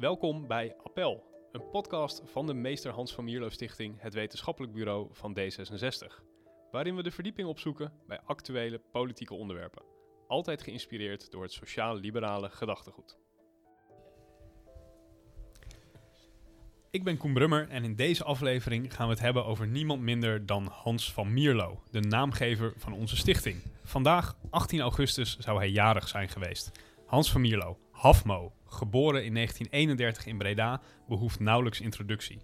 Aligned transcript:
Welkom 0.00 0.46
bij 0.46 0.76
Appel, 0.82 1.24
een 1.52 1.70
podcast 1.70 2.22
van 2.24 2.46
de 2.46 2.54
Meester 2.54 2.92
Hans 2.92 3.14
van 3.14 3.24
Mierlo 3.24 3.48
Stichting, 3.48 4.00
het 4.00 4.14
wetenschappelijk 4.14 4.72
bureau 4.72 5.08
van 5.12 5.38
D66. 5.38 6.22
Waarin 6.70 6.96
we 6.96 7.02
de 7.02 7.10
verdieping 7.10 7.48
opzoeken 7.48 7.92
bij 8.06 8.20
actuele 8.24 8.80
politieke 8.92 9.34
onderwerpen. 9.34 9.82
Altijd 10.26 10.62
geïnspireerd 10.62 11.30
door 11.30 11.42
het 11.42 11.52
sociaal-liberale 11.52 12.50
gedachtegoed. 12.50 13.18
Ik 16.90 17.04
ben 17.04 17.16
Koen 17.16 17.32
Brummer 17.32 17.68
en 17.68 17.84
in 17.84 17.96
deze 17.96 18.24
aflevering 18.24 18.94
gaan 18.94 19.06
we 19.06 19.12
het 19.12 19.22
hebben 19.22 19.44
over 19.44 19.66
niemand 19.66 20.00
minder 20.00 20.46
dan 20.46 20.66
Hans 20.66 21.12
van 21.12 21.32
Mierlo, 21.32 21.82
de 21.90 22.00
naamgever 22.00 22.72
van 22.76 22.92
onze 22.92 23.16
stichting. 23.16 23.62
Vandaag, 23.82 24.36
18 24.50 24.80
augustus, 24.80 25.36
zou 25.38 25.58
hij 25.58 25.70
jarig 25.70 26.08
zijn 26.08 26.28
geweest. 26.28 26.70
Hans 27.06 27.32
van 27.32 27.40
Mierlo, 27.40 27.78
Hafmo, 27.90 28.52
geboren 28.68 29.24
in 29.24 29.34
1931 29.34 30.26
in 30.26 30.38
Breda, 30.38 30.80
behoeft 31.08 31.40
nauwelijks 31.40 31.80
introductie. 31.80 32.38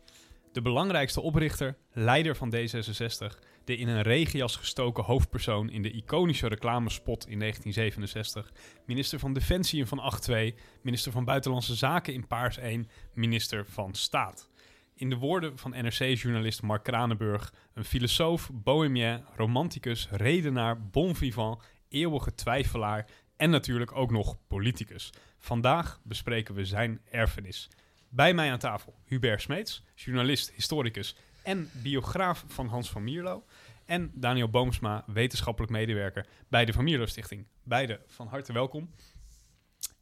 De 0.53 0.62
belangrijkste 0.62 1.21
oprichter, 1.21 1.77
leider 1.93 2.37
van 2.37 2.55
D66, 2.55 3.39
de 3.65 3.77
in 3.77 3.89
een 3.89 4.03
regenjas 4.03 4.57
gestoken 4.57 5.05
hoofdpersoon 5.05 5.71
in 5.71 5.83
de 5.83 5.91
iconische 5.91 6.48
reclamespot 6.48 7.29
in 7.29 7.39
1967, 7.39 8.53
minister 8.87 9.19
van 9.19 9.33
Defensie 9.33 9.79
in 9.79 9.87
van 9.87 10.12
8-2, 10.31 10.59
minister 10.83 11.12
van 11.12 11.25
Buitenlandse 11.25 11.75
Zaken 11.75 12.15
in 12.15 12.27
Paars 12.27 12.59
1, 12.59 12.89
minister 13.15 13.67
van 13.67 13.95
Staat. 13.95 14.48
In 14.95 15.11
de 15.11 15.17
woorden 15.17 15.59
van 15.59 15.70
NRC-journalist 15.70 16.62
Mark 16.62 16.83
Kranenburg, 16.84 17.53
een 17.73 17.84
filosoof, 17.84 18.51
bohemien, 18.53 19.25
romanticus, 19.37 20.09
redenaar, 20.11 20.87
bon 20.91 21.15
vivant, 21.15 21.62
eeuwige 21.89 22.34
twijfelaar 22.34 23.06
en 23.37 23.51
natuurlijk 23.51 23.97
ook 23.97 24.11
nog 24.11 24.37
politicus. 24.47 25.12
Vandaag 25.45 26.01
bespreken 26.03 26.55
we 26.55 26.65
zijn 26.65 27.01
erfenis. 27.11 27.69
Bij 28.09 28.34
mij 28.34 28.53
aan 28.53 28.59
tafel 28.59 28.95
Hubert 29.05 29.42
Smeets, 29.42 29.84
journalist, 29.95 30.50
historicus 30.50 31.17
en 31.42 31.70
biograaf 31.83 32.45
van 32.47 32.67
Hans 32.67 32.91
van 32.91 33.05
Mierlo. 33.05 33.45
En 33.84 34.11
Daniel 34.15 34.48
Boomsma, 34.48 35.05
wetenschappelijk 35.06 35.72
medewerker 35.72 36.27
bij 36.48 36.65
de 36.65 36.72
Van 36.72 36.84
Mierlo 36.84 37.06
Stichting. 37.06 37.47
Beide 37.62 38.00
van 38.06 38.27
harte 38.27 38.53
welkom. 38.53 38.91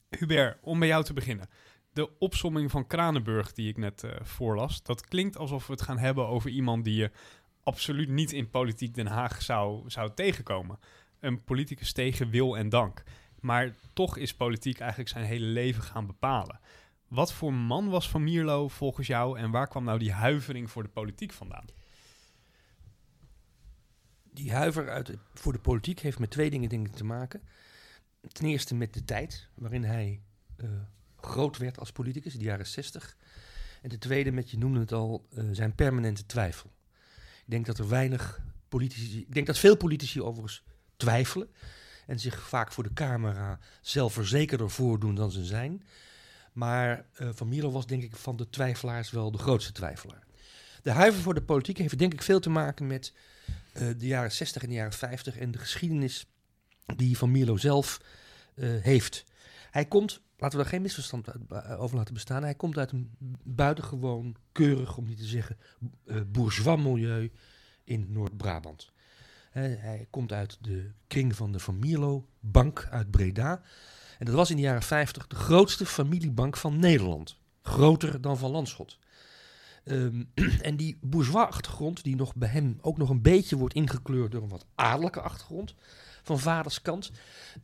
Hubert, 0.09 0.59
om 0.61 0.79
bij 0.79 0.89
jou 0.89 1.05
te 1.05 1.13
beginnen. 1.13 1.49
De 1.93 2.19
opsomming 2.19 2.71
van 2.71 2.87
Kranenburg 2.87 3.53
die 3.53 3.69
ik 3.69 3.77
net 3.77 4.03
uh, 4.03 4.11
voorlas, 4.21 4.83
dat 4.83 5.07
klinkt 5.07 5.37
alsof 5.37 5.67
we 5.67 5.73
het 5.73 5.83
gaan 5.83 5.99
hebben 5.99 6.27
over 6.27 6.51
iemand 6.51 6.85
die 6.85 6.95
je 6.95 7.11
absoluut 7.63 8.09
niet 8.09 8.33
in 8.33 8.51
politiek 8.51 8.95
Den 8.95 9.07
Haag 9.07 9.43
zou, 9.43 9.91
zou 9.91 10.11
tegenkomen. 10.15 10.79
Een 11.21 11.45
politicus 11.45 11.93
tegen 11.93 12.31
wil 12.31 12.57
en 12.57 12.69
dank. 12.69 13.03
Maar 13.43 13.75
toch 13.93 14.17
is 14.17 14.35
politiek 14.35 14.81
eigenlijk 14.81 15.11
zijn 15.11 15.25
hele 15.25 15.47
leven 15.47 15.83
gaan 15.83 16.07
bepalen. 16.07 16.61
Wat 17.09 17.33
voor 17.33 17.55
man 17.55 17.89
was 17.89 18.09
Van 18.09 18.23
Mierlo 18.23 18.69
volgens 18.69 19.07
jou 19.07 19.39
en 19.39 19.51
waar 19.51 19.69
kwam 19.69 19.85
nou 19.85 19.99
die 19.99 20.13
huivering 20.13 20.71
voor 20.71 20.83
de 20.83 20.89
politiek 20.89 21.33
vandaan? 21.33 21.65
Die 24.31 24.53
huiver 24.53 24.91
uit 24.91 25.17
voor 25.35 25.53
de 25.53 25.59
politiek 25.59 26.01
heeft 26.01 26.19
met 26.19 26.31
twee 26.31 26.51
dingen, 26.51 26.69
dingen 26.69 26.91
te 26.91 27.05
maken. 27.05 27.43
Ten 28.33 28.47
eerste 28.47 28.75
met 28.75 28.95
de 28.95 29.05
tijd 29.05 29.49
waarin 29.55 29.85
hij 29.85 30.21
uh, 30.57 30.71
groot 31.17 31.57
werd 31.57 31.79
als 31.79 31.93
politicus, 31.93 32.35
de 32.35 32.45
jaren 32.45 32.67
60. 32.67 33.17
En 33.83 33.89
ten 33.89 33.99
tweede 33.99 34.33
met, 34.33 34.51
je 34.51 34.59
noemde 34.59 34.81
het 34.81 34.93
al, 34.93 35.27
uh, 35.31 35.45
zijn 35.53 35.75
permanente 35.75 36.27
twijfel. 36.27 36.73
Ik 37.45 37.51
denk 37.51 37.67
dat 37.67 37.79
er 37.79 37.89
weinig 37.89 38.41
politici, 38.69 39.21
ik 39.21 39.35
denk 39.35 39.47
dat 39.47 39.59
veel 39.59 39.77
politici 39.77 40.23
overigens 40.23 40.63
twijfelen 40.97 41.49
en 42.13 42.21
zich 42.21 42.49
vaak 42.49 42.73
voor 42.73 42.85
de 42.85 42.93
camera 42.93 43.59
zelfverzekerder 43.81 44.71
voordoen 44.71 45.15
dan 45.15 45.31
ze 45.31 45.45
zijn. 45.45 45.83
Maar 46.53 47.05
uh, 47.21 47.29
Van 47.33 47.49
Mierlo 47.49 47.71
was 47.71 47.87
denk 47.87 48.03
ik 48.03 48.17
van 48.17 48.37
de 48.37 48.51
twijfelaars 48.51 49.11
wel 49.11 49.31
de 49.31 49.39
grootste 49.39 49.73
twijfelaar. 49.73 50.27
De 50.83 50.91
huiver 50.91 51.23
voor 51.23 51.35
de 51.35 51.43
politiek 51.43 51.79
heeft 51.79 51.99
denk 51.99 52.13
ik 52.13 52.23
veel 52.23 52.41
te 52.41 52.51
maken 52.51 52.87
met 52.87 53.13
uh, 53.75 53.89
de 53.99 54.07
jaren 54.07 54.33
60 54.33 54.63
en 54.63 54.69
de 54.69 54.75
jaren 54.75 54.93
50 54.93 55.39
en 55.39 55.51
de 55.51 55.59
geschiedenis 55.59 56.27
die 56.97 57.19
Van 57.19 57.31
Mierlo 57.31 57.57
zelf 57.57 58.01
uh, 58.55 58.83
heeft. 58.83 59.25
Hij 59.71 59.85
komt, 59.85 60.21
laten 60.37 60.57
we 60.57 60.63
daar 60.63 60.73
geen 60.73 60.83
misverstand 60.83 61.29
over 61.79 61.97
laten 61.97 62.15
bestaan, 62.15 62.43
hij 62.43 62.55
komt 62.55 62.79
uit 62.79 62.93
een 62.93 63.11
buitengewoon 63.43 64.37
keurig, 64.53 64.97
om 64.97 65.07
niet 65.07 65.19
te 65.19 65.25
zeggen, 65.25 65.57
bourgeois 66.27 66.83
milieu 66.83 67.33
in 67.85 68.07
Noord-Brabant. 68.09 68.93
Hij 69.61 70.07
komt 70.11 70.33
uit 70.33 70.59
de 70.61 70.91
kring 71.07 71.37
van 71.37 71.53
de 71.53 71.59
Van 71.59 71.79
Mierlo 71.79 72.27
Bank 72.41 72.89
uit 72.91 73.11
Breda. 73.11 73.63
En 74.19 74.27
dat 74.27 74.35
was 74.35 74.51
in 74.51 74.57
de 74.57 74.63
jaren 74.63 74.83
50 74.83 75.27
de 75.27 75.37
grootste 75.37 75.87
familiebank 75.87 76.57
van 76.57 76.79
Nederland. 76.79 77.37
Groter 77.63 78.21
dan 78.21 78.39
van 78.39 78.51
Landschot. 78.51 78.99
Um, 79.85 80.31
en 80.61 80.77
die 80.77 80.99
bourgeois-achtergrond, 81.01 82.03
die 82.03 82.17
nog 82.17 82.35
bij 82.35 82.49
hem 82.49 82.79
ook 82.81 82.99
nog 82.99 83.09
een 83.09 83.23
beetje 83.23 83.57
wordt 83.57 83.75
ingekleurd 83.75 84.33
door 84.33 84.43
een 84.43 84.49
wat 84.49 84.67
adellijke 84.75 85.21
achtergrond 85.21 85.75
van 86.23 86.39
vaders 86.39 86.83
kant, 86.83 87.11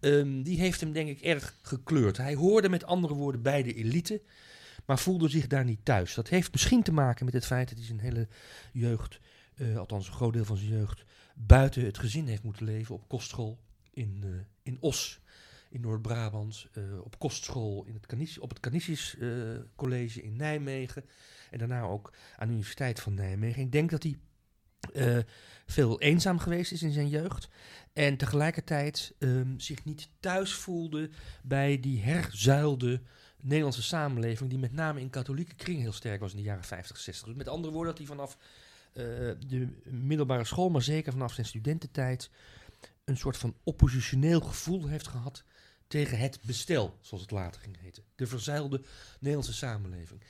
um, 0.00 0.42
die 0.42 0.58
heeft 0.58 0.80
hem 0.80 0.92
denk 0.92 1.08
ik 1.08 1.20
erg 1.20 1.54
gekleurd. 1.62 2.16
Hij 2.16 2.34
hoorde 2.34 2.68
met 2.68 2.84
andere 2.84 3.14
woorden 3.14 3.42
bij 3.42 3.62
de 3.62 3.74
elite, 3.74 4.22
maar 4.84 4.98
voelde 4.98 5.28
zich 5.28 5.46
daar 5.46 5.64
niet 5.64 5.84
thuis. 5.84 6.14
Dat 6.14 6.28
heeft 6.28 6.52
misschien 6.52 6.82
te 6.82 6.92
maken 6.92 7.24
met 7.24 7.34
het 7.34 7.46
feit 7.46 7.68
dat 7.68 7.78
hij 7.78 7.86
zijn 7.86 8.00
hele 8.00 8.28
jeugd, 8.72 9.20
uh, 9.56 9.76
althans 9.76 10.06
een 10.06 10.12
groot 10.12 10.32
deel 10.32 10.44
van 10.44 10.56
zijn 10.56 10.70
jeugd, 10.70 11.04
buiten 11.46 11.84
het 11.84 11.98
gezin 11.98 12.26
heeft 12.26 12.42
moeten 12.42 12.64
leven 12.64 12.94
op 12.94 13.08
kostschool 13.08 13.58
in, 13.90 14.22
uh, 14.24 14.30
in 14.62 14.76
Os 14.80 15.20
in 15.70 15.80
Noord-Brabant, 15.80 16.68
uh, 16.74 17.00
op 17.00 17.18
kostschool 17.18 17.84
in 17.84 17.94
het 17.94 18.06
Canisius, 18.06 18.38
op 18.38 18.48
het 18.48 18.60
Canisius 18.60 19.14
uh, 19.18 19.58
College 19.76 20.22
in 20.22 20.36
Nijmegen 20.36 21.04
en 21.50 21.58
daarna 21.58 21.82
ook 21.82 22.12
aan 22.36 22.46
de 22.46 22.52
Universiteit 22.52 23.00
van 23.00 23.14
Nijmegen. 23.14 23.62
Ik 23.62 23.72
denk 23.72 23.90
dat 23.90 24.02
hij 24.02 24.18
veel 25.66 26.00
eenzaam 26.00 26.38
geweest 26.38 26.72
is 26.72 26.82
in 26.82 26.92
zijn 26.92 27.08
jeugd 27.08 27.48
en 27.92 28.16
tegelijkertijd 28.16 29.14
um, 29.18 29.60
zich 29.60 29.84
niet 29.84 30.08
thuis 30.20 30.52
voelde 30.52 31.10
bij 31.42 31.80
die 31.80 32.02
herzuilde 32.02 33.00
Nederlandse 33.40 33.82
samenleving, 33.82 34.50
die 34.50 34.58
met 34.58 34.72
name 34.72 35.00
in 35.00 35.10
katholieke 35.10 35.54
kring 35.54 35.80
heel 35.80 35.92
sterk 35.92 36.20
was 36.20 36.30
in 36.30 36.36
de 36.36 36.42
jaren 36.42 36.64
50, 36.64 36.96
60. 36.96 37.26
Dus 37.26 37.36
met 37.36 37.48
andere 37.48 37.72
woorden 37.72 37.94
dat 37.94 38.06
hij 38.06 38.16
vanaf 38.16 38.38
de 39.46 39.68
middelbare 39.84 40.44
school, 40.44 40.70
maar 40.70 40.82
zeker 40.82 41.12
vanaf 41.12 41.32
zijn 41.32 41.46
studententijd, 41.46 42.30
een 43.04 43.16
soort 43.16 43.36
van 43.36 43.54
oppositioneel 43.62 44.40
gevoel 44.40 44.86
heeft 44.86 45.08
gehad 45.08 45.44
tegen 45.86 46.18
het 46.18 46.38
bestel, 46.42 46.98
zoals 47.00 47.22
het 47.22 47.32
later 47.32 47.60
ging 47.60 47.80
heten. 47.80 48.02
De 48.14 48.26
verzeilde 48.26 48.82
Nederlandse 49.18 49.54
samenleving. 49.54 50.20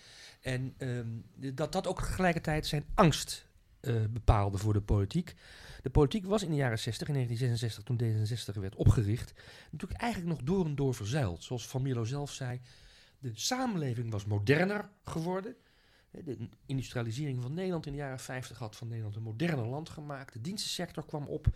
En 0.41 0.75
um, 0.79 1.25
dat 1.55 1.73
dat 1.73 1.87
ook 1.87 2.03
tegelijkertijd 2.03 2.67
zijn 2.67 2.85
angst 2.95 3.47
uh, 3.81 4.05
bepaalde 4.11 4.59
voor 4.59 4.73
de 4.73 4.81
politiek. 4.81 5.35
De 5.83 5.91
politiek 5.91 6.25
was 6.27 6.43
in 6.43 6.51
de 6.51 6.57
jaren 6.57 6.79
60, 6.79 7.09
in 7.09 7.15
1966, 7.15 7.85
toen 7.85 8.57
D66 8.57 8.61
werd 8.61 8.75
opgericht, 8.75 9.35
natuurlijk 9.71 10.01
eigenlijk 10.01 10.33
nog 10.33 10.43
door 10.43 10.65
en 10.65 10.75
door 10.75 10.95
verzuild. 10.95 11.43
Zoals 11.43 11.69
Van 11.69 12.07
zelf 12.07 12.33
zei, 12.33 12.61
de 13.19 13.31
samenleving 13.35 14.11
was 14.11 14.25
moderner 14.25 14.89
geworden. 15.03 15.57
De 16.25 16.49
industrialisering 16.67 17.43
van 17.43 17.55
Nederland 17.55 17.87
in 17.87 17.93
de 17.93 17.99
jaren 17.99 18.19
50 18.19 18.59
had 18.59 18.77
van 18.77 18.89
Nederland 18.89 19.17
een 19.17 19.23
moderner 19.23 19.67
land 19.67 19.89
gemaakt. 19.89 20.33
De 20.33 20.41
dienstensector 20.41 21.05
kwam 21.05 21.27
op 21.27 21.47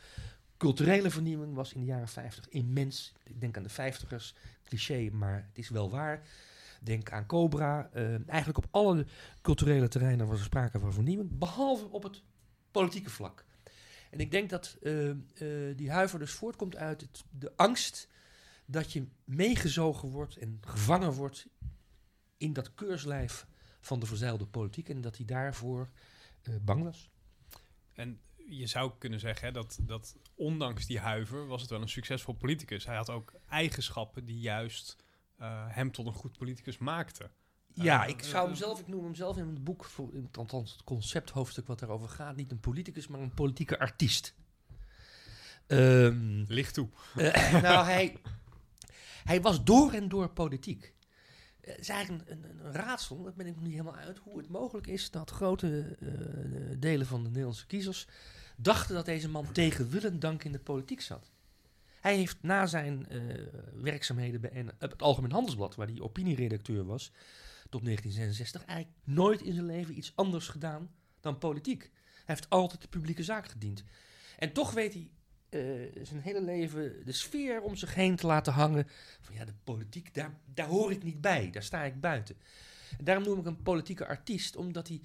culturele 0.57 1.11
vernieuwing 1.11 1.55
was 1.55 1.73
in 1.73 1.81
de 1.81 1.87
jaren 1.87 2.09
50 2.09 2.49
immens. 2.49 3.13
Ik 3.25 3.41
denk 3.41 3.57
aan 3.57 3.63
de 3.63 3.93
50ers, 3.93 4.39
cliché, 4.65 5.11
maar 5.13 5.45
het 5.49 5.59
is 5.59 5.69
wel 5.69 5.91
waar. 5.91 6.23
Denk 6.81 7.11
aan 7.13 7.27
Cobra. 7.27 7.91
Uh, 7.95 8.29
eigenlijk 8.29 8.59
op 8.59 8.67
alle 8.71 9.07
culturele 9.41 9.89
terreinen 9.89 10.27
was 10.27 10.39
er 10.39 10.45
sprake 10.45 10.79
van 10.79 10.93
vernieuwing, 10.93 11.39
behalve 11.39 11.89
op 11.91 12.03
het 12.03 12.23
politieke 12.71 13.11
vlak. 13.11 13.45
En 14.11 14.21
ik 14.21 14.31
denk 14.31 14.51
dat 14.51 14.77
uh, 14.83 15.09
uh, 15.09 15.17
die 15.77 15.91
huiver 15.91 16.19
dus 16.19 16.33
voortkomt 16.33 16.77
uit 16.77 17.25
de 17.31 17.53
angst 17.57 18.09
dat 18.67 18.93
je 18.93 19.07
meegezogen 19.25 20.09
wordt 20.09 20.37
en 20.37 20.59
gevangen 20.61 21.13
wordt 21.13 21.47
in 22.37 22.53
dat 22.53 22.75
keurslijf 22.75 23.47
van 23.83 24.01
de 24.01 24.07
verzeilde 24.07 24.47
politiek 24.47 24.89
en 24.89 25.01
dat 25.01 25.17
hij 25.17 25.27
daarvoor 25.27 25.91
bang 26.63 26.83
was. 26.83 27.11
En 27.93 28.21
je 28.49 28.67
zou 28.67 28.93
kunnen 28.99 29.21
zeggen 29.21 29.47
hè, 29.47 29.53
dat, 29.53 29.79
dat 29.81 30.17
ondanks 30.35 30.87
die 30.87 30.99
huiver 30.99 31.47
was 31.47 31.61
het 31.61 31.71
wel 31.71 31.81
een 31.81 31.89
succesvol 31.89 32.35
politicus. 32.35 32.87
Hij 32.87 32.97
had 32.97 33.11
ook 33.11 33.33
eigenschappen 33.49 34.25
die 34.25 34.41
juist 34.41 34.97
uh, 35.41 35.65
hem 35.69 35.93
tot 35.93 36.07
een 36.07 36.13
goed 36.13 36.39
politicus 36.39 36.79
maakten. 36.79 37.31
Ja, 37.75 38.05
uh, 38.05 38.09
ik 38.09 38.23
zou 38.23 38.47
hem 38.47 38.57
zelf, 38.57 38.81
ik 38.81 38.89
noem 38.89 39.05
hem 39.05 39.15
zelf 39.15 39.37
in 39.37 39.47
het 39.49 39.65
boek, 39.65 39.91
althans 40.33 40.73
het 40.73 40.85
concepthoofdstuk 40.85 41.67
wat 41.67 41.79
daarover 41.79 42.09
gaat, 42.09 42.37
niet 42.37 42.51
een 42.51 42.61
politicus, 42.61 43.07
maar 43.07 43.21
een 43.21 43.35
politieke 43.35 43.79
artiest. 43.79 44.35
Um, 45.67 46.45
Licht 46.49 46.75
toe. 46.75 46.89
Uh, 47.17 47.53
nou, 47.63 47.85
hij, 47.85 48.17
hij 49.25 49.41
was 49.41 49.65
door 49.65 49.93
en 49.93 50.09
door 50.09 50.29
politiek. 50.29 50.95
Het 51.63 51.79
is 51.79 51.89
eigenlijk 51.89 52.31
een, 52.31 52.45
een, 52.45 52.73
raadsel, 52.73 53.23
dat 53.23 53.35
ben 53.35 53.47
ik 53.47 53.55
nog 53.55 53.65
niet 53.65 53.73
helemaal 53.73 53.97
uit, 53.97 54.19
hoe 54.19 54.39
het 54.39 54.49
mogelijk 54.49 54.87
is 54.87 55.11
dat 55.11 55.31
grote 55.31 55.97
uh, 56.01 56.11
delen 56.79 57.07
van 57.07 57.23
de 57.23 57.29
Nederlandse 57.29 57.67
kiezers 57.67 58.07
dachten 58.57 58.95
dat 58.95 59.05
deze 59.05 59.29
man 59.29 59.53
tegen 59.53 59.89
wil 59.89 60.03
en 60.03 60.19
dank 60.19 60.45
in 60.45 60.53
de 60.53 60.59
politiek 60.59 61.01
zat. 61.01 61.31
Hij 62.01 62.17
heeft 62.17 62.37
na 62.41 62.67
zijn 62.67 63.07
uh, 63.11 63.35
werkzaamheden 63.75 64.41
bij 64.41 64.67
het 64.79 65.03
Algemeen 65.03 65.33
Handelsblad, 65.33 65.75
waar 65.75 65.87
hij 65.87 66.01
opinieredacteur 66.01 66.85
was, 66.85 67.13
tot 67.69 67.85
1966 67.85 68.65
eigenlijk 68.65 68.99
nooit 69.05 69.41
in 69.41 69.53
zijn 69.53 69.67
leven 69.67 69.97
iets 69.97 70.13
anders 70.15 70.49
gedaan 70.49 70.91
dan 71.21 71.39
politiek. 71.39 71.91
Hij 72.25 72.35
heeft 72.35 72.51
altijd 72.51 72.81
de 72.83 72.89
publieke 72.89 73.23
zaak 73.23 73.49
gediend. 73.49 73.85
En 74.39 74.53
toch 74.53 74.71
weet 74.71 74.93
hij 74.93 75.11
uh, 75.53 75.89
zijn 76.03 76.21
hele 76.21 76.43
leven 76.43 77.03
de 77.05 77.13
sfeer 77.13 77.61
om 77.61 77.77
zich 77.77 77.95
heen 77.95 78.17
te 78.17 78.27
laten 78.27 78.53
hangen. 78.53 78.87
Van 79.21 79.35
ja, 79.35 79.45
de 79.45 79.55
politiek, 79.65 80.15
daar, 80.15 80.35
daar 80.55 80.67
hoor 80.67 80.91
ik 80.91 81.03
niet 81.03 81.21
bij, 81.21 81.51
daar 81.51 81.63
sta 81.63 81.83
ik 81.83 82.01
buiten. 82.01 82.37
En 82.99 83.05
daarom 83.05 83.25
noem 83.25 83.39
ik 83.39 83.47
een 83.47 83.63
politieke 83.63 84.07
artiest, 84.07 84.57
omdat 84.57 84.89
hij 84.89 85.01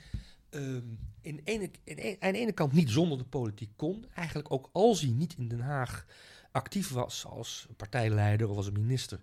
um, 0.50 1.00
in 1.22 1.42
ene, 1.44 1.70
in 1.84 2.18
aan 2.20 2.32
de 2.32 2.40
ene 2.40 2.52
kant 2.52 2.74
niet 2.74 2.90
zonder 2.90 3.18
de 3.18 3.24
politiek 3.24 3.72
kon. 3.76 4.06
Eigenlijk 4.14 4.52
ook 4.52 4.70
als 4.72 5.02
hij 5.02 5.10
niet 5.10 5.36
in 5.38 5.48
Den 5.48 5.60
Haag 5.60 6.06
actief 6.52 6.90
was 6.90 7.26
als 7.26 7.68
partijleider 7.78 8.50
of 8.50 8.58
als 8.58 8.72
minister. 8.72 9.20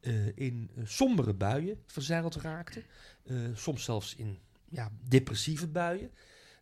Uh, 0.00 0.26
in 0.34 0.70
uh, 0.76 0.86
sombere 0.86 1.34
buien 1.34 1.82
verzeild 1.86 2.34
raakte. 2.34 2.82
soms 3.54 3.84
zelfs 3.84 4.14
in 4.14 4.38
ja, 4.68 4.90
depressieve 5.08 5.66
buien. 5.66 6.10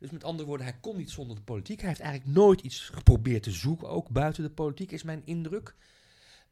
Dus 0.03 0.11
met 0.11 0.25
andere 0.25 0.49
woorden, 0.49 0.67
hij 0.67 0.77
kon 0.81 0.97
niet 0.97 1.11
zonder 1.11 1.37
de 1.37 1.43
politiek. 1.43 1.79
Hij 1.79 1.89
heeft 1.89 2.01
eigenlijk 2.01 2.35
nooit 2.35 2.61
iets 2.61 2.81
geprobeerd 2.81 3.43
te 3.43 3.51
zoeken, 3.51 3.89
ook 3.89 4.09
buiten 4.09 4.43
de 4.43 4.51
politiek, 4.51 4.93
is 4.93 5.03
mijn 5.03 5.23
indruk. 5.25 5.75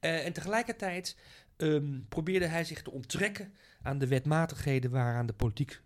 Uh, 0.01 0.27
en 0.27 0.33
tegelijkertijd 0.33 1.17
um, 1.57 2.07
probeerde 2.09 2.47
hij 2.47 2.65
zich 2.65 2.83
te 2.83 2.91
onttrekken 2.91 3.53
aan 3.83 3.99
de 3.99 4.07
wetmatigheden 4.07 4.91
waaraan 4.91 5.27
de 5.27 5.33
politiek 5.33 5.81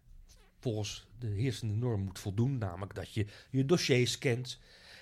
volgens 0.61 1.07
de 1.19 1.27
heersende 1.27 1.75
norm 1.75 2.01
moet 2.01 2.19
voldoen. 2.19 2.59
Namelijk 2.59 2.95
dat 2.95 3.15
je 3.15 3.27
je 3.51 3.65
dossiers 3.65 4.19
kent, 4.19 4.59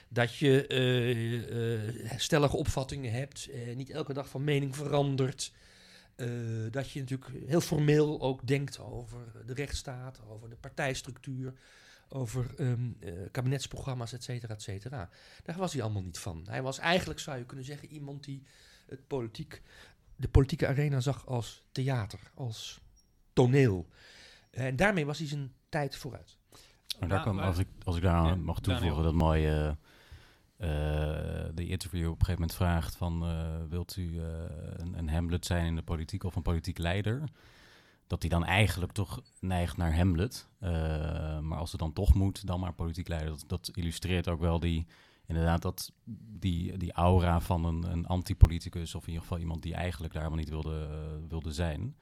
dat 0.09 0.37
je 0.37 0.65
uh, 0.69 2.11
uh, 2.11 2.19
stellige 2.19 2.57
opvattingen 2.57 3.13
hebt, 3.13 3.49
niet 3.75 3.91
elke 3.91 4.13
dag 4.13 4.29
van 4.29 4.45
mening 4.45 4.77
verandert. 4.77 5.53
dat 6.71 6.91
je 6.91 7.01
natuurlijk 7.01 7.31
heel 7.47 7.61
formeel 7.61 8.21
ook 8.21 8.47
denkt 8.47 8.79
over 8.79 9.19
de 9.47 9.55
rechtsstaat, 9.55 10.21
over 10.29 10.49
de 10.49 10.57
partijstructuur, 10.57 11.53
over 12.13 12.55
um, 12.61 12.97
uh, 13.01 13.13
kabinetsprogramma's, 13.31 14.13
et 14.13 14.23
cetera, 14.23 14.55
et 14.55 14.63
cetera. 14.63 15.09
Daar 15.43 15.57
was 15.57 15.73
hij 15.73 15.83
allemaal 15.83 16.03
niet 16.03 16.19
van. 16.19 16.45
Hij 16.49 16.63
was 16.63 16.79
eigenlijk, 16.79 17.21
zou 17.21 17.39
je 17.39 17.45
kunnen 17.45 17.67
zeggen, 17.67 17.89
iemand 17.89 18.25
die 18.25 18.43
het 18.87 19.07
politiek, 19.07 19.63
de 20.17 20.29
politieke 20.29 20.67
arena 20.67 21.01
zag 21.01 21.27
als 21.27 21.63
theater, 21.73 22.21
als 22.35 22.81
toneel. 23.33 23.89
En 24.51 24.77
daarmee 24.77 25.07
was 25.07 25.19
hij 25.19 25.29
zijn 25.29 25.53
tijd 25.69 25.97
vooruit. 25.97 26.37
Maar 26.99 27.09
daar 27.09 27.23
kan, 27.23 27.39
als, 27.39 27.59
ik, 27.59 27.69
als 27.85 27.97
ik 27.97 28.03
daar 28.03 28.27
ja, 28.27 28.35
mag 28.35 28.61
toevoegen, 28.61 29.03
dat 29.03 29.15
mooie... 29.15 29.77
Uh, 30.59 30.69
de 31.55 31.67
interview 31.67 32.09
op 32.09 32.21
een 32.21 32.27
gegeven 32.27 32.41
moment 32.41 32.55
vraagt 32.55 32.97
van... 32.97 33.29
Uh, 33.29 33.57
wilt 33.69 33.97
u 33.97 34.03
uh, 34.03 34.23
een, 34.77 34.99
een 34.99 35.09
Hamlet 35.09 35.47
zijn 35.47 35.67
in 35.67 35.77
de 35.77 35.83
politiek 35.83 36.25
of 36.25 36.37
een 36.37 36.43
politiek 36.43 36.79
leider? 36.79 37.23
Dat 38.13 38.21
hij 38.21 38.31
dan 38.31 38.45
eigenlijk 38.45 38.93
toch 38.93 39.23
neigt 39.41 39.77
naar 39.77 39.97
Hamlet. 39.97 40.49
Uh, 40.61 40.69
maar 41.39 41.59
als 41.59 41.71
het 41.71 41.81
dan 41.81 41.93
toch 41.93 42.15
moet, 42.15 42.47
dan 42.47 42.61
maar 42.61 42.73
politiek 42.73 43.09
leider. 43.09 43.31
Dat, 43.31 43.45
dat 43.47 43.71
illustreert 43.77 44.29
ook 44.29 44.41
wel 44.41 44.61
die, 44.61 44.87
inderdaad, 45.27 45.63
dat, 45.63 45.93
die, 46.39 46.77
die 46.77 46.93
aura 46.93 47.41
van 47.41 47.65
een, 47.65 47.93
een 47.93 48.07
anti-politicus... 48.07 48.95
of 48.95 49.03
in 49.03 49.09
ieder 49.09 49.23
geval 49.23 49.39
iemand 49.39 49.63
die 49.63 49.75
eigenlijk 49.75 50.13
daar 50.13 50.23
helemaal 50.23 50.45
niet 50.45 50.53
wilde, 50.53 50.89
uh, 50.91 51.29
wilde 51.29 51.53
zijn... 51.53 51.97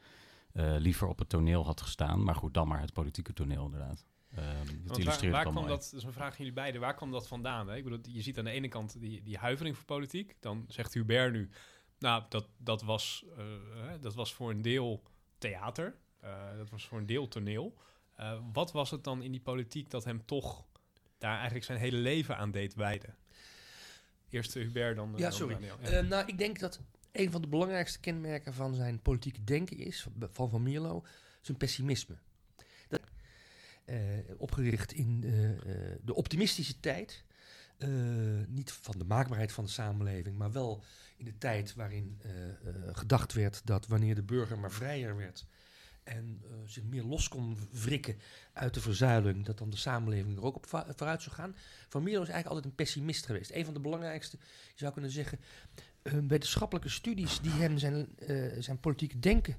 Uh, 0.52 0.74
liever 0.78 1.08
op 1.08 1.18
het 1.18 1.28
toneel 1.28 1.64
had 1.64 1.80
gestaan. 1.80 2.22
Maar 2.22 2.34
goed, 2.34 2.54
dan 2.54 2.68
maar 2.68 2.80
het 2.80 2.92
politieke 2.92 3.32
toneel 3.32 3.64
inderdaad. 3.64 4.04
dat 4.84 4.98
illustreert 4.98 5.32
waar, 5.32 5.44
waar 5.44 5.52
kwam 5.52 5.66
dat, 5.66 5.90
dat 5.90 5.92
is 5.96 6.04
een 6.04 6.12
vraag 6.12 6.30
aan 6.30 6.38
jullie 6.38 6.52
beiden, 6.52 6.80
waar 6.80 6.94
kwam 6.94 7.10
dat 7.10 7.28
vandaan? 7.28 7.68
Hè? 7.68 7.76
Ik 7.76 7.84
bedoel, 7.84 8.00
je 8.02 8.22
ziet 8.22 8.38
aan 8.38 8.44
de 8.44 8.50
ene 8.50 8.68
kant 8.68 9.00
die, 9.00 9.22
die 9.22 9.38
huivering 9.38 9.76
voor 9.76 9.84
politiek. 9.84 10.36
Dan 10.40 10.64
zegt 10.68 10.94
Hubert 10.94 11.32
nu, 11.32 11.50
nou, 11.98 12.22
dat, 12.28 12.48
dat, 12.58 12.82
was, 12.82 13.24
dat 14.00 14.14
was 14.14 14.34
voor 14.34 14.50
een 14.50 14.62
deel 14.62 15.02
theater. 15.40 15.94
Uh, 16.24 16.56
dat 16.56 16.70
was 16.70 16.86
voor 16.86 16.98
een 16.98 17.06
deel 17.06 17.28
toneel. 17.28 17.76
Uh, 18.20 18.38
wat 18.52 18.72
was 18.72 18.90
het 18.90 19.04
dan 19.04 19.22
in 19.22 19.30
die 19.30 19.40
politiek 19.40 19.90
dat 19.90 20.04
hem 20.04 20.24
toch 20.24 20.64
daar 21.18 21.34
eigenlijk 21.34 21.64
zijn 21.64 21.78
hele 21.78 21.96
leven 21.96 22.36
aan 22.36 22.50
deed 22.50 22.74
wijden? 22.74 23.16
Eerst 24.28 24.54
Hubert, 24.54 24.96
dan, 24.96 25.12
ja, 25.16 25.30
sorry. 25.30 25.54
Dan 25.54 25.62
ja. 25.62 26.02
Uh, 26.02 26.08
nou, 26.08 26.26
ik 26.26 26.38
denk 26.38 26.58
dat 26.58 26.80
een 27.12 27.30
van 27.30 27.42
de 27.42 27.48
belangrijkste 27.48 28.00
kenmerken 28.00 28.54
van 28.54 28.74
zijn 28.74 29.02
politieke 29.02 29.44
denken 29.44 29.78
is, 29.78 30.08
van 30.32 30.50
Van 30.50 30.62
Mierlo, 30.62 31.04
zijn 31.40 31.56
pessimisme. 31.56 32.16
Dat, 32.88 33.00
opgericht 34.36 34.92
in 34.92 35.20
de 36.04 36.14
optimistische 36.14 36.80
tijd, 36.80 37.24
niet 38.48 38.72
van 38.72 38.98
de 38.98 39.04
maakbaarheid 39.04 39.52
van 39.52 39.64
de 39.64 39.70
samenleving, 39.70 40.36
maar 40.36 40.52
wel 40.52 40.82
in 41.16 41.24
de 41.24 41.38
tijd 41.38 41.74
waarin 41.74 42.20
gedacht 42.92 43.32
werd 43.32 43.60
dat 43.64 43.86
wanneer 43.86 44.14
de 44.14 44.22
burger 44.22 44.58
maar 44.58 44.72
vrijer 44.72 45.16
werd, 45.16 45.46
en 46.02 46.42
zich 46.66 46.84
meer 46.84 47.02
los 47.02 47.28
kon 47.28 47.58
wrikken 47.72 48.18
uit 48.52 48.74
de 48.74 48.80
verzuiling, 48.80 49.44
dat 49.44 49.58
dan 49.58 49.70
de 49.70 49.76
samenleving 49.76 50.36
er 50.36 50.44
ook 50.44 50.56
op 50.56 50.66
vooruit 50.66 51.22
zou 51.22 51.34
gaan. 51.34 51.56
Van 51.88 52.02
Milo 52.02 52.22
is 52.22 52.28
eigenlijk 52.28 52.46
altijd 52.46 52.64
een 52.64 52.74
pessimist 52.74 53.26
geweest. 53.26 53.50
Een 53.50 53.64
van 53.64 53.74
de 53.74 53.80
belangrijkste, 53.80 54.36
je 54.74 54.78
zou 54.78 54.92
kunnen 54.92 55.10
zeggen, 55.10 55.38
wetenschappelijke 56.02 56.88
studies 56.88 57.40
die 57.40 57.50
hem 57.50 57.78
zijn, 57.78 58.08
zijn 58.58 58.80
politieke 58.80 59.18
denken 59.18 59.56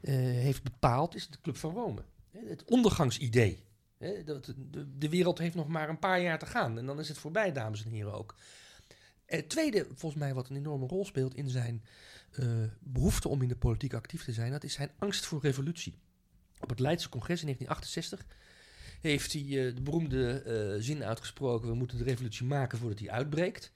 heeft 0.00 0.62
bepaald, 0.62 1.14
is 1.14 1.28
de 1.28 1.40
Club 1.40 1.56
van 1.56 1.74
Rome. 1.74 2.02
Het 2.30 2.64
ondergangsidee. 2.64 3.64
De, 4.98 5.08
wereld 5.08 5.38
heeft 5.38 5.54
nog 5.54 5.68
maar 5.68 5.88
een 5.88 5.98
paar 5.98 6.20
jaar 6.20 6.38
te 6.38 6.46
gaan 6.46 6.78
en 6.78 6.86
dan 6.86 7.00
is 7.00 7.08
het 7.08 7.18
voorbij, 7.18 7.52
dames 7.52 7.84
en 7.84 7.90
heren 7.90 8.12
ook. 8.12 8.34
Het 9.26 9.48
tweede, 9.48 9.86
volgens 9.94 10.22
mij, 10.22 10.34
wat 10.34 10.48
een 10.48 10.56
enorme 10.56 10.86
rol 10.86 11.04
speelt 11.04 11.34
in 11.34 11.48
zijn 11.48 11.84
uh, 12.38 12.64
behoefte 12.80 13.28
om 13.28 13.42
in 13.42 13.48
de 13.48 13.56
politiek 13.56 13.94
actief 13.94 14.24
te 14.24 14.32
zijn, 14.32 14.50
dat 14.50 14.64
is 14.64 14.72
zijn 14.72 14.90
angst 14.98 15.26
voor 15.26 15.40
revolutie. 15.40 15.98
Op 16.60 16.68
het 16.68 16.80
Leidse 16.80 17.08
congres 17.08 17.42
in 17.42 17.46
1968 17.46 18.36
heeft 19.00 19.32
hij 19.32 19.42
uh, 19.42 19.74
de 19.74 19.82
beroemde 19.82 20.76
zin 20.80 21.04
uitgesproken: 21.04 21.68
we 21.68 21.74
moeten 21.74 21.98
de 21.98 22.04
revolutie 22.04 22.46
maken 22.46 22.78
voordat 22.78 22.98
hij 22.98 23.10
uitbreekt. 23.10 23.72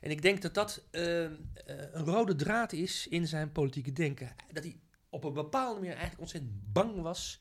En 0.00 0.10
ik 0.10 0.22
denk 0.22 0.42
dat 0.42 0.54
dat 0.54 0.82
een 0.90 1.50
rode 1.92 2.34
draad 2.34 2.72
is 2.72 3.06
in 3.08 3.26
zijn 3.26 3.52
politieke 3.52 3.92
denken. 3.92 4.34
Dat 4.52 4.64
hij 4.64 4.80
op 5.08 5.24
een 5.24 5.32
bepaalde 5.32 5.74
manier 5.74 5.92
eigenlijk 5.92 6.20
ontzettend 6.20 6.72
bang 6.72 7.02
was 7.02 7.40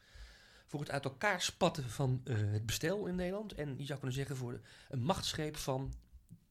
voor 0.70 0.80
het 0.80 0.92
uit 0.92 1.04
elkaar 1.04 1.42
spatten 1.42 1.90
van 1.90 2.22
het 2.30 2.66
bestel 2.66 3.06
in 3.06 3.16
Nederland. 3.16 3.54
En 3.54 3.76
je 3.78 3.86
zou 3.86 4.00
kunnen 4.00 4.18
zeggen 4.18 4.38
voor 4.38 4.60
een 4.90 5.02
machtsgreep 5.02 5.58
van, 5.58 5.94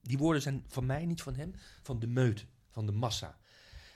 die 0.03 0.19
woorden 0.19 0.43
zijn 0.43 0.65
van 0.69 0.87
mij, 0.87 1.07
niet 1.07 1.23
van 1.23 1.35
hem, 1.35 1.55
van 1.83 1.99
de 1.99 2.07
meute, 2.07 2.45
van 2.71 2.87
de 2.87 2.93
massa. 2.93 3.39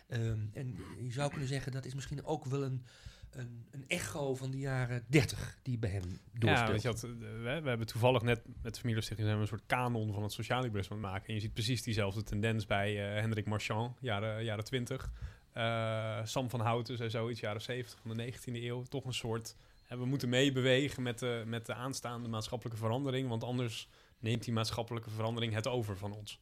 Um, 0.08 0.50
en 0.52 0.76
je 1.00 1.12
zou 1.12 1.30
kunnen 1.30 1.48
zeggen 1.48 1.72
dat 1.72 1.84
is 1.84 1.94
misschien 1.94 2.24
ook 2.24 2.44
wel 2.44 2.62
een, 2.62 2.84
een, 3.30 3.66
een 3.70 3.84
echo 3.88 4.34
van 4.34 4.50
de 4.50 4.58
jaren 4.58 5.04
30 5.08 5.58
die 5.62 5.78
bij 5.78 5.90
hem 5.90 6.20
doorspeelt. 6.32 6.82
Ja, 6.82 6.88
je 6.90 6.96
wat, 6.96 7.00
we, 7.00 7.60
we, 7.62 7.68
hebben 7.68 7.86
toevallig 7.86 8.22
net 8.22 8.42
met 8.62 8.74
de 8.74 8.80
familiestichting 8.80 9.28
een 9.28 9.46
soort 9.46 9.66
kanon 9.66 10.12
van 10.12 10.22
het 10.22 10.32
sociaal 10.32 10.62
liberalisme 10.62 10.96
maken. 10.96 11.28
En 11.28 11.34
je 11.34 11.40
ziet 11.40 11.52
precies 11.52 11.82
diezelfde 11.82 12.22
tendens 12.22 12.66
bij 12.66 13.14
uh, 13.14 13.20
Hendrik 13.20 13.46
Marchand, 13.46 13.96
jaren, 14.00 14.44
jaren 14.44 14.64
20. 14.64 15.12
Uh, 15.56 16.18
eh, 16.18 16.26
Sam 16.26 16.50
van 16.50 16.60
Houten, 16.60 16.96
zei 16.96 17.10
zoiets, 17.10 17.40
jaren 17.40 17.62
70 17.62 17.98
van 18.06 18.16
de 18.16 18.32
19e 18.32 18.62
eeuw. 18.62 18.82
Toch 18.82 19.04
een 19.04 19.14
soort, 19.14 19.56
we 19.88 20.04
moeten 20.04 20.28
meebewegen 20.28 21.02
met 21.02 21.18
de, 21.18 21.42
met 21.46 21.66
de 21.66 21.74
aanstaande 21.74 22.28
maatschappelijke 22.28 22.80
verandering. 22.80 23.28
Want 23.28 23.44
anders 23.44 23.88
neemt 24.18 24.44
die 24.44 24.52
maatschappelijke 24.52 25.10
verandering 25.10 25.54
het 25.54 25.66
over 25.66 25.96
van 25.96 26.12
ons. 26.12 26.40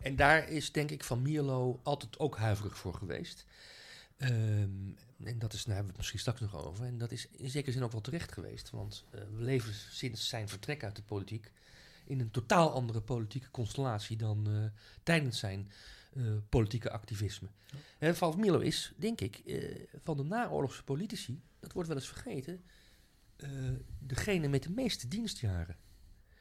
En 0.00 0.16
daar 0.16 0.48
is 0.48 0.72
denk 0.72 0.90
ik 0.90 1.04
Van 1.04 1.22
Mierlo 1.22 1.80
altijd 1.82 2.18
ook 2.18 2.36
huiverig 2.36 2.76
voor 2.76 2.94
geweest. 2.94 3.46
Um, 4.18 4.96
en 5.24 5.38
dat 5.38 5.52
is, 5.52 5.64
daar 5.64 5.74
hebben 5.74 5.82
we 5.82 5.88
het 5.88 5.96
misschien 5.96 6.18
straks 6.18 6.40
nog 6.40 6.66
over. 6.66 6.84
En 6.84 6.98
dat 6.98 7.12
is 7.12 7.28
in 7.30 7.50
zekere 7.50 7.72
zin 7.72 7.82
ook 7.82 7.92
wel 7.92 8.00
terecht 8.00 8.32
geweest. 8.32 8.70
Want 8.70 9.04
uh, 9.14 9.20
we 9.20 9.42
leven 9.42 9.74
sinds 9.74 10.28
zijn 10.28 10.48
vertrek 10.48 10.84
uit 10.84 10.96
de 10.96 11.02
politiek 11.02 11.50
in 12.04 12.20
een 12.20 12.30
totaal 12.30 12.72
andere 12.72 13.00
politieke 13.00 13.50
constellatie 13.50 14.16
dan 14.16 14.46
uh, 14.48 14.64
tijdens 15.02 15.38
zijn 15.38 15.70
politieke 16.48 16.90
activisme. 16.90 17.48
Ja. 17.98 18.14
Van 18.14 18.40
Mierlo 18.40 18.58
is, 18.58 18.92
denk 18.96 19.20
ik, 19.20 19.42
van 20.02 20.16
de 20.16 20.22
naoorlogse 20.22 20.84
politici, 20.84 21.42
dat 21.60 21.72
wordt 21.72 21.88
wel 21.88 21.96
eens 21.96 22.08
vergeten, 22.08 22.64
degene 23.98 24.48
met 24.48 24.62
de 24.62 24.70
meeste 24.70 25.08
dienstjaren. 25.08 25.76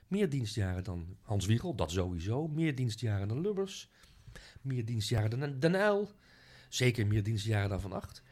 Meer 0.08 0.30
dienstjaren 0.30 0.84
dan 0.84 1.18
Hans 1.22 1.46
Wiegel, 1.46 1.76
dat 1.76 1.92
sowieso. 1.92 2.48
Meer 2.48 2.76
dienstjaren 2.76 3.28
dan 3.28 3.42
Lubbers. 3.42 3.90
Meer 4.62 4.86
dienstjaren 4.86 5.40
dan 5.40 5.60
Den 5.60 5.76
Uyl. 5.76 6.12
Zeker 6.70 7.08
meer 7.08 7.24
dienstjaren 7.24 7.70
dan 7.70 7.82
Van 7.82 7.94
Acht. 7.94 8.24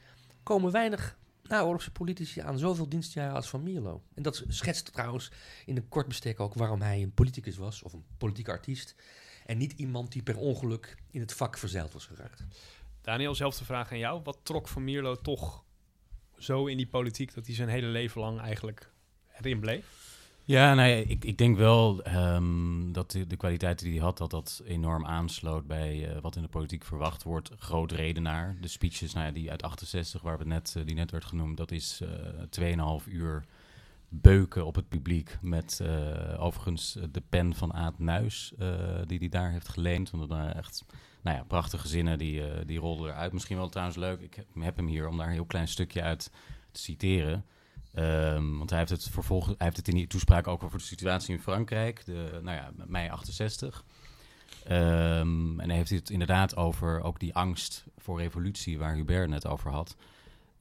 Komen 0.43 0.71
weinig 0.71 1.19
naoorlogse 1.43 1.91
politici 1.91 2.39
aan 2.39 2.57
zoveel 2.57 2.89
dienstjaren 2.89 3.35
als 3.35 3.49
Van 3.49 3.63
Mierlo. 3.63 4.03
En 4.13 4.23
dat 4.23 4.43
schetst 4.47 4.93
trouwens 4.93 5.31
in 5.65 5.77
een 5.77 5.89
kort 5.89 6.07
bestek 6.07 6.39
ook 6.39 6.53
waarom 6.53 6.81
hij 6.81 7.01
een 7.01 7.13
politicus 7.13 7.57
was, 7.57 7.83
of 7.83 7.93
een 7.93 8.05
politieke 8.17 8.51
artiest. 8.51 8.95
En 9.47 9.57
niet 9.57 9.73
iemand 9.73 10.11
die 10.11 10.23
per 10.23 10.37
ongeluk 10.37 10.97
in 11.11 11.19
het 11.19 11.33
vak 11.33 11.57
verzeild 11.57 11.93
was 11.93 12.05
geraakt. 12.05 12.43
Daniel, 13.01 13.35
zelfde 13.35 13.65
vraag 13.65 13.91
aan 13.91 13.97
jou. 13.97 14.21
Wat 14.23 14.37
trok 14.43 14.67
Van 14.67 14.83
Mierlo 14.83 15.15
toch 15.15 15.63
zo 16.37 16.65
in 16.65 16.77
die 16.77 16.87
politiek 16.87 17.33
dat 17.33 17.45
hij 17.45 17.55
zijn 17.55 17.69
hele 17.69 17.87
leven 17.87 18.21
lang 18.21 18.39
eigenlijk 18.39 18.91
erin 19.37 19.59
bleef? 19.59 19.85
Ja, 20.43 20.73
nou 20.73 20.89
ja, 20.89 20.95
ik, 20.95 21.25
ik 21.25 21.37
denk 21.37 21.57
wel 21.57 22.07
um, 22.07 22.93
dat 22.93 23.11
de, 23.11 23.27
de 23.27 23.35
kwaliteiten 23.35 23.85
die 23.85 23.95
hij 23.95 24.03
had, 24.03 24.17
dat 24.17 24.29
dat 24.29 24.61
enorm 24.65 25.05
aansloot 25.05 25.67
bij 25.67 26.15
uh, 26.15 26.21
wat 26.21 26.35
in 26.35 26.41
de 26.41 26.47
politiek 26.47 26.83
verwacht 26.83 27.23
wordt. 27.23 27.51
Groot 27.57 27.91
redenaar. 27.91 28.57
De 28.61 28.67
speeches 28.67 29.13
nou 29.13 29.25
ja, 29.25 29.31
die 29.31 29.51
uit 29.51 29.63
68, 29.63 30.21
waar 30.21 30.37
we 30.37 30.45
net, 30.45 30.73
uh, 30.77 30.85
die 30.85 30.95
net 30.95 31.11
werd 31.11 31.25
genoemd, 31.25 31.57
dat 31.57 31.71
is 31.71 32.01
uh, 32.59 33.01
2,5 33.01 33.11
uur 33.11 33.45
beuken 34.09 34.65
op 34.65 34.75
het 34.75 34.87
publiek. 34.87 35.37
Met 35.41 35.79
uh, 35.81 36.43
overigens 36.43 36.97
de 37.11 37.23
pen 37.29 37.55
van 37.55 37.73
Aad 37.73 37.99
Nuis, 37.99 38.53
die 39.05 39.17
hij 39.17 39.29
daar 39.29 39.51
heeft 39.51 39.67
geleend. 39.67 40.09
Want 40.09 40.29
dat 40.29 40.37
waren 40.37 40.55
echt 40.55 40.85
nou 41.21 41.37
ja, 41.37 41.43
prachtige 41.43 41.87
zinnen, 41.87 42.17
die, 42.17 42.65
die 42.65 42.79
rolden 42.79 43.09
eruit. 43.09 43.33
Misschien 43.33 43.57
wel 43.57 43.69
trouwens 43.69 43.97
leuk, 43.97 44.21
ik 44.21 44.45
heb 44.59 44.75
hem 44.75 44.87
hier 44.87 45.07
om 45.07 45.17
daar 45.17 45.27
een 45.27 45.33
heel 45.33 45.45
klein 45.45 45.67
stukje 45.67 46.01
uit 46.01 46.31
te 46.71 46.79
citeren. 46.79 47.45
Um, 47.97 48.57
want 48.57 48.69
hij 48.69 48.79
heeft 48.79 48.91
het 48.91 49.09
vervolgens, 49.09 49.55
hij 49.57 49.65
heeft 49.65 49.77
het 49.77 49.87
in 49.87 49.95
die 49.95 50.07
toespraak 50.07 50.47
ook 50.47 50.63
over 50.63 50.77
de 50.77 50.83
situatie 50.83 51.35
in 51.35 51.41
Frankrijk, 51.41 52.05
de, 52.05 52.39
nou 52.43 52.57
ja, 52.57 52.71
mei 52.87 53.09
68. 53.09 53.83
Um, 54.65 54.71
ehm, 54.71 55.59
en 55.59 55.67
hij 55.67 55.77
heeft 55.77 55.89
het 55.89 56.09
inderdaad 56.09 56.55
over 56.55 57.01
ook 57.01 57.19
die 57.19 57.35
angst 57.35 57.85
voor 57.97 58.19
revolutie, 58.19 58.77
waar 58.77 58.95
Hubert 58.95 59.29
net 59.29 59.47
over 59.47 59.71
had. 59.71 59.95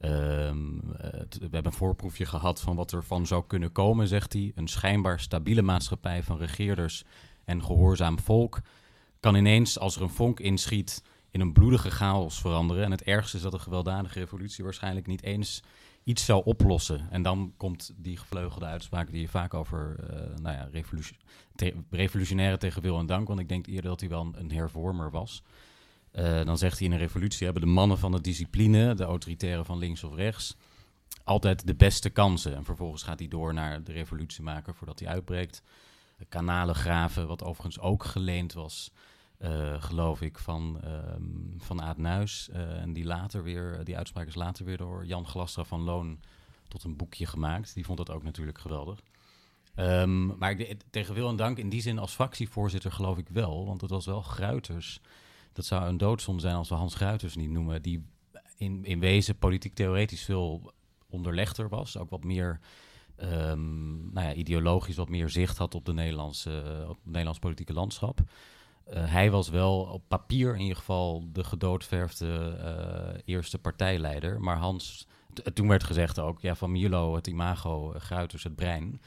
Um, 0.01 0.81
we 1.29 1.37
hebben 1.39 1.65
een 1.65 1.71
voorproefje 1.71 2.25
gehad 2.25 2.61
van 2.61 2.75
wat 2.75 2.91
er 2.91 3.03
van 3.03 3.25
zou 3.25 3.43
kunnen 3.47 3.71
komen, 3.71 4.07
zegt 4.07 4.33
hij. 4.33 4.51
Een 4.55 4.67
schijnbaar 4.67 5.19
stabiele 5.19 5.61
maatschappij 5.61 6.23
van 6.23 6.37
regeerders 6.37 7.03
en 7.45 7.63
gehoorzaam 7.63 8.19
volk 8.19 8.61
kan 9.19 9.35
ineens, 9.35 9.79
als 9.79 9.95
er 9.95 10.01
een 10.01 10.09
vonk 10.09 10.39
inschiet, 10.39 11.03
in 11.29 11.41
een 11.41 11.53
bloedige 11.53 11.89
chaos 11.89 12.39
veranderen. 12.39 12.83
En 12.83 12.91
het 12.91 13.03
ergste 13.03 13.37
is 13.37 13.43
dat 13.43 13.53
een 13.53 13.59
gewelddadige 13.59 14.19
revolutie 14.19 14.63
waarschijnlijk 14.63 15.07
niet 15.07 15.23
eens 15.23 15.63
iets 16.03 16.25
zou 16.25 16.41
oplossen. 16.45 17.07
En 17.09 17.21
dan 17.21 17.53
komt 17.57 17.93
die 17.95 18.17
gevleugelde 18.17 18.65
uitspraak 18.65 19.11
die 19.11 19.21
je 19.21 19.27
vaak 19.27 19.53
over 19.53 19.95
uh, 19.99 20.35
nou 20.41 20.55
ja, 20.55 20.69
revolutionaire 21.89 22.57
tegen 22.57 22.81
wil 22.81 22.99
en 22.99 23.05
dank, 23.05 23.27
want 23.27 23.39
ik 23.39 23.49
denk 23.49 23.67
eerder 23.67 23.89
dat 23.89 23.99
hij 23.99 24.09
wel 24.09 24.27
een, 24.33 24.51
hervormer 24.51 25.11
was. 25.11 25.43
Uh, 26.17 26.45
dan 26.45 26.57
zegt 26.57 26.77
hij 26.77 26.87
in 26.87 26.93
een 26.93 26.99
revolutie 26.99 27.45
hebben 27.45 27.63
de 27.63 27.69
mannen 27.69 27.97
van 27.97 28.11
de 28.11 28.21
discipline, 28.21 28.93
de 28.93 29.03
autoritaire 29.03 29.63
van 29.63 29.77
links 29.77 30.03
of 30.03 30.15
rechts, 30.15 30.55
altijd 31.23 31.67
de 31.67 31.75
beste 31.75 32.09
kansen. 32.09 32.55
En 32.55 32.63
vervolgens 32.63 33.03
gaat 33.03 33.19
hij 33.19 33.27
door 33.27 33.53
naar 33.53 33.83
de 33.83 33.91
revolutiemaker 33.91 34.75
voordat 34.75 34.99
hij 34.99 35.09
uitbreekt. 35.09 35.61
De 36.17 36.25
kanalen 36.25 36.75
graven, 36.75 37.27
wat 37.27 37.43
overigens 37.43 37.79
ook 37.79 38.03
geleend 38.03 38.53
was 38.53 38.91
uh, 39.39 39.81
geloof 39.81 40.21
ik, 40.21 40.37
van, 40.37 40.81
um, 40.85 41.53
van 41.57 41.81
Aad 41.81 41.97
Nuis. 41.97 42.49
Uh, 42.53 42.81
en 42.81 42.93
die, 42.93 43.05
later 43.05 43.43
weer, 43.43 43.81
die 43.83 43.97
uitspraak 43.97 44.27
is 44.27 44.35
later 44.35 44.65
weer 44.65 44.77
door 44.77 45.05
Jan 45.05 45.27
Glastra 45.27 45.63
van 45.63 45.81
Loon 45.81 46.19
tot 46.67 46.83
een 46.83 46.95
boekje 46.95 47.25
gemaakt. 47.25 47.73
Die 47.73 47.85
vond 47.85 47.97
dat 47.97 48.11
ook 48.11 48.23
natuurlijk 48.23 48.57
geweldig. 48.57 48.99
Um, 49.75 50.37
maar 50.37 50.51
ik, 50.51 50.81
tegen 50.89 51.13
wil 51.13 51.29
en 51.29 51.35
dank 51.35 51.57
in 51.57 51.69
die 51.69 51.81
zin 51.81 51.99
als 51.99 52.13
fractievoorzitter 52.13 52.91
geloof 52.91 53.17
ik 53.17 53.29
wel. 53.29 53.65
Want 53.65 53.81
het 53.81 53.89
was 53.89 54.05
wel 54.05 54.21
Gruiters. 54.21 55.01
Dat 55.57 55.65
zou 55.65 55.87
een 55.87 55.97
doodzonde 55.97 56.41
zijn 56.41 56.55
als 56.55 56.69
we 56.69 56.75
Hans 56.75 56.95
Gruiters 56.95 57.35
niet 57.35 57.49
noemen. 57.49 57.81
Die 57.81 58.05
in, 58.57 58.85
in 58.85 58.99
wezen 58.99 59.37
politiek 59.37 59.73
theoretisch 59.73 60.23
veel 60.23 60.71
onderlegder 61.09 61.69
was. 61.69 61.97
Ook 61.97 62.09
wat 62.09 62.23
meer 62.23 62.59
um, 63.21 64.13
nou 64.13 64.27
ja, 64.27 64.33
ideologisch 64.33 64.95
wat 64.95 65.09
meer 65.09 65.29
zicht 65.29 65.57
had 65.57 65.75
op, 65.75 65.85
de 65.85 65.93
Nederlandse, 65.93 66.83
op 66.87 66.95
het 66.95 67.05
Nederlands 67.05 67.39
politieke 67.39 67.73
landschap. 67.73 68.19
Uh, 68.19 69.11
hij 69.11 69.31
was 69.31 69.49
wel 69.49 69.79
op 69.79 70.03
papier 70.07 70.53
in 70.53 70.61
ieder 70.61 70.77
geval 70.77 71.23
de 71.31 71.43
gedoodverfde 71.43 72.57
uh, 72.59 73.21
eerste 73.25 73.57
partijleider. 73.57 74.41
Maar 74.41 74.57
Hans, 74.57 75.07
toen 75.53 75.67
werd 75.67 75.83
gezegd 75.83 76.19
ook, 76.19 76.41
ja, 76.41 76.55
van 76.55 76.71
Milo 76.71 77.15
het 77.15 77.27
imago, 77.27 77.93
uh, 77.93 77.99
Gruiters 77.99 78.43
het 78.43 78.55
brein. 78.55 79.01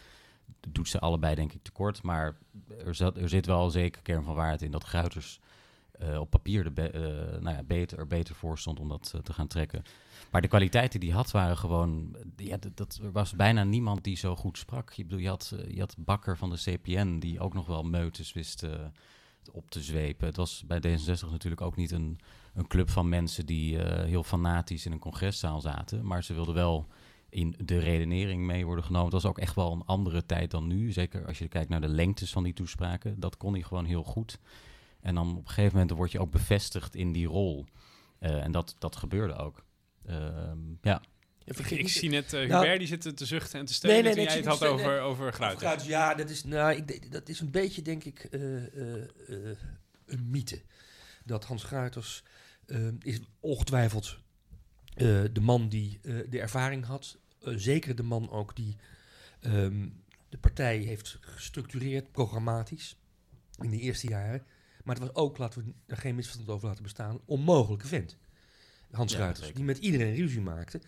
Dat 0.60 0.74
doet 0.74 0.88
ze 0.88 1.00
allebei 1.00 1.34
denk 1.34 1.52
ik 1.52 1.62
tekort. 1.62 2.02
Maar 2.02 2.36
er, 2.84 2.94
zat, 2.94 3.16
er 3.16 3.28
zit 3.28 3.46
wel 3.46 3.64
een 3.64 3.70
zekere 3.70 4.02
kern 4.02 4.24
van 4.24 4.34
waarheid 4.34 4.62
in 4.62 4.70
dat 4.70 4.84
Gruiters 4.84 5.40
op 6.18 6.30
papier 6.30 6.64
de 6.64 6.70
be 6.70 6.90
nou 7.40 7.56
ja, 7.56 7.62
beter, 7.62 7.98
er 7.98 8.06
beter 8.06 8.34
voor 8.34 8.58
stond 8.58 8.80
om 8.80 8.88
dat 8.88 9.14
te 9.22 9.32
gaan 9.32 9.46
trekken. 9.46 9.82
Maar 10.30 10.40
de 10.40 10.48
kwaliteiten 10.48 11.00
die 11.00 11.08
hij 11.08 11.18
had 11.18 11.30
waren 11.30 11.56
gewoon... 11.56 12.16
Ja, 12.36 12.56
dat, 12.74 13.00
er 13.02 13.12
was 13.12 13.34
bijna 13.34 13.64
niemand 13.64 14.04
die 14.04 14.16
zo 14.16 14.36
goed 14.36 14.58
sprak. 14.58 14.92
Je, 14.92 15.04
bedoel, 15.04 15.18
je, 15.18 15.28
had, 15.28 15.54
je 15.68 15.80
had 15.80 15.94
Bakker 15.98 16.36
van 16.36 16.50
de 16.50 16.56
CPN 16.56 17.18
die 17.18 17.40
ook 17.40 17.54
nog 17.54 17.66
wel 17.66 17.82
meutes 17.82 18.32
wist 18.32 18.66
op 19.52 19.70
te 19.70 19.82
zwepen. 19.82 20.26
Het 20.26 20.36
was 20.36 20.64
bij 20.66 20.78
D66 20.78 21.30
natuurlijk 21.30 21.60
ook 21.60 21.76
niet 21.76 21.90
een, 21.90 22.18
een 22.54 22.66
club 22.66 22.90
van 22.90 23.08
mensen 23.08 23.46
die 23.46 23.78
heel 23.82 24.24
fanatisch 24.24 24.86
in 24.86 24.92
een 24.92 24.98
congreszaal 24.98 25.60
zaten. 25.60 26.06
Maar 26.06 26.24
ze 26.24 26.34
wilden 26.34 26.54
wel 26.54 26.86
in 27.30 27.54
de 27.64 27.78
redenering 27.78 28.42
mee 28.44 28.66
worden 28.66 28.84
genomen. 28.84 29.12
Het 29.12 29.22
was 29.22 29.30
ook 29.30 29.38
echt 29.38 29.54
wel 29.54 29.72
een 29.72 29.84
andere 29.84 30.26
tijd 30.26 30.50
dan 30.50 30.66
nu. 30.66 30.92
Zeker 30.92 31.26
als 31.26 31.38
je 31.38 31.48
kijkt 31.48 31.68
naar 31.68 31.80
de 31.80 31.88
lengtes 31.88 32.32
van 32.32 32.42
die 32.42 32.52
toespraken. 32.52 33.20
Dat 33.20 33.36
kon 33.36 33.52
hij 33.52 33.62
gewoon 33.62 33.84
heel 33.84 34.04
goed. 34.04 34.38
En 35.00 35.14
dan 35.14 35.30
op 35.30 35.36
een 35.36 35.48
gegeven 35.48 35.78
moment 35.78 35.96
word 35.96 36.12
je 36.12 36.20
ook 36.20 36.30
bevestigd 36.30 36.94
in 36.94 37.12
die 37.12 37.26
rol. 37.26 37.66
Uh, 38.20 38.44
en 38.44 38.52
dat, 38.52 38.76
dat 38.78 38.96
gebeurde 38.96 39.34
ook. 39.34 39.64
Uh, 40.06 40.52
ja. 40.82 41.02
ik, 41.68 41.88
zie 41.88 42.10
net 42.10 42.32
uh, 42.32 42.40
Hubert, 42.40 42.78
die 42.78 42.88
zitten 42.88 43.14
te 43.14 43.26
zuchten 43.26 43.60
en 43.60 43.66
te 43.66 43.74
steunen 43.74 44.04
nee, 44.04 44.14
nee, 44.14 44.24
nee, 44.24 44.34
jij 44.34 44.36
het 44.36 44.60
had 44.60 44.64
over, 44.64 44.86
nee, 44.86 44.98
over 44.98 45.32
Gruiters. 45.32 45.86
Ja, 45.86 46.14
dat 46.14 46.30
is, 46.30 46.44
nou, 46.44 46.74
ik, 46.74 47.12
dat 47.12 47.28
is 47.28 47.40
een 47.40 47.50
beetje, 47.50 47.82
denk 47.82 48.04
ik, 48.04 48.28
uh, 48.30 48.74
uh, 48.74 49.56
een 50.06 50.30
mythe. 50.30 50.62
Dat 51.24 51.44
Hans 51.44 51.62
Gruiters 51.62 52.22
is 52.98 53.20
ongetwijfeld 53.40 54.18
de 55.32 55.40
man 55.40 55.68
die 55.68 56.00
de 56.28 56.40
ervaring 56.40 56.84
had. 56.84 57.18
zeker 57.40 57.94
de 57.94 58.02
man 58.02 58.30
ook 58.30 58.56
die 58.56 58.76
um, 59.40 60.02
de 60.28 60.38
partij 60.38 60.78
heeft 60.78 61.18
gestructureerd, 61.20 62.12
programmatisch, 62.12 62.96
in 63.60 63.70
de 63.70 63.78
eerste 63.78 64.08
jaren. 64.08 64.44
Maar 64.84 64.94
het 64.94 65.04
was 65.04 65.14
ook, 65.14 65.38
laten 65.38 65.64
we 65.64 65.72
er 65.86 65.96
geen 65.96 66.14
misverstand 66.14 66.48
over 66.48 66.68
laten 66.68 66.82
bestaan, 66.82 67.20
onmogelijke 67.24 67.86
vent. 67.86 68.16
Hans 68.90 69.12
ja, 69.12 69.34
die 69.54 69.64
met 69.64 69.78
iedereen 69.78 70.14
ruzie 70.14 70.40
maakte. 70.40 70.80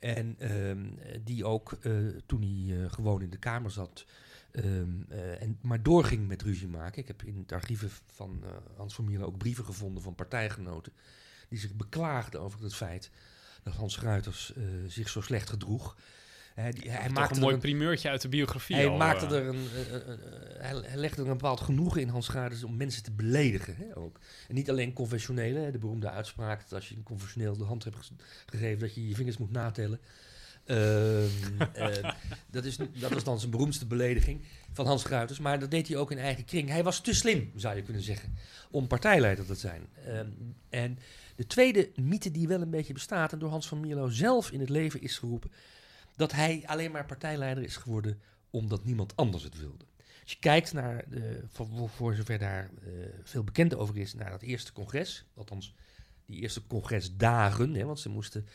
En 0.00 0.52
um, 0.52 0.98
die 1.24 1.44
ook 1.44 1.78
uh, 1.82 2.16
toen 2.26 2.40
hij 2.40 2.76
uh, 2.76 2.92
gewoon 2.92 3.22
in 3.22 3.30
de 3.30 3.38
Kamer 3.38 3.70
zat, 3.70 4.04
um, 4.52 5.06
uh, 5.10 5.42
en 5.42 5.58
maar 5.60 5.82
doorging 5.82 6.28
met 6.28 6.42
ruzie 6.42 6.68
maken. 6.68 7.02
Ik 7.02 7.08
heb 7.08 7.22
in 7.22 7.38
het 7.38 7.52
archieven 7.52 7.90
van 8.06 8.42
Hans 8.76 8.94
van 8.94 9.04
Mieren 9.04 9.26
ook 9.26 9.38
brieven 9.38 9.64
gevonden 9.64 10.02
van 10.02 10.14
partijgenoten 10.14 10.92
die 11.48 11.58
zich 11.58 11.74
beklaagden 11.74 12.40
over 12.40 12.62
het 12.62 12.74
feit 12.74 13.10
dat 13.62 13.74
Hans 13.74 14.00
Ruiters 14.00 14.52
zich 14.86 15.08
zo 15.08 15.20
slecht 15.20 15.50
gedroeg. 15.50 15.96
Hij, 16.60 16.74
hij 16.80 17.10
maakte 17.10 17.34
een 17.34 17.40
mooi 17.40 17.54
een, 17.54 17.60
primeurtje 17.60 18.08
uit 18.08 18.22
de 18.22 18.28
biografie. 18.28 18.76
Hij, 18.76 18.90
maakte 18.90 19.26
er 19.26 19.46
een, 19.46 19.68
hij 20.58 20.96
legde 20.96 21.22
er 21.22 21.28
een 21.28 21.36
bepaald 21.36 21.60
genoegen 21.60 22.00
in, 22.00 22.08
Hans 22.08 22.28
Gruiters, 22.28 22.64
om 22.64 22.76
mensen 22.76 23.02
te 23.02 23.10
beledigen. 23.10 23.76
Hè, 23.76 23.96
ook. 23.96 24.20
En 24.48 24.54
niet 24.54 24.70
alleen 24.70 24.92
conventionele, 24.92 25.70
de 25.70 25.78
beroemde 25.78 26.10
uitspraak 26.10 26.60
dat 26.60 26.72
als 26.72 26.88
je 26.88 26.96
een 26.96 27.02
conventioneel 27.02 27.56
de 27.56 27.64
hand 27.64 27.84
hebt 27.84 28.12
gegeven, 28.46 28.80
dat 28.80 28.94
je 28.94 29.08
je 29.08 29.14
vingers 29.14 29.36
moet 29.36 29.50
natellen. 29.50 30.00
Uh, 30.66 31.24
uh, 31.24 32.10
dat, 32.50 32.64
is, 32.64 32.76
dat 32.92 33.12
was 33.12 33.24
dan 33.24 33.38
zijn 33.38 33.50
beroemdste 33.50 33.86
belediging 33.86 34.40
van 34.72 34.86
Hans 34.86 35.04
Gruiters. 35.04 35.38
Maar 35.38 35.58
dat 35.58 35.70
deed 35.70 35.88
hij 35.88 35.96
ook 35.96 36.10
in 36.10 36.18
eigen 36.18 36.44
kring. 36.44 36.68
Hij 36.68 36.84
was 36.84 37.00
te 37.00 37.14
slim, 37.14 37.52
zou 37.54 37.76
je 37.76 37.82
kunnen 37.82 38.02
zeggen, 38.02 38.36
om 38.70 38.86
partijleider 38.86 39.46
te 39.46 39.54
zijn. 39.54 39.86
Uh, 40.06 40.20
en 40.68 40.98
de 41.36 41.46
tweede 41.46 41.90
mythe 41.94 42.30
die 42.30 42.48
wel 42.48 42.60
een 42.60 42.70
beetje 42.70 42.92
bestaat 42.92 43.32
en 43.32 43.38
door 43.38 43.50
Hans 43.50 43.68
van 43.68 43.80
Mierlo 43.80 44.08
zelf 44.08 44.50
in 44.50 44.60
het 44.60 44.68
leven 44.68 45.02
is 45.02 45.18
geroepen, 45.18 45.50
dat 46.18 46.32
hij 46.32 46.62
alleen 46.66 46.90
maar 46.90 47.06
partijleider 47.06 47.64
is 47.64 47.76
geworden 47.76 48.20
omdat 48.50 48.84
niemand 48.84 49.16
anders 49.16 49.42
het 49.42 49.58
wilde. 49.58 49.84
Als 50.22 50.32
je 50.32 50.38
kijkt 50.38 50.72
naar, 50.72 51.04
de, 51.08 51.44
voor, 51.50 51.88
voor 51.88 52.14
zover 52.14 52.38
daar 52.38 52.70
uh, 52.82 52.90
veel 53.22 53.44
bekend 53.44 53.74
over 53.74 53.96
is, 53.96 54.14
naar 54.14 54.30
dat 54.30 54.42
eerste 54.42 54.72
congres, 54.72 55.24
althans 55.34 55.74
die 56.26 56.40
eerste 56.40 56.66
congresdagen, 56.66 57.74
hè, 57.74 57.84
want 57.84 58.00
ze 58.00 58.08
moesten 58.08 58.46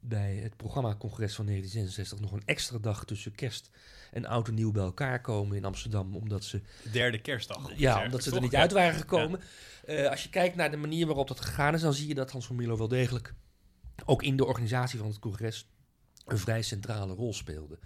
bij 0.00 0.36
het 0.36 0.56
programma-congres 0.56 1.34
van 1.34 1.46
1966 1.46 2.20
nog 2.20 2.32
een 2.32 2.46
extra 2.46 2.78
dag 2.78 3.04
tussen 3.04 3.34
kerst 3.34 3.70
en 4.10 4.26
oud 4.26 4.48
en 4.48 4.54
nieuw 4.54 4.72
bij 4.72 4.82
elkaar 4.82 5.20
komen 5.20 5.56
in 5.56 5.64
Amsterdam, 5.64 6.16
omdat 6.16 6.44
ze... 6.44 6.62
De 6.82 6.90
derde 6.90 7.20
kerstdag. 7.20 7.72
Ja, 7.76 8.04
omdat 8.04 8.22
ze 8.22 8.34
er 8.34 8.40
niet 8.40 8.56
uit 8.56 8.72
waren 8.72 8.98
gekomen. 8.98 9.40
Ja. 9.86 10.02
Uh, 10.02 10.10
als 10.10 10.22
je 10.22 10.30
kijkt 10.30 10.56
naar 10.56 10.70
de 10.70 10.76
manier 10.76 11.06
waarop 11.06 11.28
dat 11.28 11.40
gegaan 11.40 11.74
is, 11.74 11.80
dan 11.80 11.94
zie 11.94 12.08
je 12.08 12.14
dat 12.14 12.30
Hans 12.30 12.46
van 12.46 12.56
Milo 12.56 12.76
wel 12.76 12.88
degelijk 12.88 13.34
ook 14.04 14.22
in 14.22 14.36
de 14.36 14.44
organisatie 14.44 14.98
van 14.98 15.08
het 15.08 15.18
congres 15.18 15.68
een 16.30 16.38
vrij 16.38 16.62
centrale 16.62 17.14
rol 17.14 17.34
speelde. 17.34 17.78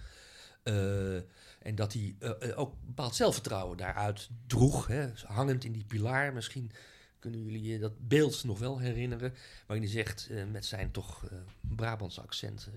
Uh, 0.64 1.16
en 1.62 1.74
dat 1.74 1.92
hij 1.92 2.16
uh, 2.20 2.58
ook 2.58 2.74
bepaald 2.86 3.14
zelfvertrouwen 3.14 3.76
daaruit 3.76 4.28
droeg, 4.46 4.86
hè, 4.86 5.08
hangend 5.24 5.64
in 5.64 5.72
die 5.72 5.84
pilaar. 5.84 6.32
Misschien 6.32 6.72
kunnen 7.18 7.42
jullie 7.42 7.62
je 7.62 7.78
dat 7.78 8.08
beeld 8.08 8.44
nog 8.44 8.58
wel 8.58 8.78
herinneren, 8.78 9.34
waarin 9.66 9.86
hij 9.86 9.94
zegt 9.94 10.30
met 10.50 10.66
zijn 10.66 10.90
toch 10.90 11.24
Brabantse 11.60 12.20
accent. 12.20 12.68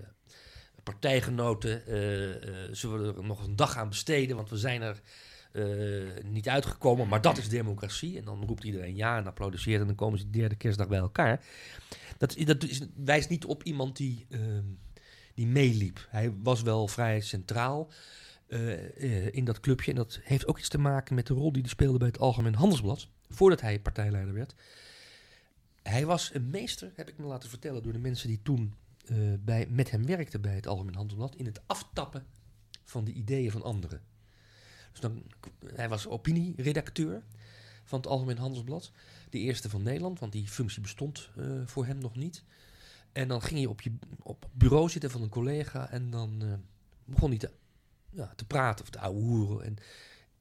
partijgenoten 0.83 1.81
zullen 2.75 3.15
er 3.15 3.23
nog 3.23 3.43
een 3.43 3.55
dag 3.55 3.77
aan 3.77 3.89
besteden, 3.89 4.35
want 4.35 4.49
we 4.49 4.57
zijn 4.57 4.81
er 4.81 5.01
niet 6.23 6.49
uitgekomen, 6.49 7.07
maar 7.07 7.21
dat 7.21 7.37
is 7.37 7.49
democratie. 7.49 8.17
En 8.17 8.25
dan 8.25 8.43
roept 8.45 8.63
iedereen 8.63 8.95
ja 8.95 9.17
en 9.17 9.27
applaudisseert 9.27 9.81
en 9.81 9.87
dan 9.87 9.95
komen 9.95 10.19
ze 10.19 10.29
de 10.29 10.39
derde 10.39 10.55
kerstdag 10.55 10.87
bij 10.87 10.99
elkaar. 10.99 11.45
Dat, 12.17 12.35
dat 12.45 12.65
wijst 12.95 13.29
niet 13.29 13.45
op 13.45 13.63
iemand 13.63 13.97
die 13.97 14.25
ehm, 14.29 14.63
die 15.35 15.47
meeliep. 15.47 16.07
Hij 16.09 16.33
was 16.43 16.61
wel 16.61 16.87
vrij 16.87 17.21
centraal. 17.21 17.91
in 19.31 19.45
dat 19.45 19.59
clubje. 19.59 19.91
En 19.91 19.97
dat 19.97 20.19
heeft 20.23 20.47
ook 20.47 20.59
iets 20.59 20.69
te 20.69 20.77
maken 20.77 21.15
met 21.15 21.27
de 21.27 21.33
rol 21.33 21.51
die 21.51 21.61
hij 21.61 21.71
speelde 21.71 21.97
bij 21.97 22.07
het 22.07 22.19
Algemeen 22.19 22.55
Handelsblad. 22.55 23.07
Voordat 23.29 23.61
hij 23.61 23.79
partijleider 23.79 24.33
werd. 24.33 24.55
Hij 25.83 26.05
was 26.05 26.33
een 26.33 26.49
meester, 26.49 26.91
heb 26.95 27.09
ik 27.09 27.17
me 27.17 27.25
laten 27.25 27.49
vertellen 27.49 27.83
door 27.83 27.93
de 27.93 27.99
mensen 27.99 28.27
die 28.27 28.39
toen 28.43 28.73
bij, 29.39 29.67
met 29.69 29.91
hem 29.91 30.05
werkten 30.05 30.41
bij 30.41 30.55
het 30.55 30.67
Algemeen 30.67 30.95
Handelsblad. 30.95 31.35
In 31.35 31.45
het 31.45 31.61
aftappen 31.65 32.25
van 32.83 33.03
de 33.03 33.11
ideeën 33.11 33.51
van 33.51 33.63
anderen. 33.63 34.01
Dus 34.91 34.99
dan, 34.99 35.23
hij 35.73 35.89
was 35.89 36.07
opinieredacteur 36.07 37.23
van 37.83 37.99
het 37.99 38.07
Algemeen 38.07 38.37
Handelsblad. 38.37 38.91
De 39.29 39.39
eerste 39.39 39.69
van 39.69 39.83
Nederland, 39.83 40.19
want 40.19 40.31
die 40.31 40.47
functie 40.47 40.81
bestond 40.81 41.29
voor 41.65 41.85
hem 41.85 41.97
nog 41.97 42.15
niet. 42.15 42.43
En 43.15 43.27
dan 43.27 43.41
ging 43.41 43.59
je 43.59 43.69
op 43.69 43.81
je 43.81 43.91
op 44.23 44.49
bureau 44.51 44.89
zitten 44.89 45.11
van 45.11 45.21
een 45.21 45.29
collega 45.29 45.89
en 45.89 46.09
dan 46.09 46.39
uh, 46.43 46.53
begon 47.05 47.29
hij 47.29 47.37
te, 47.37 47.51
ja, 48.09 48.33
te 48.35 48.45
praten 48.45 48.85
of 48.85 48.91
te 48.91 48.99
ouwehoeren 48.99 49.65
en, 49.65 49.77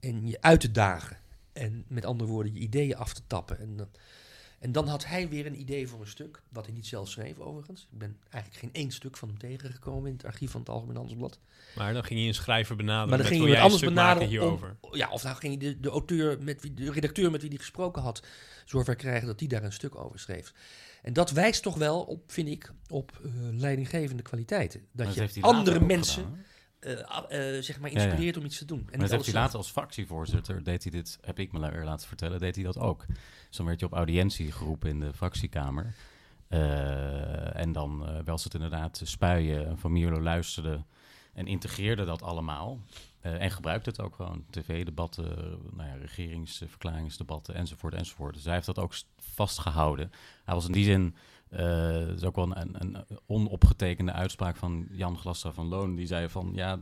en 0.01 0.27
je 0.27 0.41
uit 0.41 0.61
te 0.61 0.71
dagen. 0.71 1.19
En 1.53 1.85
met 1.89 2.05
andere 2.05 2.31
woorden, 2.31 2.55
je 2.55 2.61
ideeën 2.61 2.97
af 2.97 3.15
te 3.15 3.23
tappen. 3.27 3.59
En 3.59 3.77
dan, 3.77 3.89
en 4.59 4.73
dan 4.73 4.89
had 4.89 5.05
hij 5.05 5.29
weer 5.29 5.47
een 5.47 5.61
idee 5.61 5.89
voor 5.89 6.01
een 6.01 6.07
stuk, 6.07 6.43
wat 6.49 6.65
hij 6.65 6.75
niet 6.75 6.87
zelf 6.87 7.09
schreef 7.09 7.39
overigens. 7.39 7.87
Ik 7.93 7.99
ben 7.99 8.17
eigenlijk 8.31 8.63
geen 8.63 8.83
één 8.83 8.91
stuk 8.91 9.17
van 9.17 9.29
hem 9.29 9.39
tegengekomen 9.39 10.09
in 10.09 10.17
het 10.17 10.25
archief 10.25 10.51
van 10.51 10.61
het 10.61 10.69
Algemeen 10.69 10.97
Handelsblad. 10.97 11.39
Maar 11.77 11.93
dan 11.93 12.05
ging 12.05 12.21
je 12.21 12.27
een 12.27 12.35
schrijver 12.35 12.77
benaderen. 12.77 13.09
Maar 13.09 13.19
dan 13.19 13.27
ging 13.27 13.49
je 13.49 13.61
anders 13.61 13.83
benaderen 13.83 14.29
hierover. 14.29 14.77
ja, 14.93 15.11
of 15.11 15.23
dan 15.23 15.37
ging 15.37 15.53
je 15.53 15.59
de, 15.59 15.81
de 15.81 15.89
auteur 15.89 16.43
met 16.43 16.63
wie, 16.63 16.75
de 16.75 16.93
redacteur 16.93 17.31
met 17.31 17.41
wie 17.41 17.51
hij 17.51 17.59
gesproken 17.59 18.03
had, 18.03 18.27
zover 18.65 18.95
krijgen 18.95 19.27
dat 19.27 19.41
hij 19.41 19.49
daar 19.49 19.63
een 19.63 19.73
stuk 19.73 19.97
over 19.97 20.19
schreef. 20.19 20.53
En 21.05 21.13
dat 21.13 21.31
wijst 21.31 21.63
toch 21.63 21.77
wel 21.77 22.03
op, 22.03 22.33
vind 22.33 22.49
ik, 22.49 22.73
op 22.89 23.21
uh, 23.23 23.33
leidinggevende 23.51 24.23
kwaliteiten. 24.23 24.87
Dat 24.93 25.15
je 25.15 25.41
andere 25.41 25.81
mensen. 25.81 26.45
Uh, 26.81 26.93
uh, 26.93 27.63
zeg 27.63 27.81
maar 27.81 27.91
inspireert 27.91 28.37
om 28.37 28.45
iets 28.45 28.59
te 28.59 28.65
doen. 28.65 28.79
En 28.79 28.85
maar 28.91 28.99
dat 28.99 29.11
heeft 29.11 29.25
hij 29.25 29.35
later 29.35 29.57
als 29.57 29.71
fractievoorzitter, 29.71 30.65
deed 30.65 30.83
hij 30.83 30.93
dit, 30.93 31.19
heb 31.21 31.39
ik 31.39 31.53
me 31.53 31.59
laten 31.59 32.09
vertellen, 32.09 32.39
deed 32.39 32.55
hij 32.55 32.65
dat 32.65 32.79
ook. 32.79 33.05
Dus 33.49 33.57
dan 33.57 33.67
werd 33.67 33.81
je 33.81 33.87
op 33.87 33.93
audiëntie 33.93 34.53
geroepen 34.53 34.91
in 34.91 35.01
de 35.01 35.13
fractiekamer. 35.15 35.95
En 37.53 37.73
dan 37.73 38.23
was 38.25 38.45
het 38.45 38.55
inderdaad 38.55 39.01
spuien. 39.05 39.79
Van 39.79 39.93
Mierlo 39.93 40.21
luisterde 40.21 40.85
en 41.33 41.47
integreerde 41.47 42.05
dat 42.05 42.23
allemaal. 42.23 42.81
En 43.25 43.51
gebruikte 43.51 43.91
het 43.91 44.01
ook 44.01 44.15
gewoon. 44.15 44.45
TV-debatten, 44.51 45.59
nou 45.73 45.89
ja, 45.89 45.95
regeringsverklaringsdebatten 45.95 47.55
enzovoort 47.55 47.95
enzovoort. 47.95 48.35
Dus 48.35 48.45
hij 48.45 48.55
heeft 48.55 48.67
dat 48.67 48.79
ook 48.79 48.95
vastgehouden. 49.17 50.13
Hij 50.45 50.55
was 50.55 50.67
in 50.67 50.73
die 50.73 50.85
zin 50.85 51.15
uh, 51.51 52.07
dat 52.07 52.17
is 52.17 52.25
ook 52.25 52.37
wel 52.37 52.57
een, 52.57 52.75
een, 52.79 53.05
onopgetekende 53.27 54.13
uitspraak 54.13 54.57
van 54.57 54.87
Jan 54.91 55.19
Glastra 55.19 55.53
van 55.53 55.67
Loon. 55.67 55.95
Die 55.95 56.07
zei 56.07 56.29
van, 56.29 56.51
ja, 56.55 56.79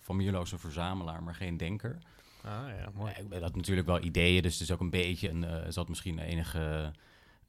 Van 0.00 0.16
Mierlo 0.16 0.42
is 0.42 0.52
een 0.52 0.58
verzamelaar, 0.58 1.22
maar 1.22 1.34
geen 1.34 1.56
denker. 1.56 1.98
Ah 2.42 2.68
ja, 2.78 2.90
mooi. 2.94 3.12
Ja, 3.30 3.36
ik 3.36 3.42
had 3.42 3.56
natuurlijk 3.56 3.86
wel 3.86 4.02
ideeën, 4.02 4.42
dus 4.42 4.52
het 4.52 4.62
is 4.62 4.70
ook 4.70 4.80
een 4.80 4.90
beetje... 4.90 5.28
Een, 5.28 5.42
uh, 5.42 5.56
zat 5.68 5.88
misschien 5.88 6.18
enige 6.18 6.92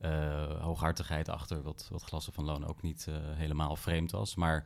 uh, 0.02 0.62
hooghartigheid 0.62 1.30
achter... 1.30 1.62
wat, 1.62 1.88
wat 1.92 2.04
Glastra 2.04 2.34
van 2.34 2.46
Loon 2.46 2.68
ook 2.68 2.82
niet 2.82 3.08
helemaal 3.36 3.76
vreemd 3.76 4.12
was. 4.12 4.36
Maar 4.36 4.66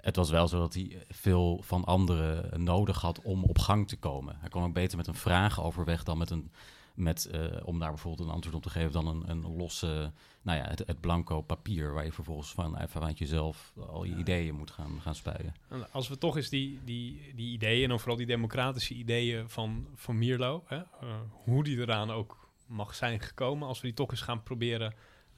het 0.00 0.16
was 0.16 0.30
wel 0.30 0.48
zo 0.48 0.58
dat 0.58 0.74
hij 0.74 1.04
veel 1.08 1.62
van 1.62 1.84
anderen 1.84 2.64
nodig 2.64 3.00
had 3.00 3.22
om 3.22 3.44
op 3.44 3.58
gang 3.58 3.88
te 3.88 3.96
komen. 3.96 4.36
Hij 4.40 4.48
kon 4.48 4.62
ook 4.62 4.72
beter 4.72 4.96
met 4.96 5.06
een 5.06 5.14
vraag 5.14 5.62
overweg 5.62 6.02
dan 6.02 6.18
met 6.18 6.30
een 6.30 6.50
met, 6.98 7.28
uh, 7.34 7.46
om 7.64 7.78
daar 7.78 7.88
bijvoorbeeld 7.88 8.28
een 8.28 8.34
antwoord 8.34 8.56
op 8.56 8.62
te 8.62 8.70
geven 8.70 8.92
dan 8.92 9.06
een, 9.06 9.30
een 9.30 9.56
losse, 9.56 10.12
nou 10.42 10.58
ja, 10.58 10.64
het, 10.64 10.78
het, 10.86 11.00
blanco 11.00 11.40
papier 11.40 11.92
waar 11.92 12.04
je 12.04 12.12
vervolgens 12.12 12.50
van 12.50 12.78
vanuit 12.88 13.18
jezelf 13.18 13.72
al 13.88 14.04
je 14.04 14.16
ideeën 14.16 14.54
moet 14.54 14.70
gaan, 14.70 15.00
gaan 15.00 15.14
spuien. 15.14 15.54
Als 15.92 16.08
we 16.08 16.18
toch 16.18 16.36
eens 16.36 16.48
die, 16.48 16.80
die, 16.84 17.32
die 17.34 17.52
ideeën, 17.52 17.90
en 17.90 17.98
vooral 17.98 18.16
die 18.16 18.26
democratische 18.26 18.94
ideeën 18.94 19.48
van, 19.48 19.86
van 19.94 20.18
Mierlo, 20.18 20.64
hè, 20.66 20.76
uh, 20.76 20.84
hoe 21.30 21.64
die 21.64 21.78
eraan 21.78 22.10
ook 22.10 22.48
mag 22.66 22.94
zijn 22.94 23.20
gekomen, 23.20 23.68
als 23.68 23.80
we 23.80 23.86
die 23.86 23.96
toch 23.96 24.10
eens 24.10 24.20
gaan 24.20 24.42
proberen, 24.42 24.94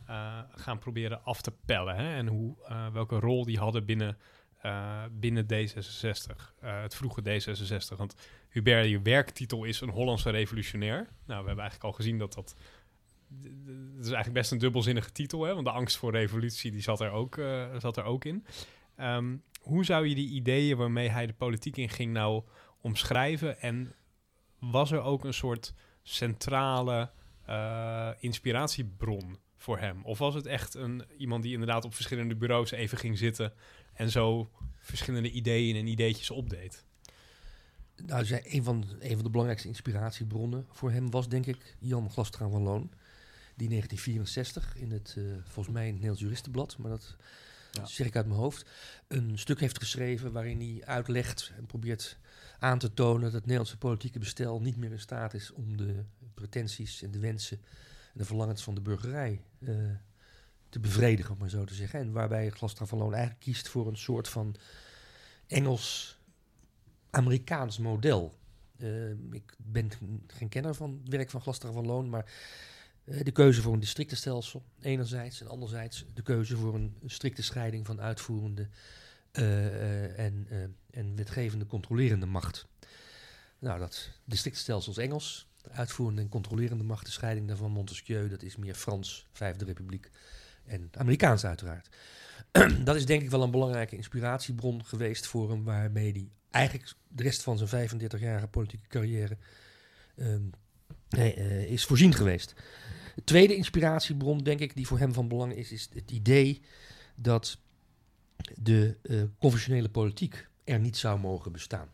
uh, 0.08 0.38
gaan 0.54 0.78
proberen 0.78 1.24
af 1.24 1.40
te 1.40 1.52
pellen. 1.64 1.96
Hè, 1.96 2.14
en 2.14 2.26
hoe, 2.26 2.54
welke 2.92 3.18
rol 3.18 3.44
die 3.44 3.58
hadden 3.58 3.84
binnen 3.84 4.18
uh, 4.66 5.02
binnen 5.10 5.44
D66, 5.44 6.54
uh, 6.64 6.82
het 6.82 6.94
vroege 6.94 7.22
D66. 7.22 7.96
Want 7.96 8.14
Hubert, 8.48 8.88
je 8.88 9.02
werktitel 9.02 9.64
is 9.64 9.80
een 9.80 9.88
Hollandse 9.88 10.30
revolutionair. 10.30 10.96
Nou, 11.26 11.40
we 11.40 11.46
hebben 11.46 11.58
eigenlijk 11.58 11.84
al 11.84 11.92
gezien 11.92 12.18
dat 12.18 12.34
dat... 12.34 12.54
Het 13.42 14.06
is 14.06 14.06
eigenlijk 14.06 14.32
best 14.32 14.52
een 14.52 14.58
dubbelzinnige 14.58 15.12
titel, 15.12 15.42
hè? 15.42 15.54
want 15.54 15.66
de 15.66 15.72
angst 15.72 15.96
voor 15.96 16.10
revolutie 16.10 16.70
die 16.70 16.80
zat, 16.80 17.00
er 17.00 17.10
ook, 17.10 17.36
uh, 17.36 17.66
zat 17.78 17.96
er 17.96 18.04
ook 18.04 18.24
in. 18.24 18.46
Um, 19.00 19.42
hoe 19.60 19.84
zou 19.84 20.06
je 20.06 20.14
die 20.14 20.30
ideeën 20.30 20.76
waarmee 20.76 21.08
hij 21.08 21.26
de 21.26 21.32
politiek 21.32 21.76
in 21.76 21.88
ging 21.88 22.12
nou 22.12 22.42
omschrijven? 22.80 23.60
En 23.60 23.92
was 24.58 24.90
er 24.90 25.00
ook 25.00 25.24
een 25.24 25.34
soort 25.34 25.74
centrale 26.02 27.10
inspiratiebron 28.18 29.38
voor 29.60 29.78
hem? 29.78 30.04
Of 30.04 30.18
was 30.18 30.34
het 30.34 30.46
echt 30.46 30.74
een, 30.74 31.04
iemand 31.18 31.42
die 31.42 31.52
inderdaad 31.52 31.84
op 31.84 31.94
verschillende 31.94 32.36
bureaus 32.36 32.70
even 32.70 32.98
ging 32.98 33.18
zitten 33.18 33.52
en 33.92 34.10
zo 34.10 34.50
verschillende 34.78 35.30
ideeën 35.30 35.76
en 35.76 35.86
ideetjes 35.86 36.30
opdeed? 36.30 36.84
Nou, 38.06 38.24
zij, 38.24 38.42
een, 38.44 38.64
van, 38.64 38.84
een 39.00 39.14
van 39.14 39.24
de 39.24 39.30
belangrijkste 39.30 39.68
inspiratiebronnen 39.68 40.66
voor 40.70 40.90
hem 40.90 41.10
was 41.10 41.28
denk 41.28 41.46
ik 41.46 41.76
Jan 41.78 42.10
Glastra 42.10 42.48
van 42.48 42.62
Loon. 42.62 42.90
Die 43.54 43.68
in 43.68 43.74
1964 43.76 44.76
in 44.76 44.90
het, 44.90 45.14
uh, 45.18 45.32
volgens 45.44 45.74
mij 45.74 45.82
in 45.86 45.92
het 45.92 45.94
Nederlands 45.94 46.20
Juristenblad, 46.20 46.78
maar 46.78 46.90
dat 46.90 47.16
ja. 47.72 47.86
zeg 47.86 48.06
ik 48.06 48.16
uit 48.16 48.26
mijn 48.26 48.38
hoofd, 48.38 48.70
een 49.08 49.38
stuk 49.38 49.60
heeft 49.60 49.78
geschreven 49.78 50.32
waarin 50.32 50.60
hij 50.60 50.82
uitlegt 50.84 51.52
en 51.56 51.66
probeert 51.66 52.18
aan 52.58 52.78
te 52.78 52.94
tonen 52.94 53.22
dat 53.22 53.32
het 53.32 53.42
Nederlandse 53.42 53.78
politieke 53.78 54.18
bestel 54.18 54.60
niet 54.60 54.76
meer 54.76 54.92
in 54.92 55.00
staat 55.00 55.34
is 55.34 55.52
om 55.52 55.76
de 55.76 56.04
pretenties 56.34 57.02
en 57.02 57.10
de 57.10 57.18
wensen 57.18 57.56
en 57.56 57.64
de 58.12 58.24
verlangens 58.24 58.62
van 58.62 58.74
de 58.74 58.80
burgerij 58.80 59.42
uh, 59.58 59.90
te 60.68 60.80
bevredigen, 60.80 61.32
om 61.32 61.38
maar 61.38 61.50
zo 61.50 61.64
te 61.64 61.74
zeggen. 61.74 62.00
En 62.00 62.12
waarbij 62.12 62.50
Glastra 62.50 62.86
van 62.86 62.98
Loon 62.98 63.12
eigenlijk 63.12 63.42
kiest 63.42 63.68
voor 63.68 63.88
een 63.88 63.96
soort 63.96 64.28
van 64.28 64.56
Engels-Amerikaans 65.46 67.78
model. 67.78 68.38
Uh, 68.76 69.10
ik 69.30 69.54
ben 69.56 69.90
geen 70.26 70.48
kenner 70.48 70.74
van 70.74 71.00
het 71.02 71.12
werk 71.12 71.30
van 71.30 71.40
Glastra 71.40 71.72
van 71.72 71.86
Loon, 71.86 72.08
maar 72.08 72.32
uh, 73.04 73.22
de 73.22 73.32
keuze 73.32 73.62
voor 73.62 73.72
een 73.72 73.80
districtenstelsel 73.80 74.64
enerzijds 74.80 75.40
en 75.40 75.48
anderzijds 75.48 76.04
de 76.14 76.22
keuze 76.22 76.56
voor 76.56 76.74
een 76.74 76.96
strikte 77.06 77.42
scheiding 77.42 77.86
van 77.86 78.00
uitvoerende 78.00 78.68
en, 79.32 80.46
en 80.90 81.16
wetgevende 81.16 81.66
controlerende 81.66 82.26
macht. 82.26 82.66
Nou, 83.58 83.78
dat 83.78 84.10
districtenstelsel 84.24 84.92
is 84.92 84.98
Engels, 84.98 85.49
de 85.62 85.70
uitvoerende 85.70 86.20
en 86.22 86.28
controlerende 86.28 86.84
macht, 86.84 87.04
de 87.04 87.12
scheiding 87.12 87.48
daarvan 87.48 87.70
Montesquieu, 87.70 88.28
dat 88.28 88.42
is 88.42 88.56
meer 88.56 88.74
Frans, 88.74 89.26
Vijfde 89.32 89.64
Republiek 89.64 90.10
en 90.64 90.90
Amerikaans 90.92 91.44
uiteraard. 91.44 91.88
dat 92.84 92.96
is 92.96 93.06
denk 93.06 93.22
ik 93.22 93.30
wel 93.30 93.42
een 93.42 93.50
belangrijke 93.50 93.96
inspiratiebron 93.96 94.84
geweest 94.84 95.26
voor 95.26 95.50
hem, 95.50 95.64
waarmee 95.64 96.12
hij 96.12 96.28
eigenlijk 96.50 96.92
de 97.08 97.22
rest 97.22 97.42
van 97.42 97.58
zijn 97.58 97.88
35-jarige 97.88 98.46
politieke 98.46 98.88
carrière 98.88 99.36
um, 100.16 100.50
uh, 101.10 101.70
is 101.70 101.84
voorzien 101.84 102.14
geweest. 102.14 102.54
De 103.14 103.24
tweede 103.24 103.56
inspiratiebron, 103.56 104.38
denk 104.38 104.60
ik, 104.60 104.74
die 104.74 104.86
voor 104.86 104.98
hem 104.98 105.12
van 105.12 105.28
belang 105.28 105.54
is, 105.54 105.72
is 105.72 105.88
het 105.92 106.10
idee 106.10 106.62
dat 107.14 107.58
de 108.54 108.96
uh, 109.02 109.22
conventionele 109.38 109.88
politiek 109.88 110.48
er 110.64 110.78
niet 110.78 110.96
zou 110.96 111.20
mogen 111.20 111.52
bestaan. 111.52 111.88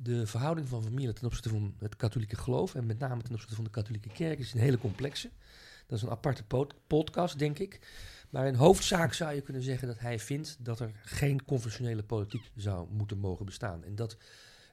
De 0.00 0.26
verhouding 0.26 0.68
van 0.68 0.82
familie 0.82 1.12
ten 1.12 1.26
opzichte 1.26 1.48
van 1.48 1.74
het 1.78 1.96
katholieke 1.96 2.36
geloof 2.36 2.74
en 2.74 2.86
met 2.86 2.98
name 2.98 3.22
ten 3.22 3.32
opzichte 3.32 3.54
van 3.54 3.64
de 3.64 3.70
katholieke 3.70 4.08
kerk 4.08 4.38
is 4.38 4.52
een 4.52 4.60
hele 4.60 4.78
complexe. 4.78 5.30
Dat 5.86 5.98
is 5.98 6.04
een 6.04 6.10
aparte 6.10 6.42
podcast, 6.86 7.38
denk 7.38 7.58
ik. 7.58 7.80
Maar 8.30 8.46
in 8.46 8.54
hoofdzaak 8.54 9.12
zou 9.12 9.34
je 9.34 9.40
kunnen 9.40 9.62
zeggen 9.62 9.88
dat 9.88 9.98
hij 9.98 10.18
vindt 10.18 10.56
dat 10.60 10.80
er 10.80 10.90
geen 11.04 11.44
conventionele 11.44 12.02
politiek 12.02 12.50
zou 12.56 12.88
moeten 12.90 13.18
mogen 13.18 13.44
bestaan. 13.44 13.84
En 13.84 13.94
dat 13.94 14.16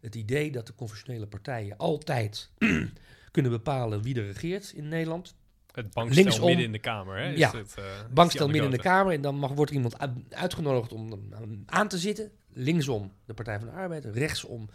het 0.02 0.16
idee 0.16 0.52
dat 0.52 0.68
de 0.68 0.76
conventionele 0.76 1.28
partijen 1.28 1.78
altijd 1.78 2.50
kunnen 3.32 3.52
bepalen 3.52 4.02
wie 4.02 4.16
er 4.16 4.26
regeert 4.26 4.72
in 4.76 4.88
Nederland. 4.88 5.36
Het 5.72 5.94
bankstel 5.94 6.24
Linksom, 6.24 6.46
midden 6.46 6.66
in 6.66 6.72
de 6.72 6.80
Kamer, 6.80 7.18
hè? 7.18 7.30
ja, 7.30 7.52
het, 7.56 7.76
uh, 7.80 7.86
bankstel 8.14 8.48
midden 8.48 8.66
in 8.66 8.78
de 8.78 8.84
Kamer. 8.84 9.14
En 9.14 9.22
dan 9.22 9.36
mag, 9.36 9.52
wordt 9.52 9.72
er 9.72 9.78
iemand 9.78 9.98
uitgenodigd 10.30 10.94
om 10.94 11.34
aan 11.66 11.88
te 11.88 11.98
zitten. 11.98 12.32
Linksom 12.50 13.12
de 13.26 13.34
Partij 13.34 13.60
van 13.60 13.68
de 13.68 13.74
Arbeid, 13.74 14.06
rechtsom 14.06 14.70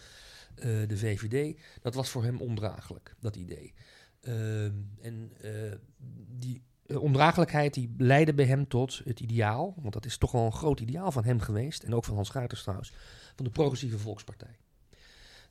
uh, 0.57 0.89
de 0.89 0.97
VVD. 0.97 1.59
Dat 1.83 1.95
was 1.95 2.09
voor 2.09 2.25
hem 2.25 2.41
ondraaglijk, 2.41 3.15
dat 3.21 3.37
idee. 3.37 3.75
Ehm, 4.21 4.73
en 5.01 5.33
uh, 5.45 5.73
die 6.39 6.63
uh, 6.87 7.03
ondraaglijkheid 7.03 7.75
die 7.75 7.95
leidde 7.99 8.35
bij 8.35 8.45
hem 8.45 8.69
tot 8.69 9.01
het 9.05 9.21
ideaal, 9.21 9.75
want 9.81 9.95
dat 9.95 10.05
is 10.05 10.19
toch 10.19 10.33
wel 10.33 10.45
een 10.45 10.53
groot 10.53 10.81
ideaal 10.81 11.13
van 11.13 11.25
hem 11.25 11.41
geweest, 11.41 11.83
en 11.83 11.95
ook 11.95 12.05
van 12.05 12.15
Hans 12.15 12.31
Gaarters 12.31 12.63
trouwens, 12.63 12.93
van 13.37 13.45
de 13.45 13.51
Progressieve 13.51 13.99
Volkspartij. 13.99 14.59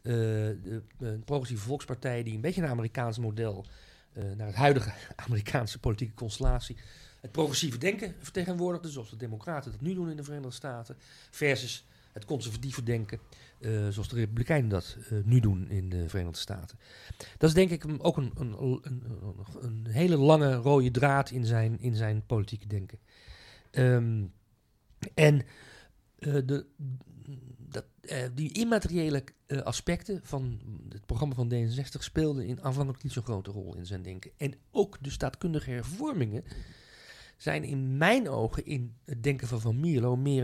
De, 0.02 0.84
Progressieve 1.26 1.64
Volkspartij 1.64 2.24
die 2.24 2.34
een 2.34 2.42
beetje 2.42 2.62
een 2.62 2.70
Amerikaans 2.70 3.18
model 3.18 3.66
naar 4.14 4.48
het 4.48 4.56
huidige 4.56 4.94
Amerikaanse 5.28 5.80
politieke 5.80 6.14
constellatie, 6.14 6.78
het 7.22 7.32
progressieve 7.32 7.78
denken 7.78 8.16
vertegenwoordigde, 8.20 8.90
zoals 8.90 9.10
de 9.10 9.16
Democraten 9.16 9.72
dat 9.72 9.82
nu 9.82 9.94
doen 9.94 10.10
in 10.10 10.16
de 10.16 10.24
Verenigde 10.24 10.56
Staten, 10.56 10.98
versus 11.32 11.86
het 12.12 12.26
conservatieve 12.26 12.84
denken, 12.84 13.20
zoals 13.90 14.08
de 14.08 14.16
Republikeinen 14.16 14.70
dat 14.70 14.98
nu 15.24 15.40
doen 15.40 15.70
in 15.70 15.90
de 15.90 16.10
Verenigde 16.10 16.40
Staten. 16.40 16.80
Dat 17.38 17.50
is 17.50 17.56
denk 17.56 17.70
ik 17.70 17.86
ook 17.98 18.18
een, 18.18 18.32
een, 18.36 18.56
een, 18.62 19.04
een 19.62 19.88
hele 19.88 20.18
lange 20.18 20.56
rode 20.56 20.92
draad 20.92 21.32
in 21.32 21.46
zijn, 21.46 21.80
in 21.80 21.96
zijn 21.96 22.26
politieke 22.26 22.68
denken. 22.68 23.00
Ehm, 23.72 24.24
en 25.14 25.42
de, 26.18 26.66
dat, 27.58 27.86
die 28.34 28.52
immateriële 28.52 29.24
aspecten 29.64 30.20
van 30.24 30.60
het 30.90 31.06
programma 31.06 31.36
van 31.36 31.54
D66 31.54 32.00
speelden 32.00 32.46
in 32.46 32.62
aanvankelijk 32.62 33.04
niet 33.04 33.14
zo'n 33.14 33.24
grote 33.24 33.52
rol 33.52 33.76
in 33.76 33.86
zijn 33.86 34.02
denken. 34.02 34.32
En 34.38 34.54
ook 34.72 34.98
de 35.02 35.10
staatkundige 35.10 35.70
hervormingen 35.70 36.44
zijn 37.38 37.64
in 37.64 37.98
mijn 37.98 38.30
ogen 38.30 38.66
in 38.66 38.96
het 39.06 39.24
denken 39.24 39.48
van 39.48 39.62
Van 39.62 39.80
Mierlo 39.80 40.16
meer 40.16 40.44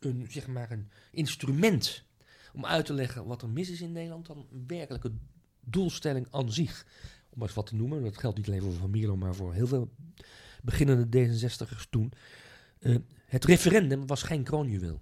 een, 0.00 0.26
zeg 0.28 0.46
maar 0.46 0.70
een 0.70 0.90
instrument 1.10 2.04
om 2.52 2.66
uit 2.66 2.86
te 2.86 2.92
leggen 2.92 3.26
wat 3.26 3.42
er 3.42 3.48
mis 3.48 3.70
is 3.70 3.80
in 3.80 3.92
Nederland 3.92 4.26
dan 4.26 4.46
een 4.52 4.64
werkelijke 4.66 5.12
doelstelling 5.60 6.26
aan 6.30 6.52
zich. 6.52 6.86
Om 7.30 7.42
eens 7.42 7.54
wat 7.54 7.66
te 7.66 7.74
noemen, 7.74 8.02
dat 8.02 8.18
geldt 8.18 8.36
niet 8.36 8.46
alleen 8.46 8.62
voor 8.62 8.72
Van 8.72 8.90
Mierlo, 8.90 9.16
maar 9.16 9.34
voor 9.34 9.52
heel 9.52 9.66
veel 9.66 9.90
beginnende 10.62 11.28
D66'ers 11.28 11.88
toen. 11.90 12.12
Uh, 12.80 12.96
het 13.26 13.44
referendum 13.44 14.06
was 14.06 14.22
geen 14.22 14.42
kroonjuweel. 14.42 15.00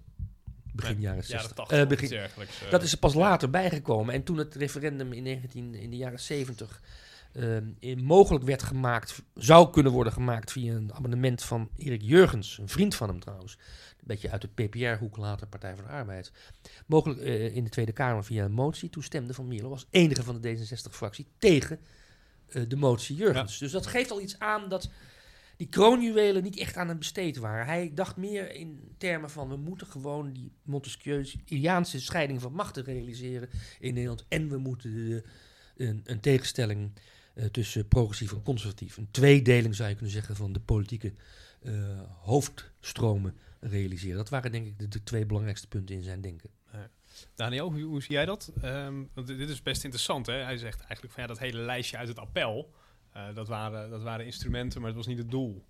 Begin 0.73 1.01
jaren 1.01 1.23
60. 1.23 1.71
uh, 1.71 1.87
begin, 1.87 2.13
uh, 2.13 2.23
dat 2.69 2.83
is 2.83 2.91
er 2.91 2.97
pas 2.97 3.13
later 3.13 3.49
bijgekomen. 3.49 4.13
En 4.13 4.23
toen 4.23 4.37
het 4.37 4.55
referendum 4.55 5.13
in, 5.13 5.23
19, 5.23 5.75
in 5.75 5.89
de 5.89 5.97
jaren 5.97 6.19
70 6.19 6.81
uh, 7.33 7.95
mogelijk 7.95 8.45
werd 8.45 8.63
gemaakt, 8.63 9.21
zou 9.33 9.69
kunnen 9.69 9.91
worden 9.91 10.13
gemaakt 10.13 10.51
via 10.51 10.73
een 10.73 10.93
abonnement 10.93 11.43
van 11.43 11.69
Erik 11.77 12.01
Jurgens, 12.01 12.57
een 12.57 12.69
vriend 12.69 12.95
van 12.95 13.07
hem 13.07 13.19
trouwens. 13.19 13.57
Een 13.99 14.07
beetje 14.07 14.31
uit 14.31 14.41
de 14.41 14.47
PPR-hoek 14.47 15.17
later, 15.17 15.47
Partij 15.47 15.75
voor 15.75 15.83
de 15.83 15.91
Arbeid. 15.91 16.31
Mogelijk 16.85 17.19
uh, 17.19 17.55
in 17.55 17.63
de 17.63 17.69
Tweede 17.69 17.91
Kamer 17.91 18.23
via 18.23 18.45
een 18.45 18.51
motie. 18.51 18.89
Toestemde 18.89 19.33
van 19.33 19.47
Mierlo 19.47 19.69
was 19.69 19.87
enige 19.89 20.23
van 20.23 20.41
de 20.41 20.57
D66-fractie 20.57 21.25
tegen 21.37 21.79
uh, 22.49 22.63
de 22.67 22.75
motie 22.75 23.15
Jurgens. 23.15 23.57
Dus 23.57 23.71
dat 23.71 23.87
geeft 23.87 24.11
al 24.11 24.21
iets 24.21 24.39
aan 24.39 24.69
dat 24.69 24.89
die 25.57 25.67
kroonjuwelen 25.67 26.43
niet 26.43 26.57
echt 26.57 26.77
aan 26.77 26.87
hem 26.87 26.97
besteed 26.97 27.37
waren. 27.37 27.65
Hij 27.65 27.91
dacht 27.93 28.15
meer 28.15 28.53
in 28.53 28.93
termen 28.97 29.29
van 29.29 29.49
we 29.49 29.55
moeten 29.55 29.87
gewoon 29.87 30.33
die 30.33 30.51
Montesquieu-Iliaanse 30.63 32.01
scheiding 32.01 32.41
van 32.41 32.53
machten 32.53 32.83
realiseren 32.83 33.49
in 33.79 33.93
Nederland. 33.93 34.25
En 34.27 34.49
we 34.49 34.57
moeten 34.57 34.93
de, 34.93 35.23
een, 35.77 36.01
een 36.05 36.19
tegenstelling 36.19 36.91
uh, 37.35 37.45
tussen 37.45 37.87
progressief 37.87 38.31
en 38.31 38.43
conservatief. 38.43 38.97
Een 38.97 39.11
tweedeling 39.11 39.75
zou 39.75 39.89
je 39.89 39.95
kunnen 39.95 40.13
zeggen 40.13 40.35
van 40.35 40.53
de 40.53 40.59
politieke 40.59 41.13
uh, 41.61 42.01
hoofdstromen 42.21 43.35
realiseren. 43.59 44.17
Dat 44.17 44.29
waren 44.29 44.51
denk 44.51 44.65
ik 44.65 44.79
de, 44.79 44.87
de, 44.87 45.03
twee 45.03 45.25
belangrijkste 45.25 45.67
punten 45.67 45.95
in 45.95 46.03
zijn 46.03 46.21
denken. 46.21 46.49
Daniel, 47.35 47.71
hoe, 47.71 47.81
hoe, 47.81 48.01
zie 48.01 48.11
jij 48.11 48.25
dat? 48.25 48.51
Um, 48.63 49.09
want 49.13 49.27
dit 49.27 49.49
is 49.49 49.61
best 49.61 49.83
interessant. 49.83 50.25
Hè? 50.25 50.33
Hij 50.33 50.57
zegt 50.57 50.79
eigenlijk 50.79 51.13
van 51.13 51.23
ja, 51.23 51.29
dat 51.29 51.39
hele 51.39 51.59
lijstje 51.59 51.97
uit 51.97 52.07
het 52.07 52.19
appel, 52.19 52.73
uh, 53.15 53.23
dat, 53.33 53.47
waren, 53.47 53.89
dat 53.89 54.03
waren 54.03 54.25
instrumenten, 54.25 54.79
maar 54.79 54.89
het 54.89 54.97
was 54.97 55.07
niet 55.07 55.17
het 55.17 55.31
doel. 55.31 55.65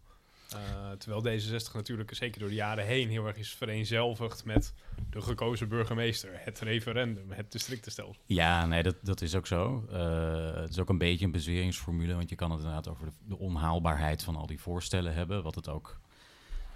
Uh, 0.53 0.91
terwijl 0.91 1.39
D66 1.39 1.73
natuurlijk 1.73 2.15
zeker 2.15 2.39
door 2.39 2.49
de 2.49 2.55
jaren 2.55 2.85
heen 2.85 3.09
heel 3.09 3.27
erg 3.27 3.37
is 3.37 3.53
vereenzelvigd 3.53 4.45
met 4.45 4.73
de 5.09 5.21
gekozen 5.21 5.67
burgemeester, 5.67 6.31
het 6.33 6.59
referendum, 6.59 7.31
het 7.31 7.51
districtenstelsel. 7.51 8.23
Ja, 8.25 8.65
nee, 8.65 8.83
dat, 8.83 8.95
dat 9.01 9.21
is 9.21 9.35
ook 9.35 9.47
zo. 9.47 9.85
Uh, 9.91 10.53
het 10.61 10.69
is 10.69 10.79
ook 10.79 10.89
een 10.89 10.97
beetje 10.97 11.25
een 11.25 11.31
bezweringsformule, 11.31 12.15
want 12.15 12.29
je 12.29 12.35
kan 12.35 12.51
het 12.51 12.59
inderdaad 12.59 12.87
over 12.87 13.05
de, 13.05 13.11
de, 13.27 13.37
onhaalbaarheid 13.37 14.23
van 14.23 14.35
al 14.35 14.45
die 14.45 14.59
voorstellen 14.59 15.13
hebben, 15.13 15.43
wat 15.43 15.55
het 15.55 15.67
ook 15.67 15.99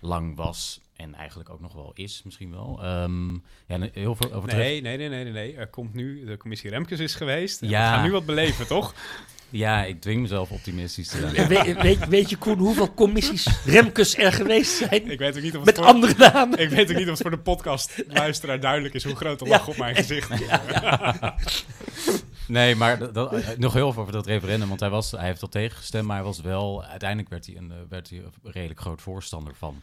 lang 0.04 0.36
was 0.36 0.82
en 0.96 1.16
eigenlijk 1.16 1.50
ook 1.50 1.62
nog 1.62 1.74
wel 1.74 1.92
is, 1.96 2.22
misschien 2.24 2.52
wel. 2.52 2.80
Um, 2.84 3.44
ja, 3.68 3.80
heel 3.94 4.16
veel 4.16 4.34
over 4.34 4.56
nee, 4.56 4.82
nee, 4.82 4.98
nee, 4.98 5.10
nee, 5.10 5.24
nee, 5.26 5.56
Er 5.56 5.68
komt 5.68 5.94
nu, 5.94 6.26
de 6.26 6.38
commissie 6.38 6.70
Remkes 6.70 7.00
is 7.00 7.16
geweest. 7.16 7.62
Ja. 7.62 7.68
We 7.68 7.96
gaan 7.96 8.04
nu 8.04 8.12
wat 8.12 8.26
beleven, 8.26 8.68
toch? 8.68 8.94
Ja, 9.50 9.84
ik 9.84 10.02
dwing 10.02 10.22
mezelf 10.22 10.52
optimistisch 10.52 11.08
te 11.08 11.18
zijn. 11.18 11.34
We, 11.48 11.76
weet, 11.82 12.08
weet, 12.08 12.30
je, 12.30 12.38
Koen, 12.38 12.58
hoeveel 12.58 12.94
commissies 12.94 13.48
Remkes 13.66 14.18
er 14.18 14.34
geweest 14.34 14.78
zijn? 14.78 15.12
Ik 15.12 15.20
weet 15.20 15.36
ook 15.36 15.44
niet 15.44 15.58
of 15.58 15.66
Met 15.66 15.80
andere 15.80 16.14
namen. 16.18 16.60
Ik 16.60 16.70
weet 16.70 16.90
ook 16.90 16.98
niet 16.98 17.06
of 17.06 17.12
het 17.12 17.22
voor 17.22 17.32
de 17.32 17.40
podcast 17.40 18.04
luisteraar 18.08 18.60
duidelijk 18.60 18.94
is 18.94 19.04
hoe 19.04 19.16
groot 19.16 19.40
de 19.40 19.46
lach 19.46 19.66
ja. 19.66 19.72
op 19.72 19.78
mijn 19.78 19.96
gezicht 19.96 20.30
is. 20.32 20.40
Ja. 20.48 21.36
Nee, 22.48 22.76
maar 22.76 23.14
dat, 23.14 23.34
eh, 23.34 23.58
nog 23.58 23.74
heel 23.74 23.92
veel 23.94 24.02
over 24.02 24.14
dat 24.14 24.26
referendum. 24.26 24.68
Want 24.68 24.80
hij, 24.80 24.90
was, 24.90 25.12
hij 25.12 25.26
heeft 25.26 25.42
al 25.42 25.48
tegengestemd, 25.48 26.08
maar 26.08 26.16
hij 26.16 26.26
was 26.26 26.42
wel... 26.42 26.84
Uiteindelijk 26.84 27.30
werd 27.30 27.46
hij 27.46 27.58
een, 27.58 27.72
eh, 27.72 27.78
werd 27.90 28.10
hij 28.10 28.20
een 28.20 28.52
redelijk 28.52 28.80
groot 28.80 29.02
voorstander 29.02 29.56
van. 29.56 29.82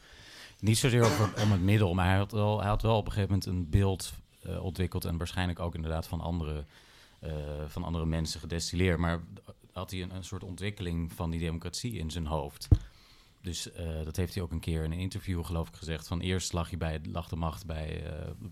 Niet 0.59 0.79
zozeer 0.79 1.05
om 1.43 1.53
het 1.53 1.63
middel, 1.63 1.95
maar 1.95 2.07
hij 2.07 2.17
had, 2.17 2.33
wel, 2.33 2.61
hij 2.61 2.69
had 2.69 2.83
wel 2.83 2.97
op 2.97 3.07
een 3.07 3.13
gegeven 3.13 3.35
moment 3.35 3.49
een 3.49 3.71
beeld 3.71 4.13
uh, 4.47 4.65
ontwikkeld... 4.65 5.05
en 5.05 5.17
waarschijnlijk 5.17 5.61
ook 5.61 5.75
inderdaad 5.75 6.07
van 6.07 6.21
andere, 6.21 6.65
van 7.67 7.85
andere 7.85 8.07
mensen 8.07 8.41
gedestilleerd. 8.41 8.99
Maar 8.99 9.21
had 9.73 9.91
hij 9.91 10.03
een, 10.03 10.15
een 10.15 10.25
soort 10.25 10.45
ontwikkeling 10.45 11.13
van 11.13 11.31
die 11.31 11.41
democratie 11.41 11.93
in 11.93 12.11
zijn 12.11 12.27
hoofd. 12.27 12.69
Dus 13.43 13.69
dat 14.05 14.17
heeft 14.17 14.35
hij 14.35 14.43
ook 14.43 14.51
een 14.51 14.61
keer 14.61 14.85
in 14.85 14.93
een 14.93 14.99
interview, 14.99 15.45
geloof 15.45 15.69
ik, 15.69 15.75
gezegd. 15.75 16.07
Van 16.07 16.21
eerst 16.21 16.53
lag, 16.53 16.69
hij 16.69 16.79
bij, 16.79 17.01
lag 17.13 17.29
de 17.29 17.37
macht 17.37 17.67
bij, 17.67 18.03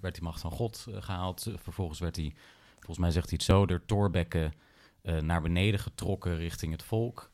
werd 0.00 0.14
die 0.14 0.24
macht 0.24 0.40
van 0.40 0.50
God 0.50 0.86
gehaald. 0.92 1.46
vervolgens 1.62 1.98
werd 1.98 2.16
hij, 2.16 2.34
volgens 2.78 2.98
mij 2.98 3.10
zegt 3.10 3.28
hij 3.28 3.38
het 3.38 3.46
zo, 3.46 3.66
door 3.66 3.84
Torbekken 3.84 4.52
naar 5.20 5.42
beneden 5.42 5.80
getrokken 5.80 6.36
richting 6.36 6.72
het 6.72 6.82
volk. 6.82 7.30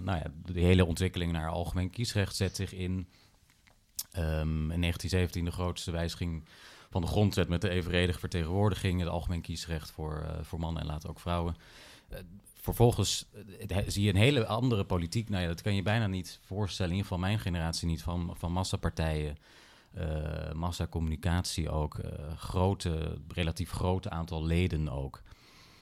nou 0.00 0.18
ja, 0.18 0.26
de 0.44 0.60
hele 0.60 0.84
ontwikkeling 0.84 1.32
naar 1.32 1.48
algemeen 1.48 1.90
kiesrecht 1.90 2.36
zet 2.36 2.56
zich 2.56 2.72
in. 2.72 3.08
Um, 4.16 4.70
in 4.70 4.80
1917 4.80 5.44
de 5.44 5.50
grootste 5.50 5.90
wijziging 5.90 6.44
van 6.90 7.00
de 7.00 7.06
grondwet 7.06 7.48
met 7.48 7.60
de 7.60 7.68
evenredige 7.68 8.18
vertegenwoordiging. 8.18 9.00
Het 9.00 9.08
algemeen 9.08 9.40
kiesrecht 9.40 9.90
voor, 9.90 10.38
voor 10.42 10.58
mannen 10.58 10.82
en 10.82 10.88
later 10.88 11.10
ook 11.10 11.20
vrouwen 11.20 11.56
vervolgens 12.60 13.26
zie 13.86 14.02
je 14.02 14.08
een 14.08 14.16
hele 14.16 14.46
andere 14.46 14.84
politiek. 14.84 15.28
Nou 15.28 15.42
ja, 15.42 15.48
dat 15.48 15.62
kan 15.62 15.74
je 15.74 15.82
bijna 15.82 16.06
niet 16.06 16.40
voorstellen. 16.42 16.90
In 16.90 16.96
ieder 16.96 17.10
geval 17.10 17.28
mijn 17.28 17.40
generatie 17.40 17.88
niet. 17.88 18.02
Van, 18.02 18.34
van 18.38 18.52
massapartijen, 18.52 19.38
uh, 19.98 20.52
massacommunicatie 20.52 21.70
ook. 21.70 21.98
Uh, 21.98 22.10
grote, 22.36 23.18
relatief 23.28 23.70
grote 23.70 24.10
aantal 24.10 24.44
leden 24.44 24.88
ook. 24.88 25.22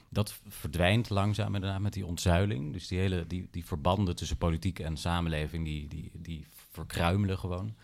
Dat 0.09 0.39
verdwijnt 0.47 1.09
langzaam 1.09 1.55
inderdaad 1.55 1.81
met 1.81 1.93
die 1.93 2.05
ontzuiling. 2.05 2.73
Dus 2.73 2.87
die 2.87 2.99
hele 2.99 3.27
die, 3.27 3.47
die 3.51 3.65
verbanden 3.65 4.15
tussen 4.15 4.37
politiek 4.37 4.79
en 4.79 4.97
samenleving, 4.97 5.65
die, 5.65 5.87
die, 5.87 6.11
die 6.13 6.45
verkruimelen 6.71 7.37
gewoon. 7.37 7.75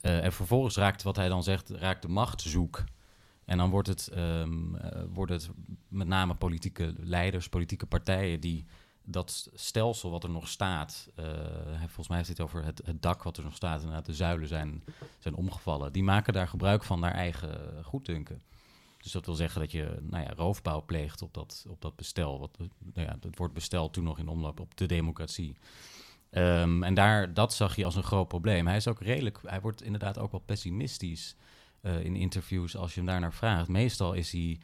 en 0.00 0.32
vervolgens 0.32 0.76
raakt, 0.76 1.02
wat 1.02 1.16
hij 1.16 1.28
dan 1.28 1.42
zegt, 1.42 1.70
raakt 1.70 2.02
de 2.02 2.08
macht 2.08 2.40
zoek 2.40 2.84
en 3.44 3.58
dan 3.58 3.70
wordt 3.70 3.88
het, 3.88 4.10
uh, 4.14 4.44
wordt 5.12 5.32
het 5.32 5.50
met 5.88 6.06
name 6.06 6.34
politieke 6.34 6.94
leiders, 6.98 7.48
politieke 7.48 7.86
partijen 7.86 8.40
die 8.40 8.64
dat 9.04 9.50
stelsel 9.54 10.10
wat 10.10 10.24
er 10.24 10.30
nog 10.30 10.48
staat, 10.48 11.08
uh, 11.18 11.26
volgens 11.78 12.08
mij 12.08 12.16
heeft 12.16 12.28
het 12.28 12.40
over 12.40 12.64
het, 12.64 12.82
dak 12.94 13.22
wat 13.22 13.36
er 13.36 13.44
nog 13.44 13.54
staat, 13.54 13.80
inderdaad 13.80 14.06
de 14.06 14.14
zuilen 14.14 14.48
zijn, 14.48 14.84
zijn 15.18 15.34
omgevallen. 15.34 15.92
Die 15.92 16.02
maken 16.02 16.32
daar 16.32 16.48
gebruik 16.48 16.84
van 16.84 17.00
naar 17.00 17.14
eigen 17.14 17.84
goeddunken. 17.84 18.42
Dus 19.02 19.12
dat 19.12 19.26
wil 19.26 19.34
zeggen 19.34 19.60
dat 19.60 19.72
je 19.72 19.98
nou 20.00 20.24
ja, 20.24 20.32
roofbouw 20.36 20.84
pleegt 20.84 21.22
op 21.22 21.34
dat, 21.34 21.64
op 21.68 21.80
dat 21.80 21.96
bestel. 21.96 22.38
Wat, 22.38 22.58
nou 22.58 23.06
ja, 23.06 23.16
het 23.20 23.38
wordt 23.38 23.54
bestel 23.54 23.90
toen 23.90 24.04
nog 24.04 24.18
in 24.18 24.28
omloop 24.28 24.60
op 24.60 24.76
de 24.76 24.86
democratie. 24.86 25.56
Um, 26.30 26.82
en 26.82 26.94
daar, 26.94 27.34
dat 27.34 27.54
zag 27.54 27.76
je 27.76 27.84
als 27.84 27.96
een 27.96 28.02
groot 28.02 28.28
probleem. 28.28 28.66
Hij 28.66 28.76
is 28.76 28.88
ook 28.88 29.00
redelijk, 29.00 29.38
hij 29.46 29.60
wordt 29.60 29.82
inderdaad 29.82 30.18
ook 30.18 30.30
wel 30.30 30.40
pessimistisch 30.40 31.36
uh, 31.82 32.04
in 32.04 32.16
interviews 32.16 32.76
als 32.76 32.94
je 32.94 33.00
hem 33.00 33.08
daarnaar 33.08 33.32
vraagt. 33.32 33.68
Meestal 33.68 34.12
is 34.12 34.32
hij, 34.32 34.58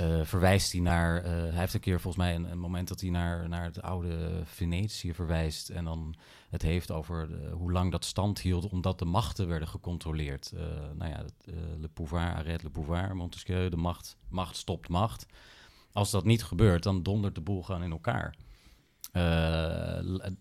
uh, 0.00 0.24
verwijst 0.24 0.72
hij 0.72 0.80
naar. 0.80 1.24
Uh, 1.24 1.30
hij 1.30 1.50
heeft 1.50 1.74
een 1.74 1.80
keer 1.80 2.00
volgens 2.00 2.24
mij 2.24 2.34
een, 2.34 2.58
moment 2.58 2.88
dat 2.88 3.00
hij 3.00 3.10
naar, 3.10 3.48
naar 3.48 3.64
het 3.64 3.82
oude 3.82 4.42
Venetië 4.44 5.14
verwijst. 5.14 5.68
En 5.68 5.84
dan 5.84 6.14
het 6.50 6.62
heeft 6.62 6.90
over 6.90 7.28
hoe 7.52 7.72
lang 7.72 7.90
dat 7.90 8.04
stand 8.04 8.40
hield, 8.40 8.68
omdat 8.68 8.98
de 8.98 9.04
machten 9.04 9.48
werden 9.48 9.68
gecontroleerd. 9.68 10.52
nou 10.94 11.10
ja, 11.10 11.24
Le 11.78 11.88
Pouvoir, 11.88 12.34
arrête 12.34 12.64
le 12.64 12.70
pouvoir, 12.70 13.16
Montesquieu, 13.16 13.68
de 13.68 13.76
macht, 13.76 14.16
macht 14.28 14.56
stopt 14.56 14.88
macht. 14.88 15.26
Als 15.92 16.10
dat 16.10 16.24
niet 16.24 16.44
gebeurt, 16.44 16.82
dan 16.82 17.02
dondert 17.02 17.34
de 17.34 17.40
boel 17.40 17.62
gewoon 17.62 17.82
in 17.82 17.90
elkaar. 17.90 18.36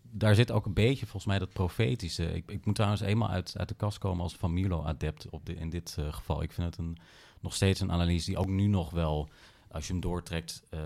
Daar 0.02 0.36
zit 0.36 0.52
ook 0.52 0.66
een 0.66 0.74
beetje 0.74 1.06
volgens 1.06 1.26
mij 1.26 1.40
dat 1.40 1.54
profetische. 1.54 2.34
Ik, 2.34 2.52
ik 2.52 2.66
moet 2.66 2.76
trouwens 2.76 3.02
eenmaal 3.02 3.30
uit, 3.30 3.54
uit 3.58 3.68
de 3.68 3.76
kast 3.76 3.98
komen 3.98 4.24
als 4.24 4.36
Van 4.36 4.54
Mierlo-adept 4.54 5.28
in 5.44 5.70
dit 5.70 5.98
geval. 6.10 6.42
Ik 6.42 6.52
vind 6.52 6.68
het 6.68 6.78
een, 6.78 6.98
nog 7.40 7.56
steeds 7.56 7.80
een 7.80 7.92
analyse 7.92 8.26
die 8.26 8.38
ook 8.38 8.48
nu 8.48 8.68
nog 8.68 8.90
wel, 8.90 9.30
als 9.72 9.88
je 9.88 9.92
hem 9.92 10.02
doortrekt, 10.02 10.64
uh, 10.74 10.80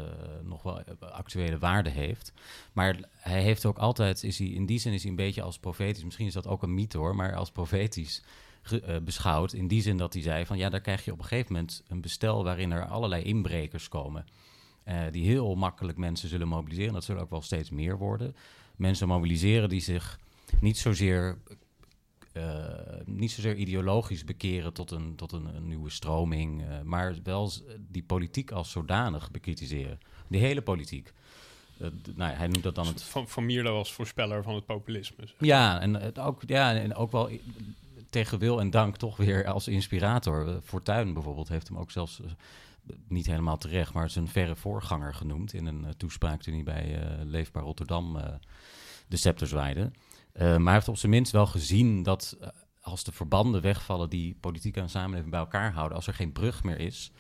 nog 0.44 0.64
wel 0.64 0.82
actuele 1.00 1.58
waarde 1.58 1.90
heeft. 1.90 2.34
Maar 2.74 3.00
hij 3.16 3.42
heeft 3.42 3.66
ook 3.66 3.78
altijd, 3.78 4.24
is 4.24 4.38
hij, 4.38 4.48
in 4.48 4.66
die 4.66 4.80
zin 4.80 4.94
is 4.94 5.02
hij 5.02 5.10
een 5.10 5.18
beetje 5.18 5.42
als 5.42 5.60
profetisch, 5.60 6.04
misschien 6.04 6.28
is 6.28 6.34
dat 6.34 6.48
ook 6.48 6.64
een 6.64 6.74
mythe 6.74 6.98
hoor, 6.98 7.16
maar 7.16 7.36
als 7.36 7.52
profetisch 7.52 8.24
beschouwd. 9.04 9.54
In 9.54 9.68
die 9.68 9.82
zin 9.82 9.98
dat 9.98 10.14
hij 10.14 10.22
zei 10.22 10.46
van 10.46 10.58
ja, 10.58 10.70
daar 10.70 10.82
krijg 10.82 11.06
je 11.06 11.12
op 11.12 11.20
een 11.20 11.26
gegeven 11.26 11.54
moment 11.54 11.84
een 11.88 12.02
bestel 12.02 12.44
waarin 12.44 12.72
er 12.72 12.86
allerlei 12.86 13.24
inbrekers 13.24 13.88
komen. 13.88 14.26
Die 15.12 15.26
heel 15.26 15.56
makkelijk 15.56 15.98
mensen 15.98 16.30
zullen 16.30 16.48
mobiliseren. 16.48 16.94
Dat 16.94 17.04
zullen 17.04 17.22
ook 17.22 17.30
wel 17.30 17.42
steeds 17.42 17.70
meer 17.70 17.98
worden. 17.98 18.36
Mensen 18.76 19.08
mobiliseren 19.08 19.70
die 19.70 19.82
zich 19.82 20.20
niet 20.60 20.78
zozeer 20.78 21.38
niet 23.06 23.32
zozeer 23.32 23.56
ideologisch 23.56 24.24
bekeren 24.24 24.74
tot 24.74 24.92
een, 24.92 25.16
tot 25.16 25.32
een, 25.32 25.56
een 25.56 25.68
nieuwe 25.68 25.90
stroming, 25.90 26.64
maar 26.84 27.16
wel 27.24 27.52
die 27.78 28.04
politiek 28.04 28.52
als 28.52 28.72
zodanig 28.72 29.32
bekritiseren. 29.32 30.00
Die 30.28 30.40
hele 30.40 30.62
politiek. 30.62 31.14
nou, 32.16 32.34
hij 32.34 32.48
noemt 32.48 32.64
dat 32.64 32.76
dan 32.76 32.88
het... 32.88 33.04
Van, 33.04 33.28
van 33.28 33.46
Mierlo 33.46 33.78
als 33.78 33.94
voorspeller 33.94 34.44
van 34.44 34.56
het 34.56 34.66
populisme. 34.66 35.24
Ja, 35.38 35.80
en, 35.80 35.94
het 35.94 36.20
ook, 36.20 36.42
ja, 36.46 36.76
en 36.76 36.96
ook 36.96 37.12
wel 37.12 37.30
tegen 38.10 38.40
wil 38.40 38.60
en 38.60 38.70
dank 38.70 38.98
toch 38.98 39.18
weer 39.18 39.46
als 39.46 39.68
inspirator. 39.68 40.62
Fortuin 40.64 41.14
bijvoorbeeld 41.14 41.48
heeft 41.48 41.68
hem 41.68 41.78
ook 41.78 41.92
zelfs 41.92 42.22
niet 43.08 43.26
helemaal 43.26 43.58
terecht, 43.58 43.94
maar 43.94 44.10
zijn 44.10 44.28
verre 44.28 44.56
voorganger 44.56 45.14
genoemd 45.14 45.54
in 45.54 45.66
een 45.66 45.86
toespraak 45.98 46.42
toen 46.42 46.54
hij 46.54 46.64
bij 46.64 47.00
Leefbaar 47.24 47.64
Rotterdam 47.64 48.18
de 49.08 49.18
scepter 49.18 49.48
zwaaide. 49.48 49.92
Maar 50.34 50.64
hij 50.64 50.74
heeft 50.74 50.88
op 50.88 50.98
zijn 50.98 51.12
minst 51.12 51.32
wel 51.32 51.46
gezien 51.46 52.04
dat 52.04 52.38
als 52.82 53.04
de 53.04 53.12
verbanden 53.12 53.62
wegvallen 53.62 54.10
die 54.10 54.38
politiek 54.40 54.78
en 54.78 54.90
samenleving 54.90 55.32
bij 55.32 55.40
elkaar 55.40 55.74
houden, 55.74 55.96
als 55.96 56.08
er 56.08 56.14
geen 56.14 56.32
brug 56.32 56.64
meer 56.64 56.80
is, 56.80 57.12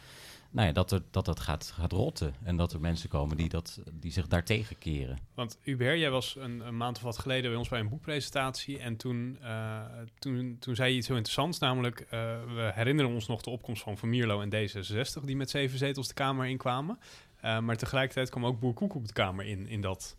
nou 0.53 0.67
ja, 0.67 0.73
dat, 0.73 0.91
er, 0.91 1.01
dat 1.11 1.25
dat 1.25 1.39
gaat, 1.39 1.73
gaat 1.75 1.91
rotten. 1.91 2.35
En 2.43 2.55
dat 2.57 2.73
er 2.73 2.79
mensen 2.79 3.09
komen 3.09 3.37
die, 3.37 3.49
dat, 3.49 3.81
die 3.93 4.11
zich 4.11 4.27
daartegen 4.27 4.77
keren. 4.77 5.17
Want 5.33 5.57
Hubert, 5.61 5.99
jij 5.99 6.09
was 6.09 6.35
een, 6.39 6.67
een, 6.67 6.77
maand 6.77 6.97
of 6.97 7.03
wat 7.03 7.17
geleden 7.17 7.49
bij 7.49 7.59
ons 7.59 7.69
bij 7.69 7.79
een 7.79 7.89
boekpresentatie. 7.89 8.79
En 8.79 8.97
toen, 8.97 9.37
uh, 9.41 9.81
toen, 10.19 10.57
toen 10.59 10.75
zei 10.75 10.91
je 10.91 10.97
iets 10.97 11.07
heel 11.07 11.15
interessants. 11.15 11.59
Namelijk, 11.59 12.07
we 12.09 12.71
herinneren 12.73 13.11
ons 13.11 13.27
nog 13.27 13.41
de 13.41 13.49
opkomst 13.49 13.83
van 13.83 13.97
Van 13.97 14.09
Mierlo 14.09 14.41
en 14.41 14.49
D66... 14.49 15.23
die 15.23 15.35
met 15.35 15.49
zeven 15.49 15.77
zetels 15.77 16.07
de 16.07 16.13
Kamer 16.13 16.45
inkwamen. 16.45 16.99
Maar 17.41 17.77
tegelijkertijd 17.77 18.29
kwam 18.29 18.45
ook 18.45 18.59
Boer 18.59 18.73
Koekoek 18.73 19.07
de 19.07 19.13
Kamer 19.13 19.45
in, 19.45 19.67
in 19.67 19.81
dat 19.81 20.17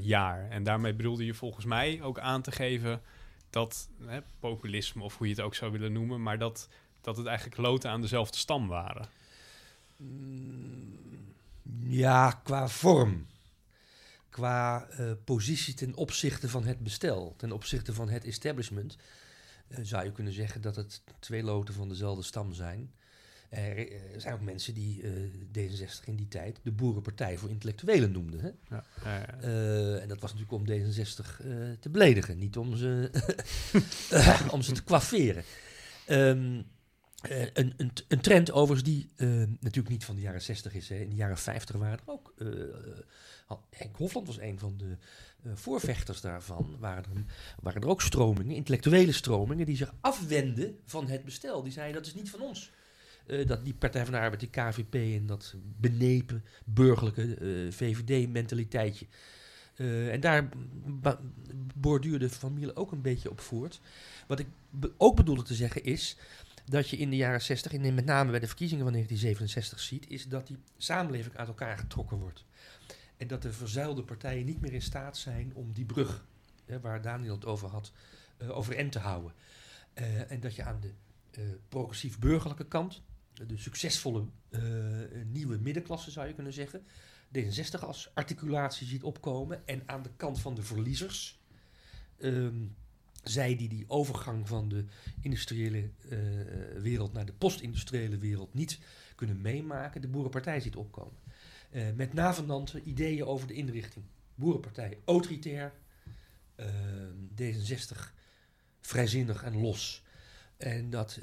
jaar. 0.00 0.50
En 0.50 0.62
daarmee 0.62 0.94
bedoelde 0.94 1.24
je 1.24 1.34
volgens 1.34 1.64
mij 1.64 2.02
ook 2.02 2.18
aan 2.18 2.42
te 2.42 2.52
geven... 2.52 3.02
dat 3.50 3.88
hè, 4.04 4.20
populisme, 4.38 5.02
of 5.02 5.18
hoe 5.18 5.26
je 5.26 5.34
het 5.34 5.42
ook 5.42 5.54
zou 5.54 5.72
willen 5.72 5.92
noemen... 5.92 6.22
maar 6.22 6.38
dat, 6.38 6.68
dat 7.00 7.16
het 7.16 7.26
eigenlijk 7.26 7.56
loten 7.56 7.90
aan 7.90 8.00
dezelfde 8.00 8.38
stam 8.38 8.68
waren. 8.68 9.08
Mm, 9.96 10.98
ja, 11.82 12.30
qua 12.30 12.68
vorm. 12.68 13.26
Qua 14.28 14.88
uh, 15.00 15.12
positie 15.24 15.74
ten 15.74 15.94
opzichte 15.94 16.48
van 16.48 16.64
het 16.64 16.78
bestel, 16.78 17.34
ten 17.36 17.52
opzichte 17.52 17.94
van 17.94 18.08
het 18.08 18.24
establishment, 18.24 18.96
uh, 19.68 19.78
zou 19.82 20.04
je 20.04 20.12
kunnen 20.12 20.32
zeggen 20.32 20.60
dat 20.60 20.76
het 20.76 21.02
twee 21.18 21.42
loten 21.42 21.74
van 21.74 21.88
dezelfde 21.88 22.22
stam 22.22 22.52
zijn. 22.52 22.92
Er, 23.48 23.92
er 24.12 24.20
zijn 24.20 24.34
ook 24.34 24.40
mensen 24.40 24.74
die 24.74 25.02
uh, 25.02 25.10
D66 25.58 26.04
in 26.04 26.16
die 26.16 26.28
tijd 26.28 26.58
de 26.62 26.72
Boerenpartij 26.72 27.38
voor 27.38 27.50
Intellectuelen 27.50 28.12
noemden. 28.12 28.40
Hè? 28.40 28.50
Ja, 28.76 28.84
ja, 29.04 29.18
ja. 29.18 29.98
en 29.98 30.08
dat 30.08 30.20
was 30.20 30.34
natuurlijk 30.34 30.52
om 30.52 30.66
D66 30.66 31.46
te 31.80 31.88
beledigen, 31.90 32.38
niet 32.38 32.56
om 32.56 32.76
ze, 32.76 33.10
om 34.54 34.62
ze 34.62 34.72
te 34.72 34.84
coifferen. 34.84 35.44
Um, 36.08 36.66
uh, 37.30 37.42
een, 37.52 37.74
een, 37.76 37.92
een, 38.08 38.20
trend 38.20 38.52
overigens 38.52 38.90
die 38.90 39.08
uh, 39.16 39.28
natuurlijk 39.60 39.88
niet 39.88 40.04
van 40.04 40.14
de 40.14 40.20
jaren 40.20 40.42
60 40.42 40.74
is. 40.74 40.88
Hè. 40.88 40.96
In 40.96 41.08
de 41.08 41.14
jaren 41.14 41.38
50 41.38 41.76
waren 41.76 41.98
er 41.98 42.12
ook. 42.12 42.34
Uh, 42.38 42.48
Henk 43.70 43.96
Hofland 43.96 44.26
was 44.26 44.38
een 44.38 44.58
van 44.58 44.76
de 44.76 44.96
voorvechters 45.54 46.20
daarvan. 46.20 46.76
Waren 46.78 47.04
er, 47.14 47.24
waren 47.62 47.82
er 47.82 47.88
ook 47.88 48.02
stromingen, 48.02 48.56
intellectuele 48.56 49.12
stromingen, 49.12 49.66
die 49.66 49.76
zich 49.76 49.94
afwenden 50.00 50.78
van 50.84 51.08
het 51.08 51.24
bestel. 51.24 51.62
Die 51.62 51.72
zeiden 51.72 51.96
dat 51.96 52.06
is 52.06 52.14
niet 52.14 52.30
van 52.30 52.40
ons. 52.40 52.70
Dat 53.46 53.64
die 53.64 53.74
Partij 53.74 54.04
van 54.04 54.12
de 54.12 54.20
Arbeid, 54.20 54.40
die 54.40 54.50
KVP 54.50 54.94
en 54.94 55.26
dat 55.26 55.54
benepen 55.80 56.44
burgerlijke 56.64 57.36
VVD-mentaliteitje. 57.70 59.06
en 60.10 60.20
daar 60.20 60.48
borduurde 61.74 62.30
Van 62.30 62.54
Miele 62.54 62.76
ook 62.76 62.92
een 62.92 63.02
beetje 63.02 63.30
op 63.30 63.40
voort. 63.40 63.80
Wat 64.26 64.38
ik 64.38 64.46
ook 64.96 65.16
bedoelde 65.16 65.42
te 65.42 65.54
zeggen 65.54 65.84
is 65.84 66.16
dat 66.64 66.88
je 66.88 66.96
in 66.96 67.10
de 67.10 67.16
jaren 67.16 67.42
60, 67.42 67.72
en 67.72 67.94
met 67.94 68.04
name 68.04 68.30
bij 68.30 68.40
de 68.40 68.46
verkiezingen 68.46 68.84
van 68.84 68.92
1967 68.92 69.80
ziet, 69.80 70.10
is 70.10 70.28
dat 70.28 70.46
die 70.46 70.58
samenleving 70.76 71.36
uit 71.36 71.48
elkaar 71.48 71.78
getrokken 71.78 72.18
wordt. 72.18 72.44
En 73.16 73.26
dat 73.26 73.42
de 73.42 73.52
verzuilde 73.52 74.02
partijen 74.02 74.46
niet 74.46 74.60
meer 74.60 74.72
in 74.72 74.82
staat 74.82 75.16
zijn 75.16 75.52
om 75.54 75.72
die 75.72 75.84
brug, 75.84 76.24
hè, 76.64 76.80
waar 76.80 77.02
Daniel 77.02 77.34
het 77.34 77.44
over 77.44 77.68
had, 77.68 77.92
uh, 78.42 78.56
overeind 78.56 78.92
te 78.92 78.98
houden. 78.98 79.32
En 80.28 80.40
dat 80.40 80.54
je 80.54 80.62
aan 80.62 80.80
de 80.80 80.92
uh, 81.38 81.44
progressief-burgerlijke 81.68 82.66
kant, 82.66 83.02
de 83.46 83.56
succesvolle 83.56 84.24
nieuwe 85.32 85.58
middenklasse 85.58 86.10
zou 86.10 86.26
je 86.26 86.34
kunnen 86.34 86.52
zeggen, 86.52 86.86
D66 87.38 87.80
als 87.80 88.10
articulatie 88.14 88.86
ziet 88.86 89.02
opkomen. 89.02 89.66
En 89.66 89.82
aan 89.86 90.02
de 90.02 90.10
kant 90.16 90.40
van 90.40 90.54
de 90.54 90.62
verliezers, 90.62 91.38
um, 92.18 92.76
zij 93.22 93.56
die 93.56 93.68
die 93.68 93.84
overgang 93.88 94.48
van 94.48 94.68
de 94.68 94.84
industriële 95.20 95.78
uh, 95.78 96.18
wereld 96.80 97.12
naar 97.12 97.26
de 97.26 97.32
post-industriële 97.32 98.18
wereld 98.18 98.54
niet 98.54 98.78
kunnen 99.14 99.40
meemaken, 99.40 100.00
de 100.00 100.08
Boerenpartij 100.08 100.60
ziet 100.60 100.76
opkomen. 100.76 101.18
Uh, 101.70 101.86
met 101.94 102.12
navenante 102.12 102.82
ideeën 102.82 103.24
over 103.24 103.46
de 103.46 103.54
inrichting. 103.54 104.04
Boerenpartij 104.34 104.98
autoritair, 105.04 105.72
uh, 106.56 106.66
D66 107.40 108.14
vrijzinnig 108.80 109.42
en 109.42 109.60
los. 109.60 110.04
En 110.56 110.90
dat 110.90 111.18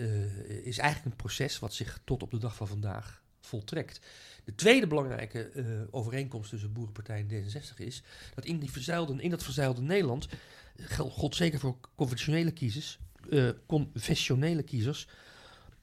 is 0.63 0.77
eigenlijk 0.77 1.05
een 1.05 1.15
proces 1.15 1.59
wat 1.59 1.73
zich 1.73 1.99
tot 2.03 2.23
op 2.23 2.31
de 2.31 2.37
dag 2.37 2.55
van 2.55 2.67
vandaag 2.67 3.23
voltrekt. 3.39 3.99
De 4.43 4.55
tweede 4.55 4.87
belangrijke 4.87 5.87
overeenkomst 5.91 6.49
tussen 6.49 6.73
Boerenpartij 6.73 7.25
en 7.29 7.29
D66 7.29 7.77
is 7.77 8.03
dat 8.35 8.45
in, 8.45 8.59
die 8.59 8.71
verzuilde, 8.71 9.21
in 9.21 9.29
dat 9.29 9.43
verzuilde 9.43 9.81
Nederland 9.81 10.27
geldt 10.75 11.35
zeker 11.35 11.59
voor 11.59 11.77
conventionele 11.95 12.51
kiezers, 12.51 12.99
uh, 13.29 14.63
kiezers, 14.63 15.07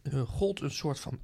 uh, 0.02 0.22
gold 0.22 0.60
een 0.60 0.70
soort 0.70 1.00
van 1.00 1.20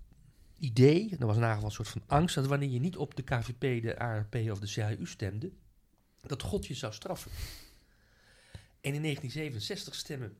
idee, 0.59 1.17
er 1.19 1.27
was 1.27 1.37
een 1.37 1.43
een 1.43 1.71
soort 1.71 1.89
van 1.89 2.03
angst, 2.07 2.35
dat 2.35 2.47
wanneer 2.47 2.69
je 2.69 2.81
niet 2.81 2.97
op 2.97 3.17
de 3.17 3.23
KVP, 3.23 3.83
de 3.83 3.99
ARP 3.99 4.35
of 4.35 4.59
de 4.59 4.67
CHU 4.67 5.07
stemde, 5.07 5.51
dat 6.21 6.43
God 6.43 6.67
je 6.67 6.75
zou 6.75 6.93
straffen. 6.93 7.31
En 8.81 8.95
in 8.95 9.03
1967 9.03 9.95
stemmen 9.95 10.37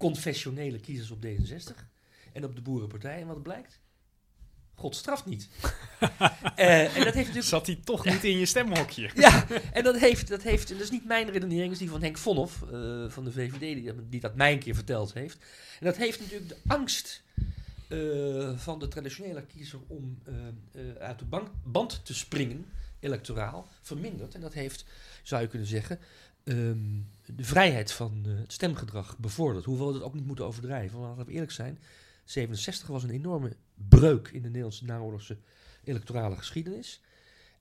confessionele 0.00 0.80
kiezers 0.80 1.10
op 1.10 1.24
D66 1.26 1.74
en 2.32 2.44
op 2.44 2.54
de 2.54 2.62
Boerenpartij. 2.62 3.20
En 3.20 3.26
wat 3.26 3.42
blijkt? 3.42 3.80
God 4.74 4.96
straft 4.96 5.26
niet. 5.26 5.48
uh, 6.00 6.96
en 6.96 7.04
dat 7.04 7.14
heeft 7.14 7.16
natuurlijk... 7.16 7.44
Zat 7.44 7.66
hij 7.66 7.80
toch 7.84 8.04
niet 8.04 8.24
in 8.24 8.38
je 8.38 8.46
stemhokje? 8.46 9.10
ja, 9.26 9.46
en 9.72 9.84
dat 9.84 9.98
heeft, 9.98 10.28
dat 10.28 10.42
heeft, 10.42 10.70
en 10.70 10.76
dat 10.76 10.84
is 10.84 10.90
niet 10.90 11.04
mijn 11.04 11.30
redenering, 11.30 11.62
dat 11.62 11.72
is 11.72 11.78
die 11.78 11.90
van 11.90 12.02
Henk 12.02 12.18
Vonhoff 12.18 12.62
uh, 12.62 13.10
van 13.10 13.24
de 13.24 13.32
VVD, 13.32 13.58
die, 13.58 14.08
die, 14.08 14.20
dat 14.20 14.34
mij 14.34 14.52
een 14.52 14.58
keer 14.58 14.74
verteld 14.74 15.12
heeft. 15.12 15.38
En 15.80 15.86
dat 15.86 15.96
heeft 15.96 16.20
natuurlijk 16.20 16.48
de 16.48 16.58
angst 16.66 17.22
uh, 17.88 18.58
van 18.58 18.78
de 18.78 18.88
traditionele 18.88 19.46
kiezer 19.46 19.78
om 19.86 20.18
uit 20.98 21.18
de 21.18 21.24
bank, 21.24 21.48
band 21.64 22.04
te 22.04 22.14
springen, 22.14 22.66
electoraal, 23.00 23.68
verminderd. 23.80 24.34
En 24.34 24.40
dat 24.40 24.52
heeft, 24.52 24.84
zou 25.22 25.42
je 25.42 25.48
kunnen 25.48 25.68
zeggen, 25.68 25.98
um, 26.44 27.08
de 27.26 27.44
vrijheid 27.44 27.92
van 27.92 28.24
het 28.24 28.52
stemgedrag 28.52 29.18
bevorderd. 29.18 29.64
Hoewel 29.64 29.86
we 29.86 29.92
dat 29.92 30.02
ook 30.02 30.14
niet 30.14 30.26
moeten 30.26 30.44
overdrijven, 30.44 30.98
want 30.98 31.10
laten 31.10 31.26
we 31.26 31.32
eerlijk 31.32 31.52
zijn 31.52 31.78
67 32.30 32.88
was 32.88 33.02
een 33.02 33.10
enorme 33.10 33.56
breuk 33.74 34.28
in 34.28 34.42
de 34.42 34.46
Nederlandse 34.46 34.84
naoorlogse 34.84 35.38
electorale 35.84 36.36
geschiedenis. 36.36 37.00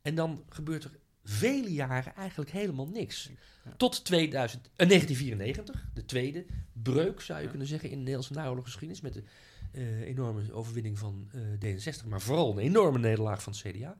En 0.02 0.16
dan 0.16 0.44
gebeurt 0.50 0.84
er 0.84 0.92
vele 1.24 1.74
jaren 1.74 2.16
eigenlijk 2.16 2.52
helemaal 2.52 2.88
niks. 2.88 3.30
Tot 3.78 4.06
2000, 4.06 4.66
uh, 4.66 4.72
1994, 4.76 5.90
de 5.94 6.06
tweede 6.06 6.46
breuk 6.74 7.22
zou 7.22 7.42
je 7.42 7.50
kunnen 7.50 7.68
zeggen 7.68 7.90
in 7.90 7.96
de 7.96 8.04
Nederlandse 8.04 8.34
naoorlogse 8.34 8.72
geschiedenis. 8.72 9.02
Met 9.02 9.14
de 9.14 9.24
uh, 9.72 10.02
enorme 10.02 10.54
overwinning 10.54 11.00
van 11.00 11.30
uh, 11.36 11.76
D66, 11.76 12.08
maar 12.08 12.22
vooral 12.22 12.52
een 12.52 12.64
enorme 12.64 13.00
nederlaag 13.00 13.44
van 13.44 13.54
het 13.54 13.62
CDA. 13.62 13.98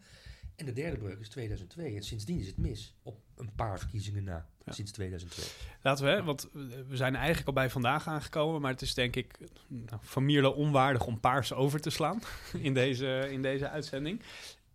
En 0.56 0.66
de 0.66 0.74
derde 0.74 0.98
breuk 0.98 1.20
is 1.20 1.30
2002. 1.30 1.96
En 1.96 2.04
sindsdien 2.04 2.40
is 2.40 2.48
het 2.48 2.58
mis. 2.58 2.96
Op 3.04 3.22
een 3.36 3.56
paar 3.56 3.80
verkiezingen 3.80 4.24
na. 4.24 4.50
Sinds 4.74 4.92
2002. 4.92 5.46
Laten 5.82 6.06
we, 6.06 6.12
hè, 6.12 6.24
want 6.24 6.50
we 6.88 6.96
zijn 6.96 7.16
eigenlijk 7.16 7.48
al 7.48 7.54
bij 7.54 7.70
vandaag 7.70 8.08
aangekomen. 8.08 8.62
Maar 8.62 8.72
het 8.72 8.82
is 8.82 8.94
denk 8.94 9.16
ik 9.16 9.38
nou, 9.68 10.02
familie 10.02 10.52
onwaardig 10.52 11.06
om 11.06 11.20
paars 11.20 11.54
over 11.54 11.82
te 11.82 11.90
slaan 11.90 12.22
in 12.68 12.74
deze, 12.74 13.28
in 13.32 13.42
deze 13.42 13.70
uitzending. 13.70 14.22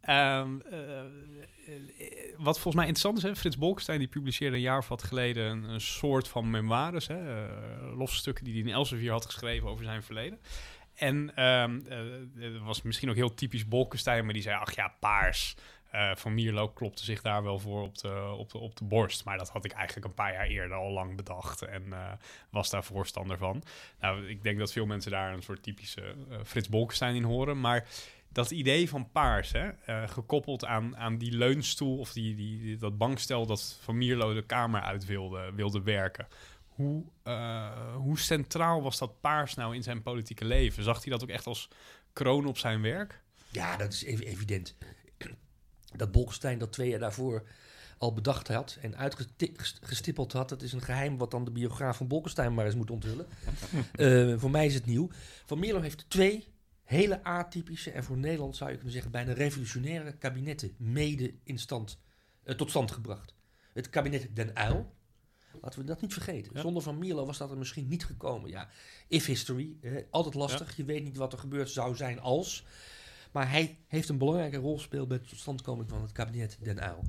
Um, 0.09 0.63
uh, 0.73 0.79
wat 2.37 2.61
volgens 2.61 2.75
mij 2.75 2.87
interessant 2.87 3.17
is, 3.17 3.23
hè, 3.23 3.37
Frits 3.37 3.59
Bolkestein 3.59 3.99
die 3.99 4.09
publiceerde 4.09 4.57
een 4.57 4.63
jaar 4.63 4.79
of 4.79 4.89
wat 4.89 5.03
geleden 5.03 5.45
een, 5.45 5.65
een 5.65 5.81
soort 5.81 6.29
van 6.29 6.51
memoires, 6.51 7.07
hè, 7.07 7.47
uh, 7.47 7.97
losse 7.97 8.17
stukken 8.17 8.45
die 8.45 8.53
hij 8.53 8.63
in 8.63 8.77
Elsevier 8.77 9.13
had 9.13 9.27
geschreven 9.27 9.69
over 9.69 9.85
zijn 9.85 10.03
verleden. 10.03 10.39
En 10.95 11.45
um, 11.45 11.87
uh, 12.37 12.63
was 12.65 12.83
misschien 12.83 13.09
ook 13.09 13.15
heel 13.15 13.35
typisch 13.35 13.69
Bolkestein, 13.69 14.25
maar 14.25 14.33
die 14.33 14.43
zei, 14.43 14.57
ach 14.57 14.75
ja, 14.75 14.95
paars. 15.01 15.57
Uh, 15.95 16.15
van 16.15 16.35
Mierlo 16.35 16.69
klopte 16.69 17.05
zich 17.05 17.23
daar 17.23 17.43
wel 17.43 17.59
voor 17.59 17.83
op 17.83 17.99
de, 17.99 18.35
op, 18.39 18.51
de, 18.51 18.59
op 18.59 18.77
de 18.77 18.85
borst. 18.85 19.25
Maar 19.25 19.39
dat 19.39 19.49
had 19.49 19.65
ik 19.65 19.73
eigenlijk 19.73 20.07
een 20.07 20.15
paar 20.15 20.33
jaar 20.33 20.47
eerder 20.47 20.77
al 20.77 20.91
lang 20.91 21.17
bedacht. 21.17 21.63
En 21.63 21.83
uh, 21.87 22.13
was 22.51 22.71
daar 22.71 22.85
voorstander 22.85 23.39
van. 23.39 23.63
Nou, 24.01 24.29
ik 24.29 24.43
denk 24.43 24.59
dat 24.59 24.73
veel 24.73 24.87
mensen 24.87 25.11
daar 25.11 25.33
een 25.33 25.43
soort 25.43 25.63
typische 25.63 26.15
uh, 26.31 26.37
Frits 26.45 26.69
Bolkestein 26.69 27.15
in 27.15 27.23
horen. 27.23 27.61
Maar 27.61 27.89
dat 28.29 28.51
idee 28.51 28.89
van 28.89 29.11
paars, 29.11 29.53
hè, 29.53 29.71
gekoppeld 30.09 30.65
aan, 30.65 30.97
aan 30.97 31.19
die 31.19 31.33
leunstoel 31.33 31.99
of 31.99 32.13
die, 32.13 32.35
die, 32.35 32.77
dat 32.77 32.99
bankstel 32.99 33.47
dat 33.47 33.79
Van 33.83 33.99
Mierlo 33.99 34.35
de 34.35 34.47
Kamer 34.47 34.81
uit 34.81 35.05
wilde, 35.05 35.53
wilde 35.55 35.83
werken. 35.83 36.27
hoe, 36.67 37.05
hoe 37.95 38.19
centraal 38.19 38.83
was 38.83 38.99
dat 38.99 39.21
paars 39.21 39.55
nou 39.55 39.75
in 39.75 39.83
zijn 39.83 40.03
politieke 40.03 40.45
leven? 40.45 40.83
Zag 40.83 41.03
hij 41.03 41.13
dat 41.13 41.23
ook 41.23 41.29
echt 41.29 41.47
als 41.47 41.69
kroon 42.13 42.47
op 42.47 42.59
zijn 42.59 42.83
werk? 42.83 43.23
Ja, 43.49 43.77
dat 43.77 43.93
is 43.93 44.05
evident. 44.05 44.77
Dat 45.97 46.13
Bolkestein 46.13 46.59
dat 46.59 46.73
twee 46.73 46.89
jaar 46.89 46.99
daarvoor 46.99 47.43
al 47.99 48.13
bedacht 48.13 48.49
had 48.49 48.79
en 48.81 48.97
uitgestippeld 48.97 50.33
had. 50.33 50.49
Dat 50.49 50.63
is 50.63 50.73
een 50.73 50.83
geheim 50.83 51.17
wat 51.19 51.31
dan 51.31 51.45
de 51.45 51.51
biograaf 51.51 51.97
van 51.97 52.09
Bolkestein 52.09 52.55
maar 52.55 52.65
eens 52.65 52.75
moet 52.75 52.91
onthullen. 52.91 53.27
uh, 53.97 54.35
voor 54.41 54.51
mij 54.51 54.67
is 54.67 54.75
het 54.75 54.87
nieuw. 54.87 55.09
Van 55.45 55.59
Mierlo 55.59 55.81
heeft 55.81 56.11
twee 56.11 56.47
hele 56.85 57.25
atypische 57.25 57.91
en 57.91 58.05
voor 58.05 58.17
Nederland 58.17 58.57
zou 58.57 58.71
je 58.71 58.77
kunnen 58.77 58.93
zeggen 58.93 59.11
bijna 59.11 59.33
revolutionaire 59.33 60.13
kabinetten 60.13 60.75
mede 60.77 61.35
in 61.43 61.59
stand, 61.59 61.99
uh, 62.45 62.55
tot 62.55 62.71
stand 62.71 62.91
gebracht. 62.91 63.35
Het 63.73 63.91
kabinet 63.91 64.29
Den 64.37 64.53
Uyl, 64.59 64.93
laten 65.61 65.81
we 65.81 65.85
dat 65.85 66.01
niet 66.01 66.13
vergeten. 66.13 66.61
Zonder 66.61 66.83
Van 66.83 66.99
Mierlo 66.99 67.27
was 67.27 67.39
dat 67.39 67.51
er 67.51 67.59
misschien 67.59 67.89
niet 67.89 68.05
gekomen. 68.05 68.51
Ja, 68.51 68.69
if 69.09 69.27
history, 69.27 69.77
altijd 70.11 70.35
lastig. 70.35 70.77
Je 70.77 70.85
weet 70.85 71.05
niet 71.05 71.17
wat 71.17 71.33
er 71.33 71.39
gebeurd 71.39 71.71
zou 71.71 71.97
zijn 71.97 72.21
als. 72.21 72.65
Maar 73.35 73.51
hij 73.51 73.79
heeft 73.87 74.09
een 74.09 74.19
belangrijke 74.19 74.57
rol 74.57 74.77
gespeeld 74.77 75.09
bij 75.09 75.19
de 75.19 75.25
totstandkoming 75.25 75.89
van 75.89 76.03
het 76.03 76.13
kabinet 76.13 76.59
Den 76.63 76.83
Uyl. 76.83 77.03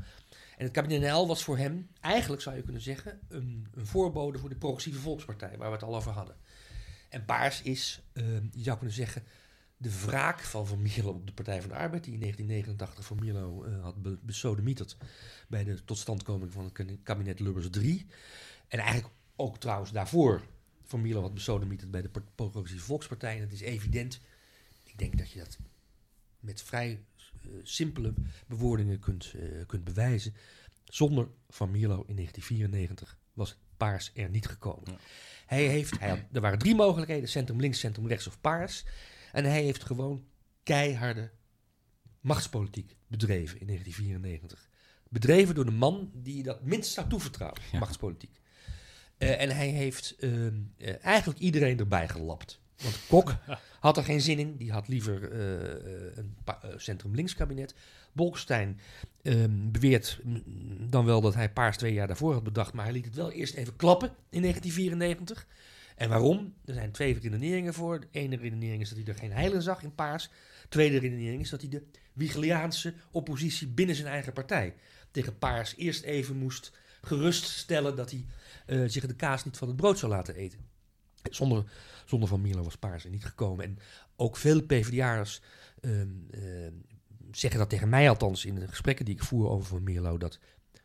En 0.58 0.64
het 0.64 0.72
kabinet 0.72 1.02
NL 1.02 1.28
was 1.28 1.44
voor 1.44 1.58
hem, 1.58 1.88
eigenlijk 2.02 2.42
zou 2.42 2.56
je 2.56 2.62
kunnen 2.64 2.82
zeggen, 2.82 3.20
een, 3.28 3.68
een 3.74 3.86
voorbode 3.86 4.40
voor 4.40 4.50
de 4.50 4.56
progressieve 4.56 5.00
volkspartij, 5.00 5.58
waar 5.58 5.68
we 5.68 5.76
het 5.76 5.84
al 5.84 5.96
over 5.96 6.12
hadden. 6.12 6.36
En 7.10 7.26
Paars 7.26 7.62
is, 7.62 8.02
uh, 8.14 8.26
je 8.52 8.64
zou 8.64 8.78
kunnen 8.78 8.96
zeggen, 8.96 9.24
de 9.78 10.02
wraak 10.06 10.40
van 10.40 10.68
Van 10.68 10.82
Mierlo 10.82 11.12
op 11.12 11.28
de 11.28 11.34
Partij 11.34 11.62
van 11.62 11.70
de 11.70 11.76
Arbeid, 11.76 12.04
die 12.04 12.14
in 12.14 12.20
1989 12.20 13.06
Van 13.06 13.20
Mierlo 13.20 13.66
uh, 13.66 13.84
had 13.84 14.02
be 14.02 14.18
besodemieterd 14.22 14.98
bij 15.48 15.64
de 15.64 15.84
totstandkoming 15.84 16.54
van 16.54 16.64
het 16.64 16.98
kabinet 17.04 17.40
Lubbers 17.40 17.70
3. 17.70 18.06
En 18.68 18.80
eigenlijk 18.80 19.14
ook 19.36 19.58
trouwens 19.58 19.92
daarvoor 19.92 20.42
Van 20.84 21.02
Mierlo 21.02 21.22
had 21.22 21.34
besodemieterd 21.34 21.92
bij 21.92 22.02
de 22.02 22.12
Progressieve 22.36 22.86
Volkspartij. 22.86 23.36
En 23.36 23.42
het 23.42 23.54
is 23.54 23.62
evident, 23.62 24.22
ik 24.84 24.98
denk 24.98 25.18
dat 25.18 25.32
je 25.32 25.40
dat 25.40 25.58
met 26.46 26.62
vrij 26.62 27.04
uh, 27.42 27.52
simpele 27.64 28.14
bewoordingen 28.48 29.00
kunt, 29.00 29.34
uh, 29.36 29.66
kunt 29.66 29.84
bewijzen. 29.84 30.34
Zonder 30.84 31.28
Van 31.50 31.72
Mierlo 31.72 32.04
in 32.08 32.16
1994 32.16 33.18
was 33.34 33.58
paars 33.78 34.12
er 34.14 34.30
niet 34.30 34.48
gekomen. 34.48 34.92
Ja. 34.92 34.98
Hij 35.46 35.68
heeft, 35.68 36.00
hij 36.00 36.10
had, 36.10 36.20
er 36.32 36.42
waren 36.42 36.60
drie 36.60 36.76
mogelijkheden, 36.76 37.30
centrum 37.30 37.60
links, 37.60 37.80
centrum 37.80 38.08
rechts 38.08 38.28
of 38.28 38.42
paars. 38.42 38.86
En 39.32 39.46
hij 39.46 39.64
heeft 39.64 39.84
gewoon 39.84 40.26
keiharde 40.64 41.32
machtspolitiek 42.20 42.96
bedreven 43.08 43.60
in 43.60 43.68
1994. 43.68 44.70
Bedreven 45.10 45.56
door 45.56 45.66
de 45.66 45.72
man 45.72 46.12
die 46.14 46.44
dat 46.44 46.64
minst 46.64 46.92
zou 46.92 47.10
toevertrouwen, 47.10 47.62
ja. 47.72 47.80
machtspolitiek. 47.80 48.40
Uh, 49.18 49.42
en 49.42 49.50
hij 49.50 49.68
heeft 49.68 50.16
uh, 50.20 50.52
eigenlijk 51.02 51.40
iedereen 51.40 51.80
erbij 51.80 52.10
gelapt. 52.10 52.62
Want 52.82 53.00
Kok 53.08 53.36
had 53.80 53.98
er 53.98 54.04
geen 54.04 54.22
zin 54.22 54.40
in. 54.40 54.58
Die 54.58 54.72
had 54.72 54.88
liever 54.88 55.32
uh, 55.32 56.16
een 56.16 56.36
centrum-links 56.78 57.36
kabinet. 57.36 57.76
Bolkestein 58.12 58.80
uh, 59.22 59.46
beweert 59.50 60.20
dan 60.90 61.06
wel 61.06 61.22
dat 61.22 61.34
hij 61.34 61.52
Paars 61.52 61.78
twee 61.78 61.94
jaar 61.94 62.08
daarvoor 62.08 62.34
had 62.34 62.44
bedacht. 62.44 62.74
Maar 62.74 62.84
hij 62.84 62.94
liet 62.94 63.06
het 63.06 63.16
wel 63.16 63.32
eerst 63.32 63.54
even 63.54 63.76
klappen 63.76 64.08
in 64.30 64.42
1994. 64.42 65.48
En 65.96 66.10
waarom? 66.10 66.54
Er 66.66 66.74
zijn 66.74 66.92
twee 66.92 67.14
redeneringen 67.14 67.74
voor. 67.74 68.00
De 68.00 68.08
ene 68.12 68.36
redenering 68.36 68.82
is 68.82 68.90
dat 68.90 68.98
hij 68.98 69.08
er 69.08 69.20
geen 69.20 69.32
heilen 69.32 69.62
zag 69.62 69.84
in 69.84 69.96
Paars. 69.96 70.30
De 70.62 70.68
tweede 70.70 70.98
redenering 70.98 71.42
is 71.42 71.50
dat 71.50 71.62
hij 71.62 71.70
de 71.70 71.84
Wigeliaanse 72.14 72.94
oppositie 73.12 73.68
binnen 73.68 73.96
zijn 73.96 74.08
eigen 74.08 74.34
partij 74.34 74.76
tegen 75.12 75.38
Paars 75.38 75.76
eerst 75.76 76.04
even 76.04 76.38
moest 76.38 76.72
geruststellen 77.02 77.96
dat 77.96 78.12
hij 78.12 78.26
zich 78.88 79.06
de 79.06 79.16
kaas 79.16 79.46
niet 79.46 79.58
van 79.58 79.68
het 79.68 79.78
brood 79.78 80.00
zou 80.00 80.12
laten 80.12 80.36
eten. 80.36 80.75
Zonder, 81.32 81.64
zonder 82.06 82.30
Van 82.30 82.42
Mierlo 82.42 82.64
was 82.64 82.78
Paars 82.78 83.04
er 83.04 83.10
niet 83.10 83.26
gekomen. 83.26 83.66
En 83.66 83.80
ook 84.16 84.38
veel 84.38 84.64
PvdA'ers 84.64 85.42
uh, 85.82 86.02
uh, 86.02 86.72
zeggen 87.32 87.60
dat 87.60 87.70
tegen 87.70 87.90
mij 87.90 88.10
althans 88.10 88.46
in 88.46 88.56
de 88.56 88.68
gesprekken 88.68 89.06
die 89.06 89.16
ik 89.16 89.24
voer 89.24 89.50
over 89.50 89.68
Van 89.68 89.84
Mierlo... 89.84 90.18
dat 90.18 90.40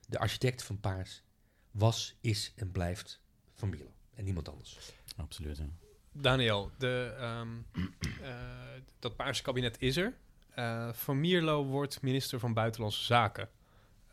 de 0.06 0.18
architect 0.18 0.62
van 0.62 0.80
Paars 0.80 1.22
was, 1.70 2.16
is 2.20 2.52
en 2.56 2.70
blijft 2.70 3.20
Van 3.54 3.68
Mierlo. 3.68 3.90
En 4.14 4.24
niemand 4.24 4.48
anders. 4.48 4.78
Absoluut, 5.16 5.56
ja. 5.56 5.68
Daniel, 6.12 6.70
de, 6.78 7.16
um, 7.40 7.66
uh, 7.72 8.28
dat 8.98 9.16
Paarse 9.16 9.42
kabinet 9.42 9.76
is 9.78 9.96
er. 9.96 10.14
Uh, 10.58 10.92
van 10.92 11.20
Mierlo 11.20 11.64
wordt 11.64 12.02
minister 12.02 12.38
van 12.38 12.54
Buitenlandse 12.54 13.04
Zaken. 13.04 13.48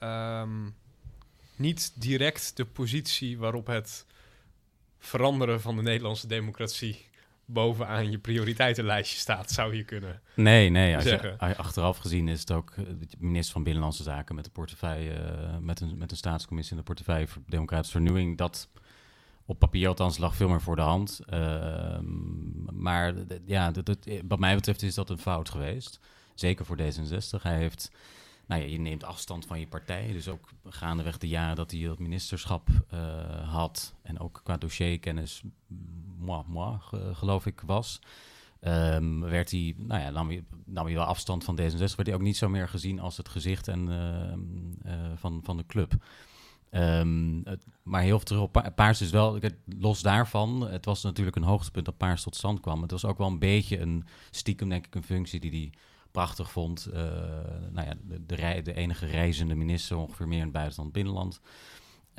Um, 0.03 0.75
niet 1.55 2.01
direct 2.01 2.57
de 2.57 2.65
positie 2.65 3.37
waarop 3.37 3.67
het 3.67 4.05
veranderen 4.99 5.61
van 5.61 5.75
de 5.75 5.81
Nederlandse 5.81 6.27
democratie 6.27 7.05
bovenaan 7.45 8.11
je 8.11 8.17
prioriteitenlijstje 8.17 9.19
staat, 9.19 9.51
zou 9.51 9.75
je 9.75 9.83
kunnen 9.83 10.21
Nee, 10.33 10.69
nee. 10.69 10.95
Als 10.95 11.03
je, 11.03 11.35
achteraf 11.37 11.97
gezien 11.97 12.27
is 12.27 12.39
het 12.39 12.51
ook 12.51 12.71
eh, 12.71 12.83
de 12.85 13.07
minister 13.17 13.53
van 13.53 13.63
Binnenlandse 13.63 14.03
Zaken 14.03 14.35
met 14.35 14.43
de 14.43 14.49
portefeuille, 14.51 15.11
uh, 15.11 15.57
met, 15.61 15.79
een, 15.79 15.97
met 15.97 16.11
een 16.11 16.17
staatscommissie 16.17 16.73
in 16.73 16.79
de 16.79 16.85
portefeuille 16.85 17.27
voor 17.27 17.41
Democratische 17.45 17.91
Vernieuwing. 17.91 18.37
Dat 18.37 18.69
op 19.45 19.59
papier 19.59 19.87
althans 19.87 20.17
lag 20.17 20.35
veel 20.35 20.49
meer 20.49 20.61
voor 20.61 20.75
de 20.75 20.81
hand. 20.81 21.19
Uh, 21.33 21.97
maar 22.73 23.13
ja, 23.45 23.71
wat 24.27 24.39
mij 24.39 24.55
betreft 24.55 24.81
is 24.81 24.95
dat 24.95 25.09
een 25.09 25.17
fout 25.17 25.49
geweest. 25.49 25.99
Zeker 26.35 26.65
voor 26.65 26.77
D66. 26.77 27.41
Hij 27.41 27.57
heeft 27.57 27.91
nou 28.47 28.61
ja, 28.61 28.67
je 28.67 28.79
neemt 28.79 29.03
afstand 29.03 29.45
van 29.45 29.59
je 29.59 29.67
partij. 29.67 30.11
Dus 30.11 30.27
ook 30.27 30.49
gaandeweg 30.65 31.17
de 31.17 31.27
jaren 31.27 31.55
dat 31.55 31.71
hij 31.71 31.83
dat 31.83 31.99
ministerschap 31.99 32.69
uh, 32.93 33.53
had 33.53 33.95
en 34.01 34.19
ook 34.19 34.41
qua 34.43 34.57
dossierkennis, 34.57 35.41
moi, 36.17 36.43
moi, 36.47 36.77
geloof 37.13 37.45
ik, 37.45 37.61
was. 37.65 37.99
Um, 38.61 39.21
werd 39.21 39.51
hij, 39.51 39.75
nou 39.77 40.01
ja, 40.01 40.09
nam 40.09 40.27
hij, 40.27 40.43
nam 40.65 40.93
wel 40.93 41.03
afstand 41.03 41.43
van 41.43 41.59
D66, 41.59 41.77
werd 41.77 42.05
hij 42.05 42.13
ook 42.13 42.21
niet 42.21 42.37
zo 42.37 42.49
meer 42.49 42.69
gezien 42.69 42.99
als 42.99 43.17
het 43.17 43.29
gezicht 43.29 43.67
en, 43.67 43.87
uh, 43.87 44.91
uh, 44.93 45.11
van, 45.15 45.39
van 45.43 45.57
de 45.57 45.65
club. 45.65 45.93
Het, 46.69 47.65
maar 47.83 48.01
heel 48.01 48.17
veel 48.17 48.27
terug 48.27 48.41
op 48.41 48.71
Paars 48.75 49.01
is 49.01 49.09
wel, 49.09 49.39
los 49.79 50.01
daarvan, 50.01 50.69
het 50.69 50.85
was 50.85 51.03
natuurlijk 51.03 51.35
een 51.35 51.43
hoogtepunt 51.43 51.85
dat 51.85 51.97
Paars 51.97 52.23
tot 52.23 52.35
stand 52.35 52.59
kwam. 52.59 52.81
Het 52.81 52.91
was 52.91 53.05
ook 53.05 53.17
wel 53.17 53.27
een 53.27 53.39
beetje 53.39 53.79
een 53.79 54.05
stiekem, 54.31 54.69
denk 54.69 54.85
ik, 54.85 54.95
een 54.95 55.03
functie 55.03 55.39
die 55.39 55.51
hij 55.51 55.71
prachtig 56.11 56.51
vond. 56.51 56.87
Uh, 56.89 56.95
nou 57.71 57.87
ja, 57.87 57.93
de, 58.01 58.25
de, 58.25 58.61
de, 58.63 58.73
enige 58.73 59.05
reizende 59.05 59.55
minister 59.55 59.97
ongeveer 59.97 60.27
meer 60.27 60.37
in 60.37 60.43
het 60.43 60.53
buitenland 60.53 60.91
binnenland. 60.91 61.41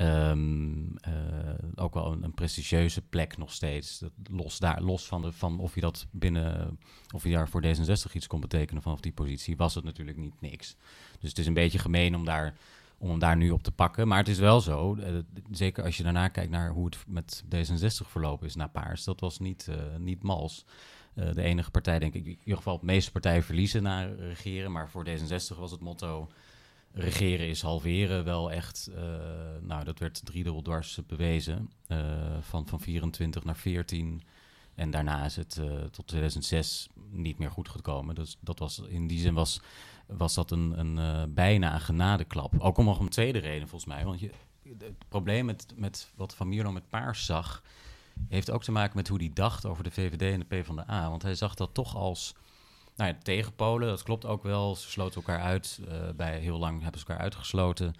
Um, 0.01 0.95
uh, 1.07 1.53
ook 1.75 1.93
wel 1.93 2.17
een, 2.21 2.33
prestigieuze 2.33 3.01
plek 3.01 3.37
nog 3.37 3.51
steeds. 3.51 4.03
Los, 4.23 4.59
daar, 4.59 4.81
los 4.81 5.07
van, 5.07 5.21
de, 5.21 5.31
van 5.31 5.59
of 5.59 5.75
je 5.75 5.81
dat 5.81 6.07
binnen, 6.11 6.79
of 7.13 7.23
je 7.23 7.31
daar 7.31 7.49
voor 7.49 7.63
D66 7.65 8.13
iets 8.13 8.27
kon 8.27 8.39
betekenen 8.39 8.81
vanaf 8.81 8.99
die 8.99 9.11
positie, 9.11 9.57
was 9.57 9.75
het 9.75 9.83
natuurlijk 9.83 10.17
niet 10.17 10.41
niks. 10.41 10.75
Dus 11.19 11.29
het 11.29 11.39
is 11.39 11.47
een 11.47 11.53
beetje 11.53 11.79
gemeen 11.79 12.15
om 12.15 12.25
daar 12.25 12.57
om 12.97 13.09
hem 13.09 13.19
daar 13.19 13.37
nu 13.37 13.51
op 13.51 13.63
te 13.63 13.71
pakken. 13.71 14.07
Maar 14.07 14.17
het 14.17 14.27
is 14.27 14.39
wel 14.39 14.61
zo, 14.61 14.95
uh, 14.95 15.05
zeker 15.51 15.83
als 15.83 15.97
je 15.97 16.03
daarna 16.03 16.27
kijkt 16.27 16.51
naar 16.51 16.69
hoe 16.69 16.85
het 16.85 16.97
met 17.07 17.43
D66 17.55 18.07
verlopen 18.07 18.47
is 18.47 18.55
naar 18.55 18.69
Paars, 18.69 19.03
dat 19.03 19.19
was 19.19 19.39
niet, 19.39 19.69
niet 19.97 20.23
mals. 20.23 20.65
Uh, 21.15 21.33
de 21.33 21.41
enige 21.41 21.71
partij, 21.71 21.99
denk 21.99 22.13
ik, 22.13 22.25
in 22.25 22.37
ieder 22.39 22.57
geval 22.57 22.79
de 22.79 22.85
meeste 22.85 23.11
partijen 23.11 23.43
verliezen 23.43 23.83
naar 23.83 24.15
regeren. 24.15 24.71
Maar 24.71 24.89
voor 24.89 25.05
D66 25.07 25.57
was 25.57 25.71
het 25.71 25.79
motto 25.79 26.29
regeren 26.91 27.47
is 27.47 27.61
halveren 27.61 28.23
wel 28.23 28.51
echt, 28.51 28.89
uh, 28.95 28.95
nou 29.61 29.83
dat 29.83 29.99
werd 29.99 30.25
driedubbel 30.25 30.61
dwars 30.61 30.99
bewezen. 31.07 31.71
Uh, 31.87 31.97
van, 32.41 32.67
van 32.67 32.79
24 32.79 33.43
naar 33.43 33.55
14. 33.55 34.21
En 34.75 34.91
daarna 34.91 35.25
is 35.25 35.35
het 35.35 35.61
tot 35.91 36.07
2006 36.07 36.87
niet 37.09 37.37
meer 37.37 37.51
goed 37.51 37.69
gekomen. 37.69 38.15
Dus 38.15 38.37
dat 38.39 38.59
was, 38.59 38.79
in 38.79 39.07
die 39.07 39.19
zin 39.19 39.33
was, 39.33 39.61
was 40.05 40.33
dat 40.33 40.51
een, 40.51 40.79
een 40.79 41.33
bijna 41.33 41.73
een 41.73 41.81
genadeklap. 41.81 42.59
Ook 42.59 42.77
om 42.77 42.85
nog 42.85 42.99
een 42.99 43.09
tweede 43.09 43.39
reden 43.39 43.67
volgens 43.67 43.91
mij. 43.91 44.05
Want 44.05 44.19
je, 44.19 44.31
het 44.77 45.07
probleem 45.07 45.45
met, 45.45 45.65
met 45.75 46.11
wat 46.15 46.35
Van 46.35 46.47
Mierlo 46.47 46.71
met 46.71 46.89
Paars 46.89 47.25
zag 47.25 47.63
heeft 48.27 48.51
ook 48.51 48.63
te 48.63 48.71
maken 48.71 48.95
met 48.95 49.07
hoe 49.07 49.17
hij 49.17 49.31
dacht 49.33 49.65
over 49.65 49.83
de 49.83 49.91
VVD 49.91 50.21
en 50.21 50.39
de 50.39 50.45
PvdA. 50.45 51.09
Want 51.09 51.21
hij 51.21 51.35
zag 51.35 51.55
dat 51.55 51.73
toch 51.73 51.95
als 51.95 52.35
nou 52.95 53.11
ja, 53.11 53.17
tegenpolen. 53.23 53.87
Dat 53.87 54.03
klopt 54.03 54.25
ook 54.25 54.43
wel. 54.43 54.75
Ze 54.75 54.89
sloten 54.89 55.15
elkaar 55.15 55.41
uit. 55.41 55.79
Uh, 55.87 56.09
bij 56.15 56.39
heel 56.39 56.57
lang 56.57 56.81
hebben 56.81 56.99
ze 56.99 57.07
elkaar 57.07 57.23
uitgesloten 57.23 57.93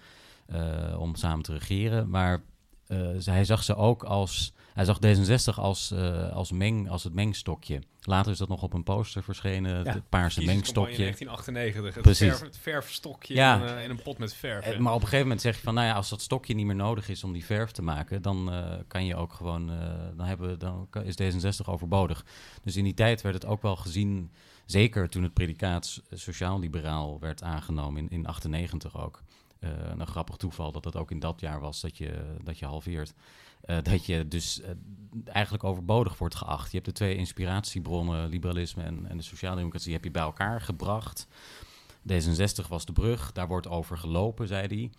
uh, 0.46 1.00
om 1.00 1.14
samen 1.14 1.42
te 1.44 1.52
regeren. 1.52 2.10
Maar 2.10 2.42
uh, 2.88 3.24
hij 3.24 3.44
zag 3.44 3.62
ze 3.62 3.76
ook 3.76 4.02
als. 4.02 4.52
Hij 4.74 4.84
zag 4.84 4.98
D66 5.06 5.54
als, 5.54 5.92
als, 6.32 6.52
meng, 6.52 6.90
als 6.90 7.04
het 7.04 7.14
mengstokje. 7.14 7.82
Later 8.02 8.32
is 8.32 8.38
dat 8.38 8.48
nog 8.48 8.62
op 8.62 8.72
een 8.72 8.82
poster 8.82 9.22
verschenen, 9.22 9.84
ja, 9.84 9.92
het 9.92 10.08
paarse 10.08 10.44
mengstokje. 10.44 10.92
in 10.92 11.26
1998, 11.26 11.94
het, 11.94 12.16
verf, 12.16 12.40
het 12.40 12.58
verfstokje 12.58 13.34
ja. 13.34 13.56
in, 13.56 13.76
uh, 13.76 13.84
in, 13.84 13.90
een 13.90 14.02
pot 14.02 14.18
met 14.18 14.34
verf. 14.34 14.66
Uh, 14.66 14.78
maar 14.78 14.92
op 14.92 15.00
een 15.00 15.04
gegeven 15.04 15.24
moment 15.26 15.40
zeg 15.40 15.56
je 15.56 15.62
van, 15.62 15.74
nou 15.74 15.86
ja, 15.86 15.94
als 15.94 16.08
dat 16.08 16.20
stokje 16.20 16.54
niet 16.54 16.66
meer 16.66 16.76
nodig 16.76 17.08
is 17.08 17.24
om 17.24 17.32
die 17.32 17.44
verf 17.44 17.70
te 17.70 17.82
maken, 17.82 18.22
dan 18.22 18.52
uh, 18.52 18.74
kan 18.86 19.04
je 19.06 19.16
ook 19.16 19.32
gewoon, 19.32 19.66
dan, 20.16 20.26
hebben, 20.26 20.58
dan 20.58 20.88
is 21.04 21.14
D66 21.22 21.66
overbodig. 21.66 22.24
Dus 22.62 22.76
in 22.76 22.84
die 22.84 22.94
tijd 22.94 23.22
werd 23.22 23.34
het 23.34 23.46
ook 23.46 23.62
wel 23.62 23.76
gezien, 23.76 24.30
zeker 24.66 25.08
toen 25.08 25.22
het 25.22 25.34
predicaat 25.34 26.02
sociaal-liberaal 26.12 27.18
werd 27.20 27.42
aangenomen, 27.42 28.02
in, 28.02 28.08
in 28.10 28.26
98 28.26 28.98
ook. 28.98 29.22
een 29.60 30.06
grappig 30.06 30.36
toeval 30.36 30.72
dat 30.72 30.82
dat 30.82 30.96
ook 30.96 31.10
in 31.10 31.18
dat 31.18 31.40
jaar 31.40 31.60
was 31.60 31.80
dat 31.80 31.96
je, 31.96 32.36
dat 32.42 32.58
je 32.58 32.66
halveert. 32.66 33.14
Dat 33.82 34.06
je 34.06 34.28
dus 34.28 34.60
eigenlijk 35.24 35.64
overbodig 35.64 36.18
wordt 36.18 36.34
geacht. 36.34 36.70
Je 36.70 36.74
hebt 36.76 36.88
de 36.88 36.92
twee 36.92 37.16
inspiratiebronnen, 37.16 38.28
liberalisme 38.28 38.82
en, 38.82 39.06
en 39.08 39.16
de 39.16 39.22
sociaaldemocratie, 39.22 39.92
heb 39.92 40.04
je 40.04 40.10
bij 40.10 40.22
elkaar 40.22 40.60
gebracht. 40.60 41.26
D66 42.12 42.68
was 42.68 42.84
de 42.84 42.92
brug, 42.92 43.32
daar 43.32 43.48
wordt 43.48 43.68
over 43.68 43.98
gelopen, 43.98 44.48
zei 44.48 44.66
hij. 44.66 44.90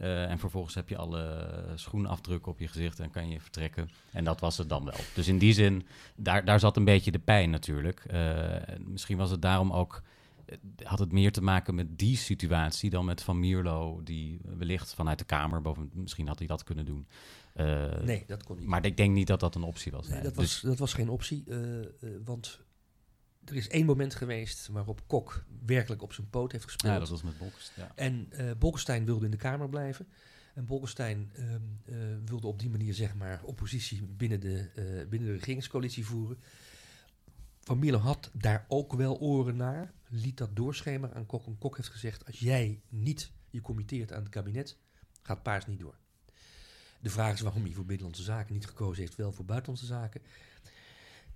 Uh, 0.00 0.30
en 0.30 0.38
vervolgens 0.38 0.74
heb 0.74 0.88
je 0.88 0.96
alle 0.96 1.48
schoenafdrukken 1.74 2.52
op 2.52 2.58
je 2.58 2.68
gezicht 2.68 3.00
en 3.00 3.10
kan 3.10 3.28
je 3.28 3.40
vertrekken. 3.40 3.90
En 4.12 4.24
dat 4.24 4.40
was 4.40 4.58
het 4.58 4.68
dan 4.68 4.84
wel. 4.84 5.00
Dus 5.14 5.28
in 5.28 5.38
die 5.38 5.52
zin, 5.52 5.86
daar, 6.16 6.44
daar 6.44 6.60
zat 6.60 6.76
een 6.76 6.84
beetje 6.84 7.10
de 7.10 7.18
pijn 7.18 7.50
natuurlijk. 7.50 8.06
Misschien 8.78 9.16
was 9.16 9.30
het 9.30 9.42
daarom 9.42 9.72
ook, 9.72 10.02
had 10.82 10.98
het 10.98 11.12
meer 11.12 11.32
te 11.32 11.42
maken 11.42 11.74
met 11.74 11.98
die 11.98 12.16
situatie 12.16 12.90
dan 12.90 13.04
met 13.04 13.22
Van 13.22 13.38
Mierlo, 13.38 14.00
die 14.02 14.40
wellicht 14.44 14.94
vanuit 14.94 15.18
de 15.18 15.24
Kamer, 15.24 15.62
boven, 15.62 15.90
misschien 15.94 16.26
had 16.26 16.38
hij 16.38 16.46
dat 16.46 16.64
kunnen 16.64 16.84
doen. 16.84 17.06
Uh, 17.56 18.00
nee, 18.00 18.24
dat 18.26 18.42
kon 18.42 18.58
niet. 18.58 18.66
Maar 18.66 18.84
ik 18.84 18.96
denk 18.96 19.14
niet 19.14 19.26
dat 19.26 19.40
dat 19.40 19.54
een 19.54 19.62
optie 19.62 19.92
was. 19.92 20.08
Nee, 20.08 20.22
dat, 20.22 20.34
was 20.34 20.44
dus 20.44 20.60
dat 20.60 20.78
was 20.78 20.92
geen 20.92 21.08
optie, 21.08 21.44
want 22.24 22.60
er 23.44 23.56
is 23.56 23.68
één 23.68 23.86
moment 23.86 24.14
geweest 24.14 24.68
waarop 24.68 25.02
Kok 25.06 25.44
werkelijk 25.66 26.02
op 26.02 26.12
zijn 26.12 26.30
poot 26.30 26.52
heeft 26.52 26.64
gespeeld. 26.64 26.92
Ja, 26.92 26.98
dat 26.98 27.08
was 27.08 27.22
met 27.22 27.38
Bolkestein. 27.38 27.86
Ja. 27.86 27.92
En 27.94 28.28
uh, 28.32 28.50
Bolkestein 28.58 29.04
wilde 29.04 29.24
in 29.24 29.30
de 29.30 29.36
Kamer 29.36 29.68
blijven. 29.68 30.06
En 30.54 30.66
Bolkestein 30.66 31.32
uh, 31.36 31.96
wilde 32.24 32.46
op 32.46 32.58
die 32.58 32.70
manier 32.70 32.94
zeg 32.94 33.14
maar 33.14 33.40
oppositie 33.42 34.02
binnen 34.02 34.40
de, 34.40 34.70
binnen 35.08 35.28
de 35.28 35.34
regeringscoalitie 35.34 36.06
voeren. 36.06 36.38
Van 37.68 37.78
Mierlo 37.78 37.98
had 37.98 38.30
daar 38.32 38.64
ook 38.68 38.92
wel 38.92 39.18
oren 39.18 39.56
naar, 39.56 39.92
liet 40.08 40.36
dat 40.36 40.56
doorschemeren 40.56 41.16
aan 41.16 41.26
Kok. 41.26 41.46
En 41.46 41.58
Kok 41.58 41.76
heeft 41.76 41.88
gezegd, 41.88 42.26
als 42.26 42.38
jij 42.38 42.80
niet 42.88 43.32
je 43.50 43.60
committeert 43.60 44.12
aan 44.12 44.22
het 44.22 44.28
kabinet, 44.28 44.76
gaat 45.22 45.42
Paars 45.42 45.66
niet 45.66 45.80
door. 45.80 45.98
De 47.00 47.10
vraag 47.10 47.32
is 47.32 47.40
waarom 47.40 47.62
hij 47.62 47.72
voor 47.72 47.84
Binnenlandse 47.84 48.22
Zaken 48.22 48.54
niet 48.54 48.66
gekozen 48.66 49.02
heeft, 49.02 49.16
wel 49.16 49.32
voor 49.32 49.44
Buitenlandse 49.44 49.86
Zaken. 49.86 50.20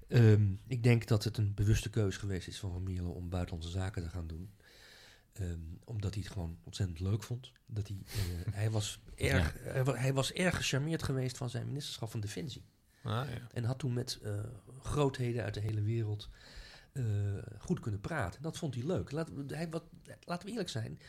Um, 0.09 0.59
ik 0.67 0.83
denk 0.83 1.07
dat 1.07 1.25
het 1.25 1.37
een 1.37 1.55
bewuste 1.55 1.91
keuze 1.91 2.19
geweest 2.19 2.49
is 2.49 2.59
van 2.59 2.73
Van 2.73 2.83
Mierlo 2.83 3.11
om 3.11 3.29
buitenlandse 3.29 3.71
zaken 3.71 4.03
te 4.03 4.09
gaan 4.09 4.27
doen. 4.27 4.51
Um, 5.41 5.79
omdat 5.85 6.15
hij 6.15 6.23
het 6.23 6.33
gewoon 6.33 6.59
ontzettend 6.65 7.01
leuk 7.01 7.23
vond. 7.23 7.53
Dat 7.67 7.89
hij, 7.89 7.97
uh, 7.97 8.55
hij, 8.55 8.71
was 8.71 9.01
erg, 9.15 9.55
ja. 9.65 9.71
hij, 9.71 9.83
hij, 9.95 10.13
was 10.13 10.33
erg 10.33 10.57
gecharmeerd 10.57 11.03
geweest 11.03 11.37
van 11.37 11.51
zijn 11.51 11.67
ministerschap 11.67 12.11
van 12.11 12.21
Defensie. 12.21 12.65
Ah, 13.03 13.29
ja. 13.29 13.49
En 13.53 13.65
had 13.65 13.79
toen 13.79 13.93
met 13.93 14.19
uh, 14.23 14.33
grootheden 14.83 15.45
uit 15.45 15.55
de 15.55 15.61
hele 15.61 15.83
wereld 15.83 16.29
uh, 16.93 17.05
goed 17.59 17.81
kunnen 17.81 18.01
praten. 18.01 18.43
Dat 18.43 18.59
vond 18.59 18.75
hij 18.75 18.85
leuk. 18.85 19.11
Laat, 19.11 19.31
hij, 19.47 19.69
wat, 19.71 19.85
laten 20.25 20.45
we 20.45 20.51
eerlijk 20.51 20.69
zijn. 20.69 21.01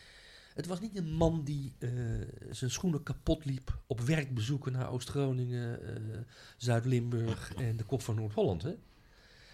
Het 0.53 0.65
was 0.65 0.79
niet 0.79 0.97
een 0.97 1.13
man 1.13 1.43
die 1.43 1.75
zijn 2.49 2.71
schoenen 2.71 3.03
kapot 3.03 3.45
liep 3.45 3.79
op 3.87 3.99
werkbezoeken 3.99 4.71
naar 4.71 4.91
Oost-Groningen, 4.91 5.79
Zuid-Limburg 6.57 7.53
en 7.53 7.77
de 7.77 7.83
kop 7.83 8.01
van 8.01 8.15
Noord-Holland. 8.15 8.63
was 8.63 8.73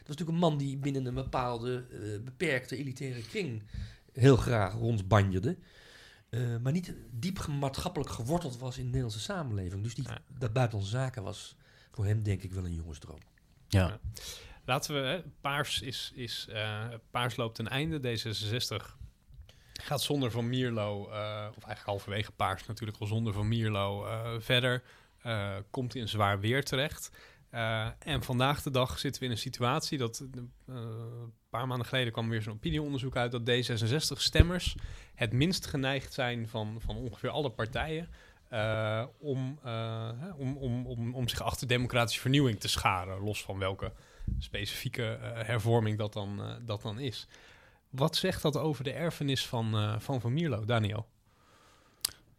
natuurlijk 0.06 0.30
een 0.30 0.36
man 0.36 0.58
die 0.58 0.78
binnen 0.78 1.06
een 1.06 1.14
bepaalde 1.14 1.86
beperkte 2.24 2.78
elitaire 2.78 3.22
kring 3.22 3.64
heel 4.14 4.38
graag 4.38 4.74
rondbanjerde. 4.74 5.58
Uh, 6.30 6.58
maar 6.58 6.72
niet 6.72 6.94
diep 7.12 7.48
maatschappelijk 7.48 8.10
geworteld 8.10 8.58
was 8.58 8.76
in 8.76 8.82
de 8.82 8.88
Nederlandse 8.88 9.20
samenleving. 9.20 9.84
Dus 9.84 9.96
die, 9.96 10.06
dat 10.38 10.54
buitenlandse 10.54 10.96
zaken 10.96 11.24
was 11.24 11.56
voor 12.00 12.08
hem 12.08 12.24
denk 12.24 12.44
ik 12.44 12.52
wel 12.52 12.66
een 12.66 12.74
jongensdroom. 12.74 13.20
Ja. 13.68 13.88
ja. 13.88 14.00
Laten 14.66 14.94
we, 14.94 15.00
hè, 15.00 15.22
Paars, 15.42 15.82
is, 15.82 16.12
is, 16.16 16.48
uh, 16.50 16.88
Paars 17.12 17.36
loopt 17.36 17.56
ten 17.56 17.68
einde. 17.68 18.18
D66 18.18 18.86
gaat 19.74 20.02
zonder 20.02 20.32
Van 20.32 20.50
Mierlo, 20.50 21.00
uh, 21.00 21.06
of 21.50 21.64
eigenlijk 21.64 21.86
halverwege 21.86 22.32
Paars 22.32 22.66
natuurlijk 22.66 22.98
al 22.98 23.08
zonder 23.08 23.34
Van 23.34 23.48
Mierlo 23.48 24.06
verder. 24.40 24.84
komt 25.70 25.96
in 25.96 26.08
zwaar 26.08 26.40
weer 26.40 26.64
terecht. 26.64 27.12
Uh, 27.52 27.88
en 28.00 28.24
vandaag 28.24 28.62
de 28.62 28.72
dag 28.72 29.00
zitten 29.00 29.22
we 29.22 29.28
in 29.28 29.34
een 29.34 29.42
situatie 29.42 29.98
dat 29.98 30.26
uh, 30.36 30.44
een 30.66 31.34
paar 31.50 31.68
maanden 31.68 31.88
geleden 31.88 32.14
kwam 32.14 32.30
weer 32.30 32.42
zo'n 32.42 32.54
opinieonderzoek 32.54 33.16
uit 33.16 33.32
dat 33.32 33.50
D66-stemmers 33.50 34.76
het 35.16 35.34
minst 35.34 35.66
geneigd 35.66 36.14
zijn 36.14 36.48
van, 36.48 36.78
van 36.82 36.96
ongeveer 36.96 37.30
alle 37.30 37.52
partijen 37.52 38.10
uh, 38.54 39.04
om, 39.20 39.60
om, 40.38 40.58
om, 40.58 40.86
om, 40.86 41.16
om 41.16 41.28
zich 41.28 41.42
achter 41.42 41.68
democratische 41.68 42.22
vernieuwing 42.22 42.60
te 42.60 42.68
scharen, 42.68 43.24
los 43.24 43.44
van 43.44 43.60
welke 43.60 43.92
specifieke 44.40 45.18
hervorming 45.22 45.98
dat 45.98 46.14
dan, 46.14 46.42
dat 46.66 46.82
dan 46.82 47.00
is. 47.00 47.28
Wat 47.90 48.16
zegt 48.16 48.42
dat 48.42 48.58
over 48.58 48.84
de 48.84 48.92
erfenis 48.92 49.48
van 49.48 49.96
Van, 50.02 50.22
van 50.22 50.34
Mierlo, 50.34 50.66
Daniel? 50.66 51.08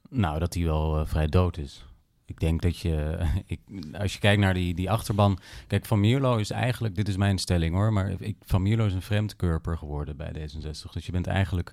Nou, 0.09 0.39
dat 0.39 0.55
hij 0.55 0.65
wel 0.65 1.07
vrij 1.07 1.27
dood 1.27 1.57
is. 1.57 1.85
Ik 2.31 2.41
denk 2.41 2.63
dat 2.63 2.79
je, 2.79 3.19
ik, 3.47 3.61
als 3.93 4.13
je 4.13 4.19
kijkt 4.19 4.41
naar 4.41 4.55
die, 4.55 4.75
die 4.75 4.91
achterban. 4.91 5.39
Kijk, 5.67 5.87
Van 5.87 6.01
Mierlo 6.01 6.37
is 6.37 6.51
eigenlijk, 6.51 6.95
dit 6.95 7.09
is 7.09 7.17
mijn 7.17 7.39
stelling 7.39 7.75
hoor, 7.75 7.93
maar 7.93 8.11
ik, 8.19 8.37
Van 8.45 8.63
Mierlo 8.63 8.87
is 8.87 8.93
een 8.93 9.03
vreemdkurper 9.03 9.79
geworden 9.79 10.17
bij 10.17 10.33
D66. 10.33 10.93
Dus 10.93 11.07
je 11.07 11.13
bent 11.13 11.27
eigenlijk, 11.27 11.73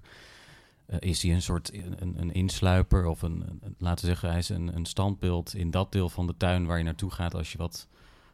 is 0.99 1.21
hij 1.21 1.33
een 1.33 1.41
soort 1.41 1.73
een, 1.73 2.19
een 2.19 2.33
insluiper 2.33 3.05
of 3.05 3.21
een, 3.21 3.61
laten 3.77 4.07
zeggen, 4.07 4.29
hij 4.29 4.37
is 4.37 4.49
een, 4.49 4.75
een 4.75 4.85
standbeeld 4.85 5.55
in 5.55 5.71
dat 5.71 5.91
deel 5.91 6.09
van 6.09 6.27
de 6.27 6.37
tuin 6.37 6.65
waar 6.65 6.77
je 6.77 6.83
naartoe 6.83 7.11
gaat 7.11 7.35
als 7.35 7.51
je 7.51 7.57
wat, 7.57 7.87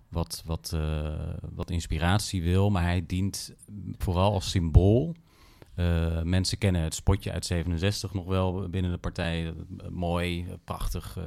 wat, 0.10 0.44
wat, 0.46 0.72
uh, 0.76 1.14
wat 1.54 1.70
inspiratie 1.70 2.44
wil. 2.44 2.70
Maar 2.70 2.84
hij 2.84 3.06
dient 3.06 3.54
vooral 3.98 4.34
als 4.34 4.50
symbool. 4.50 5.16
Uh, 5.76 6.22
mensen 6.22 6.58
kennen 6.58 6.82
het 6.82 6.96
spotje 6.96 7.32
uit 7.32 7.46
67 7.46 8.14
nog 8.14 8.26
wel 8.26 8.70
binnen 8.70 8.92
de 8.92 8.98
partij. 8.98 9.54
mooi, 9.90 10.48
prachtig 10.64 11.18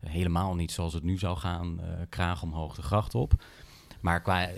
helemaal 0.00 0.54
niet 0.54 0.72
zoals 0.72 0.92
het 0.92 1.02
nu 1.02 1.18
zou 1.18 1.36
gaan, 1.36 1.80
kraag 2.08 2.42
omhoog 2.42 2.74
de 2.74 2.82
gracht 2.82 3.14
op. 3.14 3.44
Maar 4.00 4.22
qua, 4.22 4.48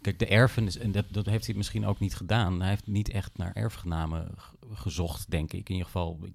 kijk, 0.00 0.18
de 0.18 0.26
erfenis, 0.26 0.78
en 0.78 0.92
dat, 0.92 1.04
dat 1.10 1.26
heeft 1.26 1.46
hij 1.46 1.54
misschien 1.54 1.86
ook 1.86 1.98
niet 1.98 2.14
gedaan. 2.14 2.60
Hij 2.60 2.68
heeft 2.68 2.86
niet 2.86 3.08
echt 3.08 3.36
naar 3.36 3.52
erfgenamen 3.54 4.34
gezocht, 4.72 5.30
denk 5.30 5.52
ik. 5.52 5.68
In 5.68 5.74
ieder 5.74 5.86
geval, 5.86 6.18
ik, 6.22 6.32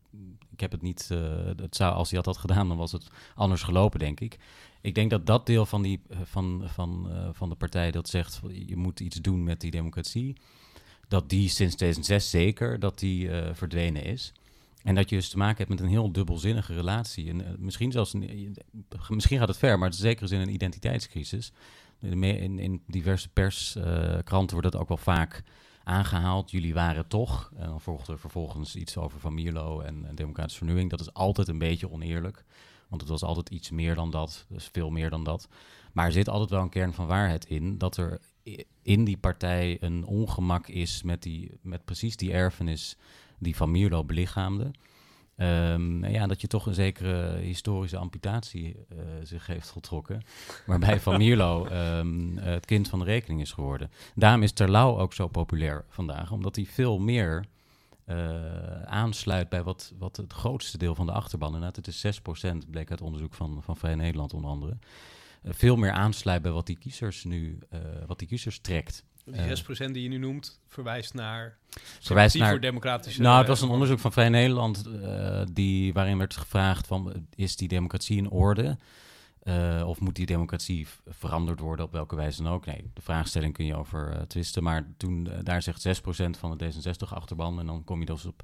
ik 0.51 0.59
heb 0.59 0.71
het 0.71 0.81
niet, 0.81 1.09
uh, 1.11 1.45
het 1.45 1.75
zou, 1.75 1.93
als 1.93 2.09
hij 2.09 2.21
dat 2.21 2.33
had 2.35 2.37
gedaan, 2.37 2.67
dan 2.67 2.77
was 2.77 2.91
het 2.91 3.07
anders 3.35 3.63
gelopen, 3.63 3.99
denk 3.99 4.19
ik. 4.19 4.37
Ik 4.81 4.95
denk 4.95 5.09
dat 5.09 5.25
dat 5.25 5.45
deel 5.45 5.65
van, 5.65 5.81
die, 5.81 6.01
eh, 6.09 6.17
van, 6.23 6.63
van, 6.65 7.07
uh, 7.09 7.29
van 7.31 7.49
de 7.49 7.55
partij 7.55 7.91
dat 7.91 8.09
zegt, 8.09 8.41
je 8.51 8.75
moet 8.75 8.99
iets 8.99 9.21
doen 9.21 9.43
met 9.43 9.61
die 9.61 9.71
democratie, 9.71 10.35
dat 11.07 11.29
die 11.29 11.49
sinds 11.49 11.75
2006 11.75 12.29
zeker, 12.29 12.79
dat 12.79 12.99
die 12.99 13.29
verdwenen 13.53 14.03
is. 14.03 14.33
En 14.83 14.95
dat 14.95 15.09
je 15.09 15.15
dus 15.15 15.29
te 15.29 15.37
maken 15.37 15.57
hebt 15.57 15.69
met 15.69 15.79
een 15.79 15.87
heel 15.87 16.11
dubbelzinnige 16.11 16.73
relatie. 16.73 17.29
En, 17.29 17.55
misschien 17.59 17.91
zelfs, 17.91 18.13
misschien 19.07 19.39
gaat 19.39 19.47
het 19.47 19.57
ver, 19.57 19.79
maar 19.79 19.89
het 19.89 20.21
is 20.21 20.31
in 20.31 20.39
een 20.39 20.53
identiteitscrisis. 20.53 21.51
In, 21.99 22.59
in 22.59 22.81
diverse 22.87 23.29
perskranten 23.29 24.55
wordt 24.55 24.71
dat 24.71 24.81
ook 24.81 24.87
wel 24.87 24.97
vaak 24.97 25.43
aangehaald. 25.85 26.51
Jullie 26.51 26.73
waren 26.73 27.07
toch. 27.07 27.51
En 27.55 27.67
dan 27.67 27.81
volgt 27.81 28.07
er 28.07 28.19
vervolgens 28.19 28.75
iets 28.75 28.97
over 28.97 29.19
Van 29.19 29.33
Mierlo 29.33 29.79
en, 29.79 30.05
en 30.05 30.15
democratische 30.15 30.57
vernieuwing. 30.57 30.89
Dat 30.89 30.99
is 30.99 31.13
altijd 31.13 31.47
een 31.47 31.57
beetje 31.57 31.91
oneerlijk. 31.91 32.45
Want 32.87 33.01
het 33.01 33.09
was 33.09 33.23
altijd 33.23 33.49
iets 33.49 33.69
meer 33.69 33.95
dan 33.95 34.11
dat. 34.11 34.45
Dus 34.49 34.69
veel 34.71 34.89
meer 34.89 35.09
dan 35.09 35.23
dat. 35.23 35.47
Maar 35.93 36.05
er 36.05 36.11
zit 36.11 36.29
altijd 36.29 36.49
wel 36.49 36.61
een 36.61 36.69
kern 36.69 36.93
van 36.93 37.07
waarheid 37.07 37.45
in. 37.45 37.77
Dat 37.77 37.97
er 37.97 38.19
in 38.81 39.03
die 39.03 39.17
partij 39.17 39.77
een 39.79 40.05
ongemak 40.05 40.67
is 40.67 41.03
met, 41.03 41.23
die, 41.23 41.51
met 41.61 41.85
precies 41.85 42.17
die 42.17 42.31
erfenis 42.31 42.97
die 43.39 43.55
Van 43.55 43.71
Mierlo 43.71 44.03
belichaamde. 44.03 44.71
Um, 45.37 46.05
ja, 46.05 46.27
dat 46.27 46.41
je 46.41 46.47
toch 46.47 46.65
een 46.65 46.73
zekere 46.73 47.37
historische 47.37 47.97
amputatie 47.97 48.75
uh, 48.75 48.99
zich 49.23 49.47
heeft 49.47 49.69
getrokken. 49.69 50.21
Waarbij 50.65 50.99
Van 50.99 51.17
Mierlo 51.17 51.65
um, 51.65 52.37
het 52.41 52.65
kind 52.65 52.87
van 52.87 52.99
de 52.99 53.05
rekening 53.05 53.41
is 53.41 53.51
geworden. 53.51 53.91
Daarom 54.15 54.43
is 54.43 54.51
Terlouw 54.51 54.99
ook 54.99 55.13
zo 55.13 55.27
populair 55.27 55.85
vandaag, 55.89 56.31
omdat 56.31 56.55
hij 56.55 56.65
veel 56.65 56.99
meer 56.99 57.45
uh, 58.05 58.81
aansluit 58.83 59.49
bij 59.49 59.63
wat, 59.63 59.93
wat 59.97 60.17
het 60.17 60.33
grootste 60.33 60.77
deel 60.77 60.95
van 60.95 61.05
de 61.05 61.11
achterban, 61.11 61.55
en 61.55 61.61
het 61.61 61.87
is 61.87 62.05
6%, 62.05 62.69
bleek 62.69 62.89
uit 62.89 63.01
onderzoek 63.01 63.33
van, 63.33 63.63
van 63.63 63.77
Vrij 63.77 63.95
Nederland 63.95 64.33
onder 64.33 64.49
andere, 64.49 64.77
uh, 65.43 65.53
veel 65.53 65.75
meer 65.75 65.91
aansluit 65.91 66.41
bij 66.41 66.51
wat 66.51 66.65
die 66.65 66.77
kiezers 66.77 67.23
nu, 67.23 67.59
wat 68.07 68.19
die 68.19 68.27
kiezers 68.27 68.59
trekt. 68.59 69.03
Die 69.25 69.87
6% 69.87 69.91
die 69.91 70.03
je 70.03 70.09
nu 70.09 70.17
noemt, 70.17 70.59
verwijst 70.67 71.13
naar... 71.13 71.57
Verwijst 71.99 72.37
naar... 72.37 72.49
voor 72.49 72.59
democratische... 72.59 73.21
Nou, 73.21 73.37
het 73.37 73.47
was 73.47 73.61
een 73.61 73.69
onderzoek 73.69 73.99
van 73.99 74.11
Vrij 74.11 74.29
Nederland... 74.29 74.87
Uh, 74.87 75.41
die, 75.51 75.93
waarin 75.93 76.17
werd 76.17 76.35
gevraagd 76.35 76.87
van... 76.87 77.27
is 77.35 77.55
die 77.55 77.67
democratie 77.67 78.17
in 78.17 78.29
orde? 78.29 78.77
Uh, 79.43 79.83
of 79.87 79.99
moet 79.99 80.15
die 80.15 80.25
democratie 80.25 80.87
veranderd 81.07 81.59
worden 81.59 81.85
op 81.85 81.91
welke 81.91 82.15
wijze 82.15 82.43
dan 82.43 82.51
ook? 82.51 82.65
Nee, 82.65 82.91
de 82.93 83.01
vraagstelling 83.01 83.53
kun 83.53 83.65
je 83.65 83.75
over 83.75 84.15
uh, 84.15 84.21
twisten. 84.21 84.63
Maar 84.63 84.87
toen, 84.97 85.29
daar 85.43 85.61
zegt 85.61 85.87
6% 85.87 85.91
van 86.39 86.57
de 86.57 86.73
D66-achterban... 86.73 87.59
en 87.59 87.65
dan 87.65 87.83
kom 87.83 87.99
je 87.99 88.05
dus 88.05 88.25
op 88.25 88.43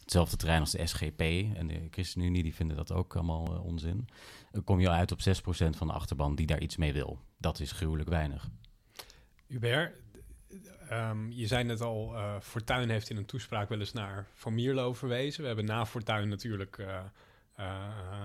hetzelfde 0.00 0.36
terrein 0.36 0.60
als 0.60 0.70
de 0.70 0.86
SGP 0.86 1.20
en 1.56 1.66
de 1.66 1.88
ChristenUnie... 1.90 2.42
die 2.42 2.54
vinden 2.54 2.76
dat 2.76 2.92
ook 2.92 3.14
allemaal 3.14 3.44
onzin. 3.44 4.08
Dan 4.52 4.64
kom 4.64 4.80
je 4.80 4.90
uit 4.90 5.12
op 5.12 5.18
6% 5.20 5.22
van 5.70 5.86
de 5.86 5.92
achterban 5.92 6.34
die 6.34 6.46
daar 6.46 6.60
iets 6.60 6.76
mee 6.76 6.92
wil. 6.92 7.18
Dat 7.38 7.60
is 7.60 7.72
gruwelijk 7.72 8.08
weinig. 8.08 8.48
Hubert, 9.46 10.00
Um, 10.92 11.32
je 11.32 11.46
zei 11.46 11.64
net 11.64 11.80
al, 11.80 12.12
uh, 12.14 12.34
Fortuyn 12.40 12.88
heeft 12.88 13.10
in 13.10 13.16
een 13.16 13.24
toespraak 13.24 13.68
wel 13.68 13.78
eens 13.78 13.92
naar 13.92 14.26
Van 14.34 14.54
Mierlo 14.54 14.92
verwezen. 14.92 15.40
We 15.40 15.46
hebben 15.46 15.64
na 15.64 15.86
Fortuyn 15.86 16.28
natuurlijk 16.28 16.78
uh, 16.78 17.66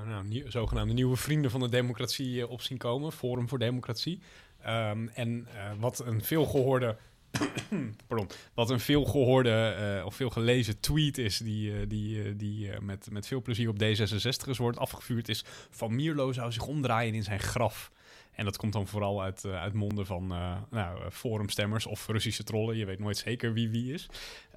nou, 0.06 0.44
zogenaamde 0.48 0.94
nieuwe 0.94 1.16
vrienden 1.16 1.52
van 1.52 1.60
de 1.60 1.70
democratie 1.70 2.48
op 2.48 2.62
zien 2.62 2.78
komen. 2.78 3.12
Forum 3.12 3.50
voor 3.50 3.60
Democratie. 3.60 4.22
Ehm, 4.62 5.08
en 5.08 5.48
wat 5.80 6.06
een 6.06 6.24
veelgehoorde 6.24 6.98
Pardon. 8.08 8.28
Wat 8.54 8.70
een 8.70 8.80
veel 8.80 9.06
gehoorde 9.06 9.76
uh, 10.00 10.06
of 10.06 10.16
veel 10.16 10.30
gelezen 10.30 10.80
tweet 10.80 11.18
is, 11.18 11.38
die, 11.38 11.88
die, 11.88 12.36
die 12.36 12.70
met, 12.82 13.08
met 13.12 13.28
veel 13.28 13.42
plezier 13.42 13.70
op 13.70 13.84
D66'ers 13.84 14.58
wordt 14.58 14.78
afgevuurd, 14.78 15.30
is 15.30 15.46
Van 15.70 15.96
Mierlo 15.96 16.32
zou 16.32 16.52
zich 16.52 16.68
omdraaien 16.68 17.14
in 17.14 17.24
zijn 17.24 17.40
graf. 17.40 17.92
En 18.32 18.46
dat 18.46 18.58
komt 18.58 18.74
dan 18.74 18.88
vooral 18.88 19.22
uit, 19.22 19.46
uit 19.46 19.74
monden 19.74 20.06
van 20.06 20.28
nou, 20.70 21.12
forumstemmers 21.12 21.86
of 21.86 22.08
Russische 22.08 22.44
trollen. 22.44 22.78
Je 22.78 22.86
weet 22.86 23.00
nooit 23.00 23.18
zeker 23.18 23.54
wie 23.54 23.70
wie 23.70 23.94
is. 23.94 24.10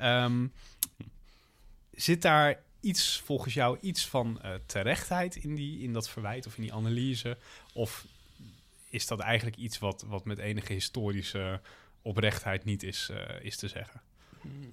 Um, 0.02 0.52
zit 1.90 2.22
daar 2.22 2.62
iets, 2.80 3.20
volgens 3.20 3.54
jou, 3.54 3.78
iets 3.80 4.06
van 4.06 4.40
terechtheid 4.66 5.36
in, 5.36 5.54
die, 5.54 5.80
in 5.80 5.92
dat 5.92 6.08
verwijt 6.08 6.46
of 6.46 6.56
in 6.56 6.62
die 6.62 6.72
analyse? 6.72 7.38
Of 7.72 8.06
is 8.90 9.06
dat 9.06 9.20
eigenlijk 9.20 9.56
iets 9.56 9.78
wat, 9.78 10.04
wat 10.06 10.24
met 10.24 10.38
enige 10.38 10.72
historische 10.72 11.60
oprechtheid 12.02 12.64
niet 12.64 12.82
is, 12.82 13.10
is 13.40 13.56
te 13.56 13.68
zeggen. 13.68 14.00
Hmm. 14.40 14.72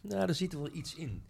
Nou, 0.00 0.28
er 0.28 0.34
zit 0.34 0.52
wel 0.52 0.74
iets 0.74 0.94
in. 0.94 1.24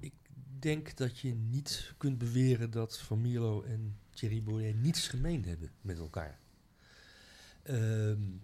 Ik 0.00 0.12
denk 0.58 0.96
dat 0.96 1.18
je 1.18 1.34
niet 1.34 1.94
kunt 1.96 2.18
beweren 2.18 2.70
dat 2.70 2.98
Van 2.98 3.20
Mierlo 3.20 3.62
en 3.62 3.98
Thierry 4.16 4.42
Baudet 4.42 4.82
niets 4.82 5.08
gemeen 5.08 5.44
hebben 5.44 5.70
met 5.80 5.98
elkaar. 5.98 6.38
Um, 7.70 8.42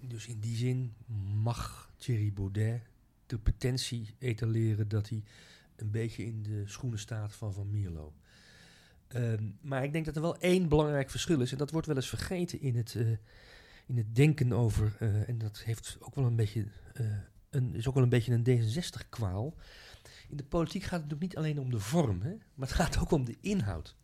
dus 0.00 0.26
in 0.26 0.40
die 0.40 0.56
zin 0.56 0.94
mag 1.42 1.90
Thierry 1.96 2.32
Baudet 2.32 2.82
de 3.26 3.38
potentie 3.38 4.14
etaleren 4.18 4.88
dat 4.88 5.08
hij 5.08 5.22
een 5.76 5.90
beetje 5.90 6.24
in 6.24 6.42
de 6.42 6.62
schoenen 6.66 6.98
staat 6.98 7.34
van 7.34 7.52
Van 7.52 7.70
Mierlo. 7.70 8.14
Um, 9.08 9.58
maar 9.60 9.84
ik 9.84 9.92
denk 9.92 10.04
dat 10.04 10.16
er 10.16 10.22
wel 10.22 10.38
één 10.38 10.68
belangrijk 10.68 11.10
verschil 11.10 11.40
is, 11.40 11.52
en 11.52 11.58
dat 11.58 11.70
wordt 11.70 11.86
wel 11.86 11.96
eens 11.96 12.08
vergeten 12.08 12.60
in 12.60 12.76
het, 12.76 12.94
uh, 12.94 13.08
in 13.86 13.96
het 13.96 14.14
denken 14.14 14.52
over, 14.52 14.96
uh, 15.00 15.28
en 15.28 15.38
dat 15.38 15.62
heeft 15.62 15.96
ook 16.00 16.14
wel 16.14 16.24
een 16.24 16.36
beetje, 16.36 16.66
uh, 17.00 17.06
een, 17.50 17.74
is 17.74 17.88
ook 17.88 17.94
wel 17.94 18.02
een 18.02 18.08
beetje 18.08 18.32
een 18.32 18.44
D66-kwaal. 18.44 19.54
In 20.28 20.36
de 20.36 20.44
politiek 20.44 20.82
gaat 20.82 21.00
het 21.00 21.02
natuurlijk 21.02 21.22
niet 21.22 21.36
alleen 21.36 21.60
om 21.60 21.70
de 21.70 21.80
vorm, 21.80 22.22
hè, 22.22 22.36
maar 22.54 22.68
het 22.68 22.76
gaat 22.76 22.98
ook 22.98 23.10
om 23.10 23.24
de 23.24 23.36
inhoud. 23.40 23.96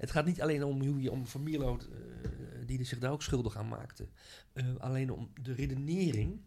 Het 0.00 0.10
gaat 0.10 0.26
niet 0.26 0.42
alleen 0.42 0.64
om 0.64 0.82
hoe 0.82 1.02
je 1.02 1.10
om 1.10 1.26
Van 1.26 1.42
Mierlo, 1.42 1.78
uh, 1.78 2.26
die 2.66 2.84
zich 2.84 2.98
daar 2.98 3.10
ook 3.10 3.22
schuldig 3.22 3.56
aan 3.56 3.68
maakte, 3.68 4.08
alleen 4.78 5.12
om 5.12 5.30
de 5.42 5.52
redenering 5.52 6.40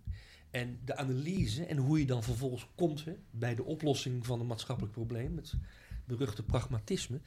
en 0.51 0.80
de 0.86 0.95
analyse 0.95 1.66
en 1.66 1.78
hoe 1.78 1.99
je 1.99 2.06
dan 2.06 2.24
vervolgens 2.24 2.68
komt 2.76 3.04
bij 3.32 3.56
de 3.56 3.64
oplossing 3.64 4.26
van 4.26 4.39
een 4.39 4.47
maatschappelijk 4.47 4.93
probleem, 4.93 5.38
het 5.38 5.54
beruchte 6.06 6.43
pragmatisme. 6.43 7.22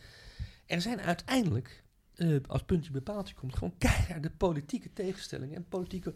Er 0.67 0.81
zijn 0.81 1.01
uiteindelijk 1.01 1.85
uh, 2.17 2.41
als 2.47 2.65
puntje 2.65 2.91
bepaaldje 2.91 3.35
komt, 3.35 3.57
gewoon 3.57 3.75
de 4.21 4.31
politieke 4.37 4.93
tegenstellingen 4.93 5.57
en 5.57 5.69
politieke 5.69 6.15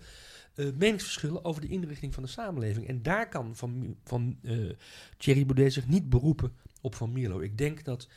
meningsverschillen 0.55 1.45
over 1.45 1.61
de 1.61 1.69
inrichting 1.69 2.15
van 2.15 2.23
de 2.23 2.29
samenleving. 2.29 2.89
En 2.89 3.03
daar 3.03 3.29
kan 3.29 3.57
van, 3.57 3.97
van 4.05 4.39
uh, 4.43 4.73
Thierry 5.17 5.47
Baudet 5.47 5.73
zich 5.73 5.87
niet 5.87 6.09
beroepen 6.09 6.53
op 6.81 6.95
Van 6.95 7.13
Mierlo. 7.13 7.41
Ik 7.41 7.59
denk 7.59 7.85
dat 7.85 8.09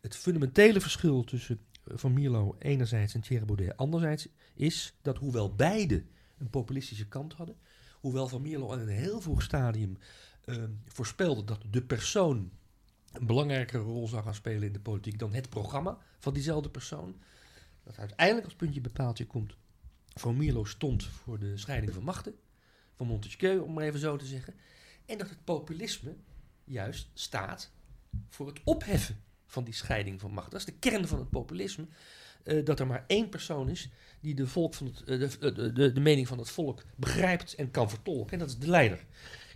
het 0.00 0.16
fundamentele 0.16 0.80
verschil 0.80 1.24
tussen 1.24 1.60
Van 1.84 2.12
Mierlo 2.12 2.56
enerzijds 2.58 3.14
en 3.14 3.20
Thierry 3.20 3.44
Baudet 3.44 3.76
anderzijds 3.76 4.28
is 4.54 4.94
dat 5.02 5.18
hoewel 5.18 5.54
beide 5.54 6.04
een 6.38 6.50
populistische 6.50 7.08
kant 7.08 7.32
hadden, 7.32 7.56
hoewel 8.00 8.28
Van 8.28 8.42
Mierlo 8.42 8.72
in 8.72 8.80
een 8.80 8.88
heel 8.88 9.20
vroeg 9.20 9.42
stadium 9.42 9.98
voorspelde 10.84 11.44
dat 11.44 11.64
de 11.70 11.82
persoon 11.82 12.50
een 13.12 13.26
belangrijkere 13.26 13.82
rol 13.82 14.08
zou 14.08 14.22
gaan 14.22 14.34
spelen 14.34 14.62
in 14.62 14.72
de 14.72 14.80
politiek 14.80 15.18
dan 15.18 15.32
het 15.32 15.48
programma 15.48 15.98
van 16.18 16.32
diezelfde 16.32 16.70
persoon. 16.70 17.16
Dat 17.82 17.98
uiteindelijk 17.98 18.46
als 18.46 18.56
puntje 18.56 18.80
bepaaltje 18.80 19.26
komt. 19.26 19.56
Van 20.14 20.36
Mierlo 20.36 20.64
stond 20.64 21.04
voor 21.04 21.38
de 21.38 21.56
scheiding 21.56 21.94
van 21.94 22.02
machten, 22.02 22.34
van 22.94 23.06
Montesquieu 23.06 23.58
om 23.58 23.72
maar 23.72 23.84
even 23.84 24.00
zo 24.00 24.16
te 24.16 24.26
zeggen. 24.26 24.54
En 25.06 25.18
dat 25.18 25.28
het 25.28 25.44
populisme 25.44 26.16
juist 26.64 27.08
staat 27.14 27.72
voor 28.28 28.46
het 28.46 28.60
opheffen 28.64 29.22
van 29.48 29.64
die 29.64 29.74
scheiding 29.74 30.20
van 30.20 30.30
machten. 30.30 30.50
Dat 30.50 30.60
is 30.60 30.66
de 30.66 30.78
kern 30.78 31.06
van 31.08 31.18
het 31.18 31.30
populisme. 31.30 31.86
Uh, 32.44 32.64
dat 32.64 32.80
er 32.80 32.86
maar 32.86 33.04
één 33.06 33.28
persoon 33.28 33.68
is 33.68 33.90
die 34.20 34.34
de, 34.34 34.46
volk 34.46 34.74
van 34.74 34.86
het, 34.86 35.02
uh, 35.06 35.28
de, 35.54 35.72
de, 35.72 35.92
de, 35.92 36.00
mening 36.00 36.28
van 36.28 36.38
het 36.38 36.50
volk 36.50 36.84
begrijpt 36.96 37.54
en 37.54 37.70
kan 37.70 37.90
vertolken. 37.90 38.32
En 38.32 38.38
dat 38.38 38.48
is 38.48 38.58
de 38.58 38.68
leider. 38.68 39.04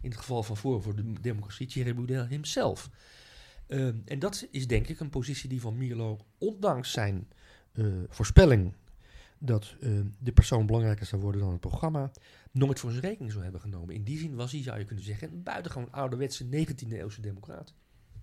In 0.03 0.11
het 0.11 0.18
geval 0.18 0.43
van 0.43 0.57
Forum 0.57 0.82
voor 0.82 0.97
de 0.97 1.12
Democratie, 1.20 1.66
Thierry 1.66 1.95
Boudel 1.95 2.26
himself. 2.26 2.90
Ehm, 3.66 3.97
en 4.05 4.18
dat 4.18 4.47
is 4.51 4.66
denk 4.66 4.88
ik 4.88 5.01
een 5.01 5.11
positie 5.11 5.49
die 5.49 5.61
van 5.61 5.76
Mierlo, 5.76 6.18
ondanks 6.38 6.93
zijn 6.93 7.28
voorspelling 8.09 8.74
dat 9.38 9.74
de 10.18 10.32
persoon 10.32 10.66
belangrijker 10.66 11.07
zou 11.07 11.22
worden 11.22 11.40
dan 11.40 11.51
het 11.51 11.61
programma, 11.61 12.11
nooit 12.51 12.80
voor 12.80 12.90
zijn 12.90 13.03
rekening 13.03 13.32
zou 13.32 13.43
hebben 13.43 13.61
genomen. 13.61 13.95
In 13.95 14.05
die 14.05 14.18
zin 14.18 14.34
was 14.34 14.53
hij, 14.53 14.62
zou 14.62 14.78
je 14.78 14.84
kunnen 14.84 15.05
zeggen, 15.05 15.32
een 15.32 15.43
buitengewoon 15.43 15.93
ouderwetse 15.93 16.45
19e 16.45 16.93
eeuwse 16.93 17.20
democraat. 17.20 17.74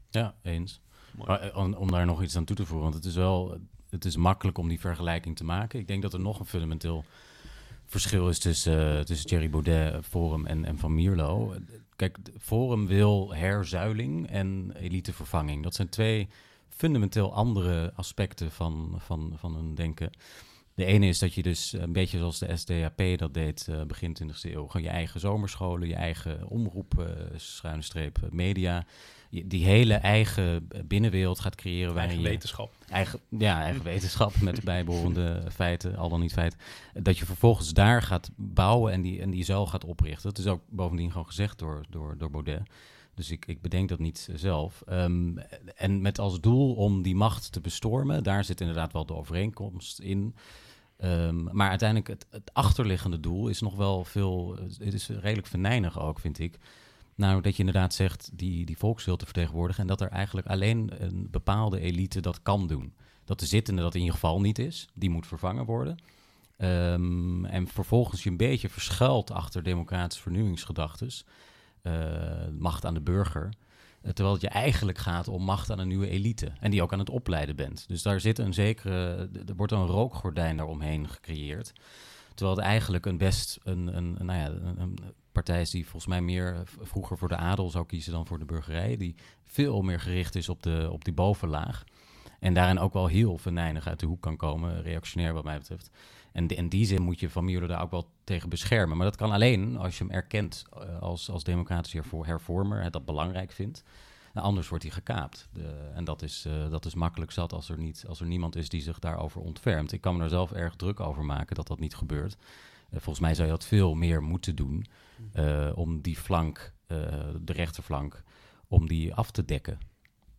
Ja, 0.09 0.35
eens. 0.41 0.81
Maar, 1.17 1.39
eh, 1.39 1.79
om, 1.79 1.91
daar 1.91 2.05
nog 2.05 2.23
iets 2.23 2.37
aan 2.37 2.45
toe 2.45 2.55
te 2.55 2.65
voegen, 2.65 2.83
want 2.83 2.95
het 2.95 3.05
is 3.05 3.15
wel, 3.15 3.57
het 3.89 4.05
is 4.05 4.15
makkelijk 4.15 4.57
om 4.57 4.67
die 4.67 4.79
vergelijking 4.79 5.35
te 5.35 5.43
maken. 5.43 5.79
Ik 5.79 5.87
denk 5.87 6.01
dat 6.01 6.13
er 6.13 6.19
nog 6.19 6.39
een 6.39 6.45
fundamenteel 6.45 7.05
verschil 7.85 8.29
is 8.29 8.39
tussen, 8.39 8.97
uh, 8.97 8.99
tussen 8.99 9.27
Thierry 9.27 9.49
Baudet, 9.49 10.05
Forum 10.05 10.45
en, 10.45 10.65
en 10.65 10.77
Van 10.77 10.95
Mierlo. 10.95 11.53
Kijk, 11.95 12.17
Forum 12.39 12.87
wil 12.87 13.33
herzuiling 13.33 14.29
en 14.29 14.71
elitevervanging. 14.75 15.63
Dat 15.63 15.75
zijn 15.75 15.89
twee 15.89 16.27
fundamenteel 16.69 17.33
andere 17.33 17.93
aspecten 17.95 18.51
van, 18.51 18.95
van, 18.97 19.33
van 19.37 19.55
hun 19.55 19.75
denken. 19.75 20.09
De 20.73 20.85
ene 20.85 21.07
is 21.07 21.19
dat 21.19 21.33
je 21.33 21.41
dus 21.41 21.73
een 21.73 21.93
beetje 21.93 22.17
zoals 22.17 22.39
de 22.39 22.57
SDAP 22.57 23.01
dat 23.17 23.33
deed 23.33 23.67
begin 23.87 24.17
20e 24.23 24.41
eeuw, 24.41 24.67
gewoon 24.67 24.85
je 24.85 24.93
eigen 24.93 25.19
zomerscholen, 25.19 25.87
je 25.87 25.95
eigen 25.95 26.47
omroep, 26.47 27.05
schuine 27.35 27.81
streep, 27.81 28.17
media, 28.29 28.85
die 29.29 29.65
hele 29.65 29.93
eigen 29.93 30.67
binnenwereld 30.85 31.39
gaat 31.39 31.55
creëren. 31.55 31.97
Eigen 31.97 32.17
je, 32.17 32.23
wetenschap. 32.23 32.73
Eigen, 32.89 33.19
ja, 33.29 33.61
eigen 33.61 33.83
wetenschap 33.83 34.41
met 34.41 34.55
de 34.55 34.61
bijbehorende 34.63 35.43
feiten, 35.51 35.95
al 35.95 36.09
dan 36.09 36.19
niet 36.19 36.33
feiten. 36.33 36.59
Dat 36.93 37.17
je 37.17 37.25
vervolgens 37.25 37.73
daar 37.73 38.01
gaat 38.01 38.29
bouwen 38.35 38.93
en 38.93 39.01
die, 39.01 39.21
en 39.21 39.29
die 39.29 39.43
zo 39.43 39.65
gaat 39.65 39.85
oprichten. 39.85 40.29
Dat 40.29 40.37
is 40.37 40.47
ook 40.47 40.61
bovendien 40.69 41.11
gewoon 41.11 41.27
gezegd 41.27 41.59
door, 41.59 41.85
door, 41.89 42.17
door 42.17 42.29
Baudet. 42.31 42.61
Dus 43.19 43.31
ik, 43.31 43.45
ik 43.45 43.61
bedenk 43.61 43.89
dat 43.89 43.99
niet 43.99 44.29
zelf. 44.35 44.83
Um, 44.89 45.37
en 45.75 46.01
met 46.01 46.19
als 46.19 46.39
doel 46.39 46.73
om 46.73 47.01
die 47.01 47.15
macht 47.15 47.51
te 47.51 47.61
bestormen, 47.61 48.23
daar 48.23 48.43
zit 48.43 48.61
inderdaad 48.61 48.93
wel 48.93 49.05
de 49.05 49.15
overeenkomst 49.15 49.99
in. 49.99 50.35
Um, 51.03 51.49
maar 51.51 51.69
uiteindelijk 51.69 52.09
het, 52.09 52.25
het, 52.29 52.53
achterliggende 52.53 53.19
doel 53.19 53.47
is 53.47 53.61
nog 53.61 53.75
wel 53.75 54.03
veel, 54.03 54.57
het 54.77 54.93
is 54.93 55.09
redelijk 55.09 55.47
venijnig 55.47 55.99
ook, 55.99 56.19
vind 56.19 56.39
ik. 56.39 56.57
Nou, 57.19 57.41
dat 57.41 57.53
je 57.53 57.59
inderdaad 57.59 57.93
zegt 57.93 58.29
die, 58.33 58.65
die 58.65 58.77
volkswil 58.77 59.17
te 59.17 59.25
vertegenwoordigen 59.25 59.81
en 59.81 59.87
dat 59.87 60.01
er 60.01 60.09
eigenlijk 60.09 60.47
alleen 60.47 60.91
een 60.97 61.27
bepaalde 61.31 61.79
elite 61.79 62.19
dat 62.19 62.41
kan 62.41 62.67
doen. 62.67 62.93
Dat 63.25 63.39
de 63.39 63.45
zittende 63.45 63.81
dat 63.81 63.93
in 63.93 63.99
ieder 63.99 64.13
geval 64.13 64.41
niet 64.41 64.59
is, 64.59 64.87
die 64.93 65.09
moet 65.09 65.27
vervangen 65.27 65.65
worden. 65.65 65.97
Um, 66.57 67.45
en 67.45 67.67
vervolgens 67.67 68.23
je 68.23 68.29
een 68.29 68.37
beetje 68.37 68.69
verschuilt 68.69 69.31
achter 69.31 69.63
democratische 69.63 70.23
vernieuwingsgedachtes. 70.23 71.25
Eh, 71.81 71.93
macht 72.57 72.85
aan 72.85 72.93
de 72.93 73.01
burger. 73.01 73.53
Eh, 74.01 74.11
terwijl 74.11 74.35
het 74.35 74.43
je 74.43 74.49
eigenlijk 74.49 74.97
gaat 74.97 75.27
om 75.27 75.43
macht 75.43 75.71
aan 75.71 75.79
een 75.79 75.87
nieuwe 75.87 76.09
elite. 76.09 76.51
En 76.59 76.71
die 76.71 76.81
ook 76.81 76.93
aan 76.93 76.99
het 76.99 77.09
opleiden 77.09 77.55
bent. 77.55 77.87
Dus 77.87 78.01
daar 78.01 78.19
zit 78.19 78.39
een 78.39 78.53
zekere. 78.53 79.29
Er 79.47 79.55
wordt 79.55 79.71
een 79.71 79.85
rookgordijn 79.85 80.57
daaromheen 80.57 81.09
gecreëerd. 81.09 81.73
Terwijl 82.39 82.57
het 82.57 82.67
eigenlijk 82.67 83.05
een 83.05 83.17
best 83.17 83.59
een, 83.63 83.97
een, 83.97 84.17
nou 84.19 84.39
ja, 84.39 84.47
een, 84.77 84.97
partij 85.31 85.61
is 85.61 85.69
die 85.69 85.83
volgens 85.83 86.07
mij 86.07 86.21
meer 86.21 86.63
vroeger 86.81 87.17
voor 87.17 87.27
de 87.27 87.35
adel 87.35 87.69
zou 87.69 87.85
kiezen 87.85 88.11
dan 88.11 88.27
voor 88.27 88.39
de 88.39 88.45
burgerij. 88.45 88.97
Die 88.97 89.15
veel 89.45 89.81
meer 89.81 89.99
gericht 89.99 90.35
is 90.35 90.49
op, 90.49 90.63
de, 90.63 90.89
op 90.91 91.05
die 91.05 91.13
bovenlaag. 91.13 91.83
En 92.39 92.53
daarin 92.53 92.79
ook 92.79 92.93
wel 92.93 93.07
heel 93.07 93.37
venijnig 93.37 93.87
uit 93.87 93.99
de 93.99 94.05
hoek 94.05 94.21
kan 94.21 94.37
komen, 94.37 94.81
reactionair 94.81 95.33
wat 95.33 95.43
mij 95.43 95.57
betreft. 95.57 95.89
En 96.31 96.47
in 96.47 96.69
die 96.69 96.85
zin 96.85 97.01
moet 97.01 97.19
je 97.19 97.29
Van 97.29 97.45
Mierlo 97.45 97.67
daar 97.67 97.81
ook 97.81 97.91
wel 97.91 98.09
tegen 98.23 98.49
beschermen. 98.49 98.97
Maar 98.97 99.05
dat 99.05 99.15
kan 99.15 99.31
alleen 99.31 99.77
als 99.77 99.97
je 99.97 100.03
hem 100.03 100.13
erkent 100.13 100.65
eh, 100.73 101.01
als, 101.01 101.29
als 101.29 101.43
democratische 101.43 102.03
hervormer, 102.21 102.91
dat 102.91 103.05
belangrijk 103.05 103.51
vindt. 103.51 103.83
Nou, 104.33 104.47
anders 104.47 104.69
wordt 104.69 104.83
hij 104.83 104.93
gekaapt. 104.93 105.49
De, 105.53 105.91
en 105.93 106.03
dat 106.03 106.21
is, 106.21 106.45
uh, 106.45 106.69
dat 106.69 106.85
is 106.85 106.93
makkelijk 106.93 107.31
zat 107.31 107.53
als 107.53 107.69
er, 107.69 107.77
niet, 107.77 108.03
als 108.07 108.19
er 108.19 108.27
niemand 108.27 108.55
is 108.55 108.69
die 108.69 108.81
zich 108.81 108.99
daarover 108.99 109.41
ontfermt. 109.41 109.91
Ik 109.91 110.01
kan 110.01 110.17
me 110.17 110.23
er 110.23 110.29
zelf 110.29 110.51
erg 110.51 110.75
druk 110.75 110.99
over 110.99 111.25
maken 111.25 111.55
dat 111.55 111.67
dat 111.67 111.79
niet 111.79 111.95
gebeurt. 111.95 112.35
Uh, 112.35 112.89
volgens 112.89 113.19
mij 113.19 113.33
zou 113.33 113.47
je 113.47 113.53
dat 113.53 113.65
veel 113.65 113.93
meer 113.93 114.23
moeten 114.23 114.55
doen 114.55 114.85
uh, 115.35 115.71
om 115.75 116.01
die 116.01 116.17
flank, 116.17 116.73
de 117.41 117.53
rechterflank, 117.53 118.23
om 118.67 118.87
die 118.87 119.13
af 119.13 119.31
te 119.31 119.45
dekken. 119.45 119.79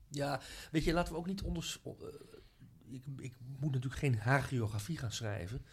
Ja, 0.09 0.41
weet 0.71 0.85
je, 0.85 0.93
laten 0.93 1.13
we 1.13 1.19
ook 1.19 1.27
niet 1.27 1.43
onder. 1.43 1.77
Ik, 2.91 3.05
ik, 3.17 3.35
moet 3.59 3.73
natuurlijk 3.73 4.01
geen 4.01 4.19
hagiografie 4.19 4.99
gaan 4.99 5.13
schrijven. 5.13 5.65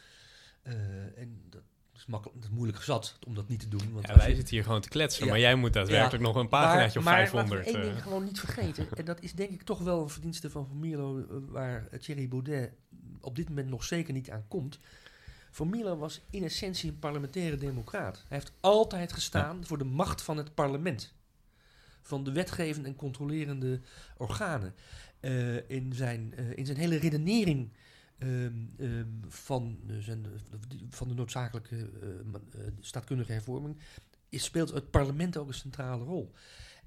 En 1.15 1.41
dat 1.49 1.63
is, 1.97 2.05
makkelijk, 2.05 2.37
het 2.37 2.45
is 2.45 2.55
moeilijk 2.55 2.83
zat 2.83 3.19
om 3.27 3.35
dat 3.35 3.47
niet 3.47 3.59
te 3.59 3.67
doen. 3.67 3.93
Want 3.93 4.07
ja, 4.07 4.15
wij 4.15 4.35
zitten 4.35 4.55
hier 4.55 4.63
gewoon 4.63 4.81
te 4.81 4.89
kletsen, 4.89 5.27
maar 5.27 5.39
jij 5.39 5.55
moet 5.55 5.73
daadwerkelijk 5.73 6.23
nog 6.23 6.35
een 6.35 6.47
paginaatje 6.47 6.99
maar, 6.99 7.13
of 7.13 7.19
500. 7.19 7.65
Maar 7.65 7.73
één 7.73 7.89
ding 7.89 8.03
gewoon 8.03 8.23
niet 8.23 8.39
vergeten. 8.39 8.87
en 8.97 9.05
dat 9.05 9.21
is 9.21 9.33
denk 9.33 9.49
ik 9.49 9.61
toch 9.61 9.79
wel 9.79 10.01
een 10.01 10.09
verdienste 10.09 10.49
van 10.49 10.67
Van 10.67 10.79
Mierlo... 10.79 11.25
waar 11.49 11.87
Thierry 11.99 12.27
Baudet 12.27 12.71
op 13.21 13.35
dit 13.35 13.49
moment 13.49 13.69
nog 13.69 13.83
zeker 13.83 14.13
niet 14.13 14.29
aan 14.29 14.45
komt. 14.47 14.79
Van 15.51 15.69
Mierlo 15.69 15.97
was 15.97 16.21
in 16.29 16.43
essentie 16.43 16.89
een 16.89 16.99
parlementaire 16.99 17.57
democraat. 17.57 18.23
Hij 18.27 18.37
heeft 18.37 18.51
altijd 18.59 19.13
gestaan 19.13 19.65
voor 19.65 19.77
de 19.77 19.83
macht 19.83 20.21
van 20.21 20.37
het 20.37 20.53
parlement. 20.53 21.13
Van 22.01 22.23
de 22.23 22.31
wetgevende 22.31 22.89
en 22.89 22.95
controlerende 22.95 23.81
organen. 24.17 24.75
Uh, 25.21 25.69
in, 25.69 25.93
zijn, 25.93 26.33
uh, 26.39 26.57
in 26.57 26.65
zijn 26.65 26.77
hele 26.77 26.97
redenering 26.97 27.71
um, 28.19 28.73
um, 28.79 29.19
van, 29.27 29.79
zijn, 29.99 30.25
van 30.89 31.07
de 31.07 31.13
noodzakelijke 31.13 31.75
uh, 31.75 32.63
staatkundige 32.79 33.31
hervorming 33.31 33.77
is, 34.29 34.43
speelt 34.43 34.71
het 34.71 34.91
parlement 34.91 35.37
ook 35.37 35.47
een 35.47 35.53
centrale 35.53 36.03
rol. 36.03 36.33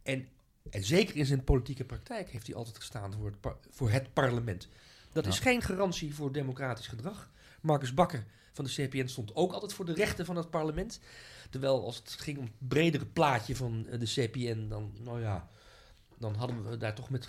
En, 0.02 0.28
en 0.70 0.84
zeker 0.84 1.16
in 1.16 1.26
zijn 1.26 1.44
politieke 1.44 1.84
praktijk 1.84 2.30
heeft 2.30 2.46
hij 2.46 2.56
altijd 2.56 2.76
gestaan 2.76 3.12
voor 3.12 3.26
het, 3.26 3.56
voor 3.70 3.90
het 3.90 4.12
parlement. 4.12 4.68
Dat 5.12 5.24
ja. 5.24 5.30
is 5.30 5.38
geen 5.38 5.62
garantie 5.62 6.14
voor 6.14 6.32
democratisch 6.32 6.86
gedrag. 6.86 7.30
Marcus 7.60 7.94
Bakker 7.94 8.24
van 8.52 8.64
de 8.64 8.70
CPN 8.70 9.06
stond 9.06 9.34
ook 9.34 9.52
altijd 9.52 9.72
voor 9.72 9.84
de 9.84 9.94
rechten 9.94 10.26
van 10.26 10.36
het 10.36 10.50
parlement. 10.50 11.00
Terwijl 11.50 11.84
als 11.84 11.96
het 11.96 12.10
ging 12.10 12.38
om 12.38 12.44
het 12.44 12.68
bredere 12.68 13.06
plaatje 13.06 13.56
van 13.56 13.86
de 13.98 14.06
CPN, 14.06 14.68
dan, 14.68 14.92
nou 14.98 15.20
ja, 15.20 15.48
dan 16.20 16.34
hadden 16.34 16.70
we 16.70 16.76
daar 16.76 16.94
toch 16.94 17.10
met, 17.10 17.28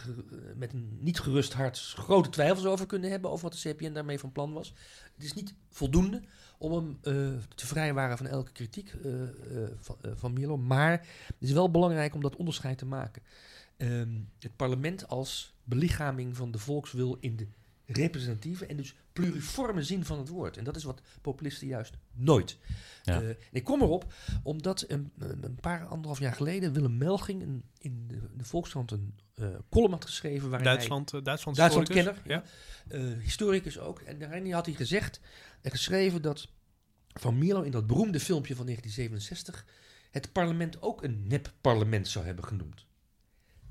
met 0.56 0.74
een 0.74 0.98
niet 1.00 1.20
gerust 1.20 1.54
hart 1.54 1.78
grote 1.78 2.30
twijfels 2.30 2.66
over 2.66 2.86
kunnen 2.86 3.10
hebben. 3.10 3.32
Over 3.32 3.50
wat 3.50 3.62
de 3.62 3.70
CPN 3.70 3.94
daarmee 3.94 4.20
van 4.20 4.32
plan 4.32 4.54
was. 4.54 4.74
Het 5.16 5.24
is 5.24 5.34
niet 5.34 5.54
voldoende 5.70 6.22
om 6.58 6.72
hem 6.72 6.98
uh, 7.04 7.38
te 7.56 7.68
vrijwaren 7.68 8.18
van 8.18 8.28
elke 8.28 8.52
kritiek 8.52 8.94
uh, 9.06 9.22
van, 10.16 10.34
Milo. 10.34 10.58
Maar 10.58 10.92
het 11.28 11.36
is 11.39 11.52
wel 11.52 11.72
belangrijk 11.72 12.14
om 12.14 12.22
dat 12.22 12.36
onderscheid 12.36 12.78
te 12.78 12.86
maken. 12.86 13.22
Um, 13.78 14.30
het 14.39 14.56
parlement 14.56 15.08
als 15.08 15.54
belichaming 15.64 16.36
van 16.36 16.52
de 16.52 16.58
volkswil 16.58 17.18
in 17.20 17.36
de 17.36 17.48
representatieve 17.94 18.66
en 18.66 18.78
dus 18.78 18.96
pluriforme 19.14 19.84
zin 19.84 20.06
van 20.06 20.18
het 20.18 20.28
woord. 20.28 20.58
En 20.58 20.64
dat 20.64 20.76
is 20.76 20.84
wat 20.84 21.02
populisten 21.22 21.68
juist 21.68 21.98
nooit. 22.12 22.58
Ja. 23.04 23.22
Uh, 23.22 23.30
ik 23.52 23.64
kom 23.64 23.82
erop 23.82 24.14
omdat 24.44 24.86
een, 24.88 25.12
een, 25.18 25.58
paar 25.62 25.86
anderhalf 25.86 26.20
jaar 26.20 26.34
geleden 26.34 26.74
Willem 26.74 26.98
Melging 26.98 27.42
een, 27.42 27.64
in 27.78 28.08
de, 28.08 28.20
de 28.38 28.44
Volkskrant 28.44 28.92
een 28.92 29.16
uh, 29.36 29.48
column 29.70 29.92
had 29.92 30.06
geschreven. 30.06 30.50
Waarin 30.50 30.68
Duitsland, 30.68 31.12
hij, 31.12 31.20
uh, 31.20 31.26
Duitsland, 31.26 31.58
Duitsland 31.58 31.89
kenner, 31.89 32.22
ja. 32.26 32.44
historicus 33.20 33.80
ook. 33.80 34.00
En 34.00 34.20
daarin 34.20 34.52
had 34.52 34.66
hij 34.66 34.76
gezegd 34.76 35.20
en 35.62 35.72
geschreven 35.72 36.22
dat 36.22 36.48
Van 37.08 37.38
Mierlo 37.38 37.62
in 37.62 37.72
dat 37.72 37.88
beroemde 37.88 38.20
filmpje 38.20 38.56
van 38.56 38.66
1967 38.66 39.66
het 40.12 40.32
parlement 40.32 40.82
ook 40.82 41.04
een 41.04 41.28
nep-parlement 41.28 42.08
zou 42.08 42.26
hebben 42.26 42.46
genoemd. 42.46 42.86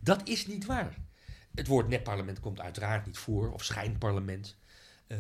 Dat 0.00 0.28
is 0.28 0.46
niet 0.46 0.66
waar. 0.66 0.96
Het 1.54 1.66
woord 1.66 1.88
nepparlement 1.88 2.40
komt 2.40 2.60
uiteraard 2.60 3.06
niet 3.06 3.18
voor, 3.18 3.52
of 3.52 3.64
schijnparlement. 3.64 4.56
Uh, 5.08 5.18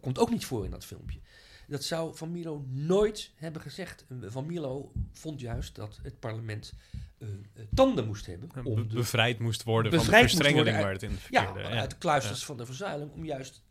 komt 0.00 0.18
ook 0.18 0.30
niet 0.30 0.44
voor 0.44 0.64
in 0.64 0.70
dat 0.70 0.84
filmpje. 0.84 1.20
Dat 1.66 1.84
zou 1.84 2.16
Van 2.16 2.32
Milo 2.32 2.64
nooit 2.68 3.30
hebben 3.34 3.62
gezegd. 3.62 4.04
Van 4.20 4.46
Milo 4.46 4.92
vond 5.12 5.40
juist 5.40 5.74
dat 5.74 5.98
het 6.02 6.20
parlement 6.20 6.74
uh, 7.18 7.28
tanden 7.74 8.06
moest 8.06 8.26
hebben. 8.26 8.64
Om 8.64 8.74
Be 8.74 8.94
bevrijd 8.94 9.38
moest 9.38 9.62
worden 9.62 9.92
van 9.92 10.04
de 10.04 10.18
verstrengeling 10.18 10.80
waar 10.80 10.92
het 10.92 11.02
in 11.02 11.10
verkeerde. 11.10 11.60
Ja, 11.60 11.68
ja, 11.68 11.80
uit 11.80 11.90
de 11.90 11.98
kluisters 11.98 12.40
ja. 12.40 12.46
van 12.46 12.56
de 12.56 12.66
verzuiling 12.66 13.12
om 13.12 13.24
juist 13.24 13.62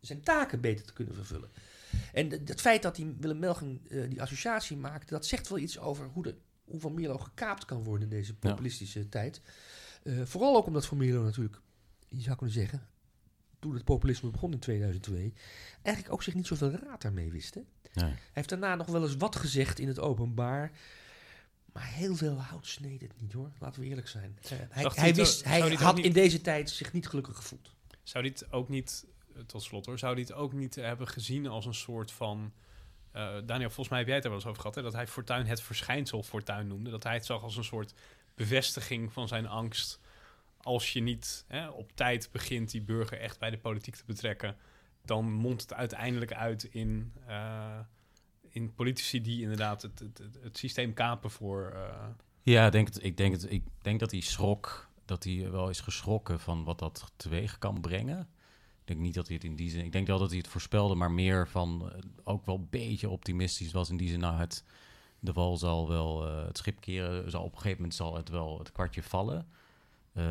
zijn 0.00 0.20
taken 0.20 0.60
beter 0.60 0.86
te 0.86 0.92
kunnen 0.92 1.14
vervullen. 1.14 1.50
En 2.12 2.30
het 2.30 2.60
feit 2.60 2.82
dat 2.82 2.96
die 2.96 3.16
Willem 3.20 3.38
Melgen 3.38 3.80
uh, 3.88 4.10
die 4.10 4.22
associatie 4.22 4.76
maakte, 4.76 5.14
dat 5.14 5.26
zegt 5.26 5.48
wel 5.48 5.58
iets 5.58 5.78
over 5.78 6.06
hoe, 6.12 6.22
de, 6.22 6.34
hoe 6.64 6.80
Van 6.80 6.94
Milo 6.94 7.18
gekaapt 7.18 7.64
kan 7.64 7.82
worden 7.82 8.10
in 8.10 8.16
deze 8.16 8.34
populistische 8.34 9.08
tijd. 9.08 9.40
Uh, 10.02 10.24
vooral 10.24 10.56
ook 10.56 10.66
omdat 10.66 10.86
Van 10.86 10.96
Mierlo 10.96 11.22
natuurlijk, 11.22 11.60
je 12.08 12.20
zou 12.20 12.36
kunnen 12.36 12.54
zeggen, 12.54 12.88
toen 13.58 13.74
het 13.74 13.84
populisme 13.84 14.30
begon 14.30 14.52
in 14.52 14.58
2002, 14.58 15.32
eigenlijk 15.82 16.14
ook 16.14 16.22
zich 16.22 16.34
niet 16.34 16.46
zoveel 16.46 16.70
raad 16.70 17.02
daarmee 17.02 17.30
wist. 17.30 17.54
Hè? 17.54 17.60
Nee. 17.92 18.04
Hij 18.04 18.18
heeft 18.32 18.48
daarna 18.48 18.74
nog 18.74 18.86
wel 18.86 19.02
eens 19.02 19.16
wat 19.16 19.36
gezegd 19.36 19.78
in 19.78 19.88
het 19.88 19.98
openbaar. 19.98 20.72
Maar 21.72 21.86
heel 21.86 22.16
veel 22.16 22.40
hout 22.40 22.66
sneed 22.66 23.00
het 23.00 23.20
niet 23.20 23.32
hoor, 23.32 23.50
laten 23.58 23.80
we 23.80 23.86
eerlijk 23.86 24.08
zijn. 24.08 24.38
Uh, 24.44 24.50
hij, 24.50 24.90
hij, 24.94 25.14
wist, 25.14 25.44
hij 25.44 25.60
had 25.60 25.96
niet, 25.96 26.04
in 26.04 26.12
deze 26.12 26.40
tijd 26.40 26.70
zich 26.70 26.92
niet 26.92 27.08
gelukkig 27.08 27.36
gevoeld. 27.36 27.74
Zou 28.02 28.24
dit 28.24 28.52
ook 28.52 28.68
niet, 28.68 29.06
tot 29.46 29.62
slot 29.62 29.86
hoor, 29.86 29.98
zou 29.98 30.14
dit 30.14 30.32
ook 30.32 30.52
niet 30.52 30.74
hebben 30.74 31.08
gezien 31.08 31.46
als 31.46 31.66
een 31.66 31.74
soort 31.74 32.12
van... 32.12 32.52
Uh, 33.16 33.36
Daniel, 33.44 33.68
volgens 33.68 33.88
mij 33.88 33.98
heb 33.98 34.06
jij 34.06 34.16
het 34.16 34.24
er 34.24 34.30
wel 34.30 34.38
eens 34.38 34.48
over 34.48 34.60
gehad, 34.60 34.76
hè, 34.76 34.82
dat 34.82 34.92
hij 34.92 35.06
Fortuin 35.06 35.46
het 35.46 35.62
verschijnsel 35.62 36.22
Fortuin 36.22 36.66
noemde. 36.66 36.90
Dat 36.90 37.02
hij 37.02 37.14
het 37.14 37.26
zag 37.26 37.42
als 37.42 37.56
een 37.56 37.64
soort 37.64 37.94
bevestiging 38.34 39.12
van 39.12 39.28
zijn 39.28 39.46
angst. 39.46 40.00
Als 40.56 40.92
je 40.92 41.00
niet 41.00 41.44
hè, 41.48 41.68
op 41.68 41.92
tijd 41.94 42.28
begint 42.32 42.70
die 42.70 42.82
burger 42.82 43.18
echt 43.18 43.38
bij 43.38 43.50
de 43.50 43.58
politiek 43.58 43.96
te 43.96 44.04
betrekken, 44.06 44.56
dan 45.04 45.32
mondt 45.32 45.62
het 45.62 45.74
uiteindelijk 45.74 46.32
uit 46.32 46.64
in, 46.64 47.12
uh, 47.28 47.78
in 48.48 48.74
politici 48.74 49.20
die 49.20 49.42
inderdaad 49.42 49.82
het, 49.82 49.98
het, 49.98 50.20
het, 50.42 50.58
systeem 50.58 50.92
kapen 50.92 51.30
voor. 51.30 51.72
Uh... 51.74 52.06
Ja, 52.42 52.70
denk 52.70 52.86
het, 52.86 53.04
ik, 53.04 53.16
denk 53.16 53.32
het, 53.32 53.50
ik 53.50 53.64
denk 53.82 54.00
dat 54.00 54.10
hij 54.10 54.20
schrok, 54.20 54.88
dat 55.04 55.24
hij 55.24 55.50
wel 55.50 55.68
is 55.68 55.80
geschrokken 55.80 56.40
van 56.40 56.64
wat 56.64 56.78
dat 56.78 57.12
teweeg 57.16 57.58
kan 57.58 57.80
brengen. 57.80 58.20
Ik 58.80 58.86
denk 58.86 59.00
niet 59.00 59.14
dat 59.14 59.26
hij 59.26 59.36
het 59.36 59.44
in 59.44 59.56
die 59.56 59.70
zin. 59.70 59.84
Ik 59.84 59.92
denk 59.92 60.06
wel 60.06 60.18
dat 60.18 60.28
hij 60.28 60.38
het 60.38 60.48
voorspelde, 60.48 60.94
maar 60.94 61.10
meer 61.10 61.48
van 61.48 61.92
uh, 61.94 62.00
ook 62.24 62.46
wel 62.46 62.54
een 62.54 62.68
beetje 62.70 63.08
optimistisch 63.08 63.72
was 63.72 63.90
in 63.90 63.96
die 63.96 64.08
zin. 64.08 64.20
Nou, 64.20 64.38
het 64.38 64.64
de 65.20 65.32
wal 65.32 65.56
zal 65.56 65.88
wel 65.88 66.28
uh, 66.28 66.46
het 66.46 66.58
schip 66.58 66.80
keren. 66.80 67.30
Zal 67.30 67.42
op 67.42 67.52
een 67.52 67.56
gegeven 67.56 67.76
moment 67.76 67.94
zal 67.94 68.16
het 68.16 68.28
wel 68.28 68.58
het 68.58 68.72
kwartje 68.72 69.02
vallen. 69.02 69.46
Uh, 70.14 70.24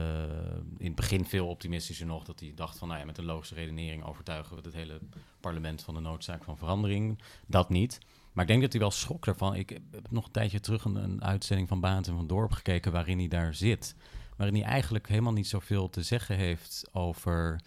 in 0.78 0.86
het 0.86 0.96
begin 0.96 1.26
veel 1.26 1.48
optimistischer 1.48 2.06
nog 2.06 2.24
dat 2.24 2.40
hij 2.40 2.52
dacht 2.56 2.78
van 2.78 2.88
nou 2.88 3.00
ja, 3.00 3.06
met 3.06 3.18
een 3.18 3.26
logische 3.26 3.56
redenering 3.56 4.04
overtuigen 4.04 4.56
we 4.56 4.62
het 4.62 4.74
hele 4.74 5.00
parlement 5.40 5.84
van 5.84 5.94
de 5.94 6.00
noodzaak 6.00 6.44
van 6.44 6.58
verandering. 6.58 7.22
Dat 7.46 7.70
niet. 7.70 8.00
Maar 8.34 8.44
ik 8.44 8.50
denk 8.50 8.62
dat 8.62 8.72
hij 8.72 8.82
wel 8.82 8.92
schrok 8.92 9.26
daarvan. 9.26 9.56
Ik 9.56 9.70
heb 9.70 10.12
nog 10.12 10.26
een 10.26 10.32
tijdje 10.32 10.60
terug 10.60 10.84
een, 10.84 11.24
uitzending 11.24 11.68
van 11.68 11.80
Baant 11.80 12.08
en 12.08 12.16
van 12.16 12.28
Dorp 12.28 12.52
gekeken 12.52 12.92
waarin 12.92 13.18
hij 13.18 13.28
daar 13.28 13.54
zit. 13.54 13.96
Waarin 14.36 14.62
hij 14.62 14.66
eigenlijk 14.70 15.08
helemaal 15.08 15.34
niet 15.34 15.48
zoveel 15.48 15.90
te 15.90 16.04
zeggen 16.04 16.36
heeft 16.36 16.90
over 16.92 17.62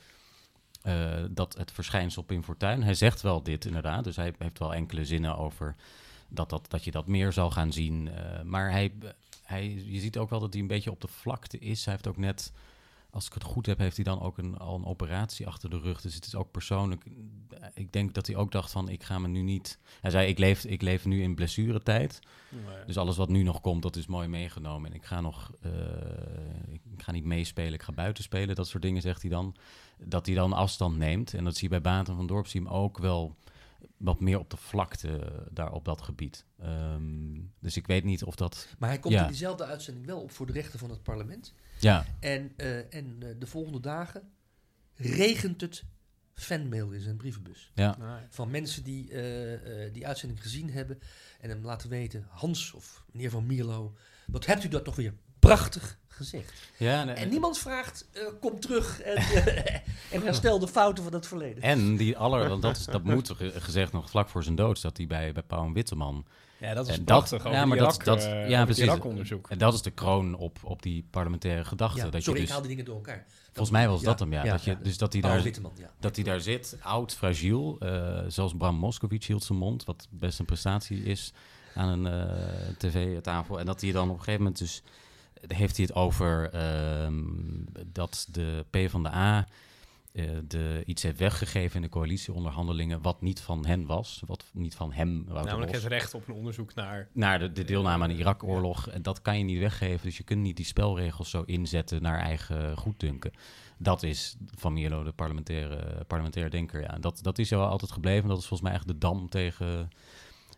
uh, 0.87 1.25
dat 1.31 1.55
het 1.59 1.73
verschijnsel 1.73 2.23
Pim 2.23 2.45
Fortuyn. 2.45 2.83
Hij 2.83 2.95
zegt 2.95 3.21
wel 3.21 3.43
dit 3.43 3.65
inderdaad, 3.65 4.05
dus 4.05 4.17
hij 4.17 4.35
heeft 4.39 4.59
wel 4.59 4.75
enkele 4.75 5.05
zinnen 5.05 5.37
over 5.37 5.75
dat, 6.35 6.51
dat, 6.51 6.71
dat 6.71 6.85
je 6.85 6.91
dat 6.91 7.07
meer 7.07 7.33
zal 7.33 7.51
gaan 7.51 7.73
zien. 7.73 8.07
Uh, 8.07 8.43
maar 8.43 8.71
hij, 8.71 8.93
hij, 9.43 9.83
je 9.87 10.01
ziet 10.01 10.19
ook 10.19 10.31
wel 10.31 10.41
dat 10.41 10.53
hij 10.53 10.63
een 10.63 10.69
beetje 10.69 10.91
op 10.91 11.01
de 11.01 11.09
vlakte 11.09 11.59
is. 11.59 11.85
Hij 11.85 11.95
heeft 11.95 12.07
ook 12.07 12.17
net, 12.17 12.53
als 13.11 13.27
ik 13.27 13.33
het 13.33 13.43
goed 13.43 13.67
heb, 13.67 13.79
heeft 13.79 13.97
hij 13.97 14.05
dan 14.05 14.21
ook 14.21 14.39
een, 14.39 14.59
al 14.59 14.75
een 14.75 14.85
operatie 14.85 15.47
achter 15.47 15.71
de 15.71 15.79
rug. 15.79 16.01
Dus 16.01 16.15
het 16.15 16.27
is 16.27 16.35
ook 16.35 16.51
persoonlijk. 16.51 17.05
Ik 17.75 17.93
denk 17.93 18.15
dat 18.15 18.27
hij 18.27 18.37
ook 18.37 18.53
dacht 18.53 18.71
van, 18.71 18.89
ik 18.89 19.03
ga 19.03 19.19
me 19.19 19.29
nu 19.29 19.43
niet... 19.43 19.79
Hij 20.01 20.11
zei, 20.11 20.29
ik 20.29 20.39
leef, 20.39 20.65
ik 20.65 20.83
leef 20.83 21.05
nu 21.05 21.23
in 21.23 21.35
blessuretijd. 21.35 22.21
Nee. 22.49 22.85
Dus 22.87 22.97
alles 22.97 23.17
wat 23.17 23.29
nu 23.29 23.43
nog 23.43 23.61
komt, 23.61 23.83
dat 23.83 23.97
is 23.97 24.07
mooi 24.07 24.29
meegenomen. 24.29 24.91
En 24.91 24.97
ik 24.97 25.05
ga 25.05 25.21
nog, 25.21 25.53
uh, 25.67 25.73
ik 26.73 27.03
ga 27.03 27.13
niet 27.13 27.25
meespelen, 27.25 27.73
ik 27.73 27.83
ga 27.83 27.93
buiten 27.93 28.25
spelen. 28.25 28.55
Dat 28.55 28.69
soort 28.69 28.83
dingen 28.83 29.03
zegt 29.03 29.23
hij 29.23 29.31
dan. 29.31 29.55
Dat 30.05 30.27
hij 30.27 30.35
dan 30.35 30.53
afstand 30.53 30.97
neemt. 30.97 31.35
En 31.35 31.45
dat 31.45 31.55
zie 31.55 31.63
je 31.63 31.81
bij 31.81 31.93
Baten 31.93 32.17
van 32.17 32.27
Dorp, 32.27 32.47
zie 32.47 32.61
je 32.61 32.67
hem 32.67 32.77
ook 32.77 32.99
wel 32.99 33.37
wat 34.03 34.21
meer 34.21 34.39
op 34.39 34.51
de 34.51 34.57
vlakte 34.57 35.43
daar 35.51 35.73
op 35.73 35.85
dat 35.85 36.03
gebied. 36.03 36.45
Um, 36.63 37.53
dus 37.59 37.77
ik 37.77 37.87
weet 37.87 38.05
niet 38.05 38.25
of 38.25 38.35
dat. 38.35 38.69
Maar 38.79 38.89
hij 38.89 38.99
komt 38.99 39.15
ja. 39.15 39.23
in 39.23 39.29
diezelfde 39.29 39.65
uitzending 39.65 40.07
wel 40.07 40.21
op 40.21 40.31
voor 40.31 40.47
de 40.47 40.53
rechten 40.53 40.79
van 40.79 40.91
het 40.91 41.03
parlement. 41.03 41.55
Ja. 41.79 42.07
En, 42.21 42.53
uh, 42.57 42.95
en 42.95 43.17
uh, 43.23 43.29
de 43.39 43.47
volgende 43.47 43.81
dagen 43.81 44.33
regent 44.95 45.61
het 45.61 45.85
fanmail 46.35 46.91
in 46.91 47.01
zijn 47.01 47.17
brievenbus. 47.17 47.71
Ja. 47.75 48.27
Van 48.29 48.51
mensen 48.51 48.85
die 48.85 49.11
uh, 49.11 49.93
die 49.93 50.07
uitzending 50.07 50.43
gezien 50.43 50.71
hebben 50.71 50.99
en 51.41 51.51
hem 51.51 51.65
laten 51.65 51.89
weten: 51.89 52.27
Hans 52.29 52.73
of 52.73 53.05
meneer 53.13 53.31
Van 53.31 53.47
Mierlo, 53.47 53.97
wat 54.27 54.47
hebt 54.47 54.65
u 54.65 54.69
dat 54.69 54.85
toch 54.85 54.97
weer 54.97 55.15
prachtig 55.49 55.99
gezegd. 56.09 56.53
Ja, 56.77 57.05
nee, 57.05 57.15
en 57.15 57.29
niemand 57.29 57.59
vraagt, 57.59 58.09
uh, 58.13 58.23
kom 58.41 58.61
terug 58.61 59.01
en, 59.01 59.17
uh, 59.17 59.47
en 60.15 60.23
herstel 60.23 60.59
de 60.59 60.69
fouten 60.69 61.05
van 61.05 61.13
het 61.13 61.27
verleden. 61.27 61.63
En 61.63 61.97
die 61.97 62.17
aller, 62.17 62.49
want 62.49 62.63
dat, 62.63 62.77
is, 62.77 62.85
dat 62.85 63.03
moet 63.03 63.33
gezegd 63.39 63.93
nog 63.93 64.11
vlak 64.11 64.29
voor 64.29 64.43
zijn 64.43 64.55
dood, 64.55 64.83
dat 64.83 64.97
hij 64.97 65.07
bij, 65.07 65.33
bij 65.33 65.43
Pauw 65.43 65.65
en 65.65 65.73
Witteman. 65.73 66.25
Ja, 66.59 66.75
dat 66.75 66.89
is 66.89 66.97
en 66.97 67.05
prachtig. 67.05 67.43
Dat, 67.43 67.53
ja, 67.53 67.65
maar 67.65 67.77
Irak, 67.77 68.05
dat, 68.05 68.21
dat, 68.21 68.27
uh, 68.27 68.49
ja, 68.49 68.65
precies. 68.65 68.89
onderzoek. 68.89 69.51
En 69.51 69.59
dat 69.59 69.75
is 69.75 69.83
de 69.83 69.91
kroon 69.91 70.35
op, 70.35 70.59
op 70.63 70.83
die 70.83 71.07
parlementaire 71.11 71.65
gedachte. 71.65 72.05
Ja, 72.05 72.11
dat 72.11 72.23
sorry, 72.23 72.41
je 72.41 72.47
dus, 72.47 72.49
ik 72.49 72.51
haal 72.51 72.61
die 72.61 72.71
dingen 72.71 72.85
door 72.85 72.95
elkaar. 72.95 73.27
Volgens 73.45 73.71
mij 73.71 73.89
was 73.89 74.03
dat 74.03 74.19
hem, 74.19 74.33
ja. 74.33 74.43
dat 74.43 74.65
je, 74.65 74.79
dus 74.83 74.99
dat 74.99 75.13
hij 75.13 75.23
daar, 75.23 75.43
Witteman, 75.43 75.73
dat 76.01 76.17
hij 76.17 76.25
daar 76.25 76.41
zit, 76.41 76.77
oud, 76.83 77.15
fragiel. 77.15 77.79
zoals 78.29 78.55
Bram 78.57 78.75
Moskowitz 78.75 79.27
hield 79.27 79.45
zijn 79.45 79.59
mond, 79.59 79.85
wat 79.85 80.09
best 80.11 80.39
een 80.39 80.45
prestatie 80.45 81.03
is 81.03 81.33
aan 81.75 82.05
een 82.05 82.77
tv-tafel. 82.79 83.59
En 83.59 83.67
dat 83.67 83.81
hij 83.81 83.93
dan 83.93 84.09
op 84.09 84.15
een 84.15 84.19
gegeven 84.19 84.41
moment 84.41 84.59
dus 84.59 84.83
heeft 85.47 85.77
hij 85.77 85.87
het 85.87 85.95
over 85.95 86.51
um, 87.05 87.67
dat 87.87 88.27
de 88.31 88.65
P 88.71 88.91
van 88.91 89.03
de 89.03 89.13
A 89.13 89.47
de, 90.47 90.83
iets 90.87 91.03
heeft 91.03 91.19
weggegeven 91.19 91.77
in 91.77 91.83
de 91.83 91.89
coalitieonderhandelingen 91.89 93.03
wat 93.03 93.21
niet 93.21 93.41
van 93.41 93.67
hen 93.67 93.87
was, 93.87 94.23
wat 94.27 94.45
niet 94.53 94.75
van 94.75 94.93
hem 94.93 95.25
was. 95.29 95.45
Namelijk 95.45 95.73
het 95.73 95.85
recht 95.85 96.15
op 96.15 96.29
een 96.29 96.35
onderzoek 96.35 96.75
naar... 96.75 97.09
Naar 97.13 97.39
de, 97.39 97.53
de 97.53 97.65
deelname 97.65 98.03
aan 98.03 98.09
de 98.09 98.17
Irak-oorlog. 98.17 98.89
En 98.89 99.03
dat 99.03 99.23
kan 99.23 99.39
je 99.39 99.45
niet 99.45 99.59
weggeven, 99.59 100.07
dus 100.07 100.17
je 100.17 100.23
kunt 100.23 100.41
niet 100.41 100.57
die 100.57 100.65
spelregels 100.65 101.31
zo 101.31 101.43
inzetten 101.43 102.03
naar 102.03 102.19
eigen 102.19 102.77
goeddunken. 102.77 103.33
Dat 103.79 104.03
is 104.03 104.37
Van 104.59 104.73
Mierlo, 104.73 105.05
de 105.05 105.13
parlementaire, 105.13 106.05
parlementaire 106.05 106.51
denker. 106.51 106.81
Ja. 106.81 106.99
Dat, 107.01 107.19
dat 107.23 107.39
is 107.39 107.51
wel 107.51 107.67
altijd 107.67 107.93
gebleven. 107.93 108.29
Dat 108.29 108.39
is 108.39 108.47
volgens 108.47 108.69
mij 108.69 108.79
echt 108.79 108.87
de 108.87 108.99
dam 108.99 109.29
tegen, 109.29 109.91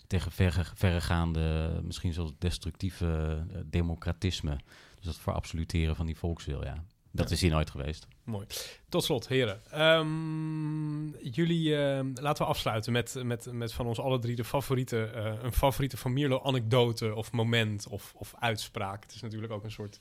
tegen 0.07 0.33
verre, 0.33 0.65
verregaande, 0.75 1.81
misschien 1.83 2.13
zelfs 2.13 2.33
destructieve 2.39 3.45
uh, 3.53 3.59
democratisme. 3.67 4.59
Dus 4.97 5.05
dat 5.05 5.17
voor 5.17 5.33
absoluteren 5.33 5.97
van 5.97 6.07
die 6.07 6.17
volkswil, 6.17 6.65
ja. 6.65 6.85
Dat 7.11 7.31
is 7.31 7.41
hier 7.41 7.51
nooit 7.51 7.71
geweest. 7.71 8.07
Mooi. 8.25 8.47
Tot 8.89 9.05
slot, 9.05 9.29
heren. 9.29 9.83
Um, 9.83 11.17
jullie, 11.21 11.69
uh, 11.69 12.01
laten 12.15 12.45
we 12.45 12.51
afsluiten 12.51 12.93
met, 12.93 13.21
met, 13.25 13.53
met 13.53 13.73
van 13.73 13.87
ons 13.87 13.99
alle 13.99 14.19
drie 14.19 14.37
de 14.37 14.45
favoriete, 14.45 15.13
uh, 15.15 15.43
een 15.43 15.53
favoriete 15.53 15.97
Van 15.97 16.13
Mierlo-anekdote 16.13 17.15
of 17.15 17.33
moment 17.33 17.87
of, 17.89 18.15
of 18.17 18.35
uitspraak. 18.39 19.03
Het 19.03 19.15
is 19.15 19.21
natuurlijk 19.21 19.53
ook 19.53 19.65
een 19.65 19.71
soort 19.71 20.01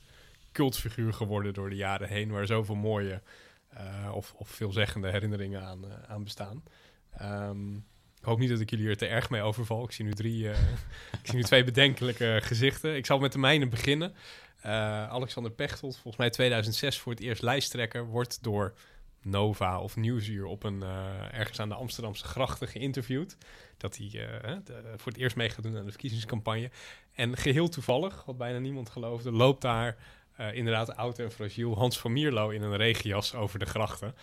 cultfiguur 0.52 1.12
geworden 1.12 1.54
door 1.54 1.70
de 1.70 1.76
jaren 1.76 2.08
heen, 2.08 2.30
waar 2.30 2.46
zoveel 2.46 2.74
mooie 2.74 3.22
uh, 3.74 4.14
of, 4.14 4.34
of 4.36 4.48
veelzeggende 4.48 5.10
herinneringen 5.10 5.62
aan, 5.62 5.84
aan 6.08 6.24
bestaan. 6.24 6.62
Um, 7.22 7.84
ik 8.24 8.30
hoop 8.30 8.38
niet 8.38 8.50
dat 8.50 8.60
ik 8.60 8.70
jullie 8.70 8.88
er 8.88 8.96
te 8.96 9.06
erg 9.06 9.30
mee 9.30 9.42
overval. 9.42 9.84
Ik 9.84 9.92
zie 9.92 10.04
nu, 10.04 10.12
drie, 10.12 10.48
ik 11.22 11.26
zie 11.26 11.34
nu 11.34 11.42
twee 11.42 11.64
bedenkelijke 11.64 12.38
gezichten. 12.42 12.96
Ik 12.96 13.06
zal 13.06 13.18
met 13.18 13.32
de 13.32 13.38
mijne 13.38 13.68
beginnen. 13.68 14.14
Uh, 14.66 14.72
Alexander 15.08 15.52
Pechtold, 15.52 15.92
volgens 15.92 16.16
mij 16.16 16.30
2006 16.30 16.98
voor 16.98 17.12
het 17.12 17.20
eerst 17.20 17.42
lijsttrekker, 17.42 18.06
wordt 18.06 18.42
door 18.42 18.74
Nova 19.22 19.80
of 19.80 19.96
Nieuwsuur 19.96 20.44
op 20.44 20.62
een, 20.62 20.80
uh, 20.82 21.34
ergens 21.34 21.60
aan 21.60 21.68
de 21.68 21.74
Amsterdamse 21.74 22.24
grachten 22.24 22.68
geïnterviewd. 22.68 23.36
Dat 23.76 23.96
hij 23.96 24.28
voor 24.96 25.12
het 25.12 25.20
eerst 25.20 25.36
mee 25.36 25.50
gaat 25.50 25.62
doen 25.62 25.76
aan 25.76 25.84
de 25.84 25.90
verkiezingscampagne. 25.90 26.70
En 27.14 27.36
geheel 27.36 27.68
toevallig, 27.68 28.24
wat 28.24 28.38
bijna 28.38 28.58
niemand 28.58 28.90
geloofde, 28.90 29.32
loopt 29.32 29.60
daar 29.60 29.96
inderdaad 30.52 30.96
oud 30.96 31.18
en 31.18 31.32
fragiel 31.32 31.76
Hans 31.76 31.98
van 31.98 32.12
Mierlo 32.12 32.48
in 32.48 32.62
een 32.62 32.76
regenjas 32.76 33.34
over 33.34 33.58
de 33.58 33.66
grachten. 33.66 34.14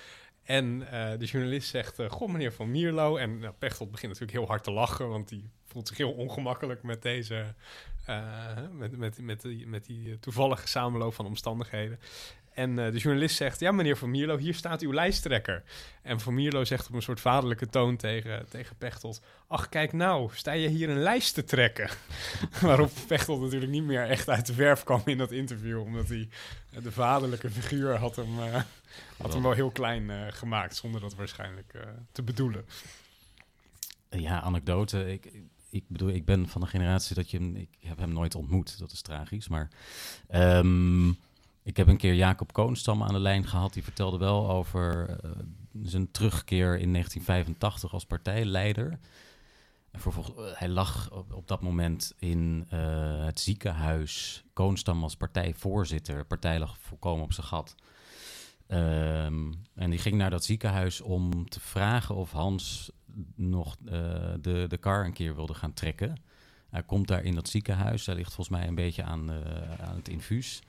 En 0.52 0.80
de 1.20 1.26
journalist 1.26 1.70
zegt, 1.70 2.00
goh 2.08 2.30
meneer 2.30 2.54
Van 2.54 2.72
Mierlo. 2.72 3.18
En 3.18 3.40
nou, 3.40 3.54
Pechtold 3.60 3.92
begint 3.92 4.12
natuurlijk 4.12 4.38
heel 4.38 4.48
hard 4.48 4.64
te 4.64 4.72
lachen, 4.72 5.10
want 5.10 5.30
die 5.30 5.50
voelt 5.66 5.88
zich 5.88 5.98
heel 5.98 6.12
ongemakkelijk 6.12 6.84
met 6.84 7.02
deze 7.02 7.54
uh, 8.10 8.58
met, 8.72 8.98
met, 8.98 9.22
met, 9.22 9.42
die, 9.42 9.68
met 9.68 9.86
die 9.86 10.20
toevallige 10.20 10.68
samenloop 10.68 11.14
van 11.14 11.26
omstandigheden. 11.26 12.00
En 12.54 12.70
uh, 12.70 12.92
de 12.92 12.98
journalist 12.98 13.36
zegt: 13.36 13.60
Ja, 13.60 13.72
meneer 13.72 13.98
Van 13.98 14.10
Mierlo, 14.10 14.38
hier 14.38 14.54
staat 14.54 14.82
uw 14.82 14.94
lijsttrekker. 14.94 15.64
En 16.02 16.20
Van 16.20 16.34
Mierlo 16.34 16.64
zegt 16.64 16.88
op 16.88 16.94
een 16.94 17.02
soort 17.02 17.20
vaderlijke 17.20 17.70
toon 17.70 17.96
tegen, 17.98 18.46
tegen 18.50 18.76
Pechtold: 18.76 19.22
Ach, 19.48 19.70
kijk 19.70 19.94
nou, 19.94 20.30
sta 20.34 20.52
je 20.52 20.68
hier 20.68 20.90
een 20.90 21.02
lijst 21.02 21.34
te 21.34 21.44
trekken? 21.44 21.90
Waarop 22.62 22.92
Pechtold 23.08 23.42
natuurlijk 23.42 23.72
niet 23.72 23.84
meer 23.84 24.08
echt 24.08 24.30
uit 24.30 24.46
de 24.46 24.54
verf 24.54 24.84
kwam 24.84 25.02
in 25.06 25.18
dat 25.18 25.32
interview, 25.32 25.82
omdat 25.82 26.08
hij 26.08 26.30
de 26.84 26.92
vaderlijke 26.92 27.50
figuur 27.50 27.98
had 27.98 28.16
hem, 28.16 28.40
uh, 28.40 28.62
had 29.18 29.34
hem 29.34 29.42
wel 29.42 29.52
heel 29.52 29.72
klein 29.72 30.34
gemaakt, 30.34 30.76
zonder 30.76 31.02
dat 31.02 31.16
waarschijnlijk 31.16 31.74
te 32.12 32.24
bedoelen. 32.24 32.66
Ja, 34.10 34.42
anekdote. 34.42 35.12
Ik, 35.12 35.32
ik 35.70 35.84
bedoel, 35.88 36.10
ik 36.10 36.26
ben 36.26 36.48
van 36.48 36.62
de 36.62 36.68
generatie 36.68 37.16
dat 37.16 37.32
je 37.32 37.38
hem, 37.38 37.56
ik 37.56 37.70
heb 37.80 37.98
hem 37.98 38.14
nooit 38.14 38.36
ontmoet. 38.36 38.80
Dat 38.80 38.92
is 38.92 39.02
tragisch. 39.02 39.48
Maar 39.48 39.70
um, 40.34 41.18
ik 41.64 41.78
heb 41.78 41.88
een 41.88 41.98
keer 41.98 42.14
Jacob 42.14 42.54
Koonstam 42.54 43.04
aan 43.04 43.14
de 43.14 43.20
lijn 43.20 43.48
gehad. 43.48 43.74
Die 43.74 43.84
vertelde 43.84 44.18
wel 44.18 44.50
over 44.50 45.10
uh, 45.10 45.32
zijn 45.84 46.12
terugkeer 46.12 46.80
in 46.80 46.92
1985 46.92 47.94
als 47.94 48.06
partijleider. 48.06 49.00
En 49.92 50.00
uh, 50.08 50.14
hij 50.36 50.70
lag 50.70 51.12
op, 51.12 51.48
dat 51.48 51.62
moment 51.62 52.14
in 52.20 52.68
uh, 52.74 53.26
het 53.26 53.40
ziekenhuis. 53.40 54.44
Koonstam 54.54 55.04
als 55.04 55.16
partijvoorzitter. 55.16 56.26
Partij 56.26 56.60
lag 56.60 56.78
volkomen 56.80 57.24
op 57.24 57.34
zijn 57.34 57.48
gat. 57.48 57.76
Um, 58.68 59.62
en 59.76 59.90
die 59.90 60.00
ging 60.00 60.16
naar 60.16 60.30
dat 60.30 60.46
ziekenhuis 60.46 61.02
om 61.02 61.50
te 61.50 61.60
vragen 61.60 62.16
of 62.16 62.32
Hans 62.32 62.92
nog 63.36 63.78
de, 63.82 64.66
de 64.68 64.78
kar 64.80 65.06
een 65.06 65.14
keer 65.14 65.36
wilde 65.36 65.54
gaan 65.54 65.74
trekken. 65.74 66.16
Hij 66.70 66.84
komt 66.84 67.08
daar 67.08 67.24
in 67.24 67.36
dat 67.36 67.50
ziekenhuis. 67.50 68.06
Hij 68.06 68.16
ligt 68.16 68.34
volgens 68.34 68.58
mij 68.58 68.68
een 68.68 68.76
beetje 68.76 69.04
aan, 69.04 69.32
aan 69.80 69.96
het 69.96 70.08
infuus 70.08 70.62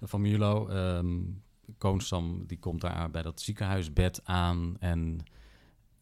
van 0.00 0.20
Mierlo. 0.20 0.68
Um, 0.68 1.42
Koonstam 1.78 2.46
die 2.46 2.58
komt 2.58 2.80
daar 2.80 3.10
bij 3.10 3.22
dat 3.22 3.40
ziekenhuisbed 3.40 4.20
aan 4.24 4.76
en 4.78 5.18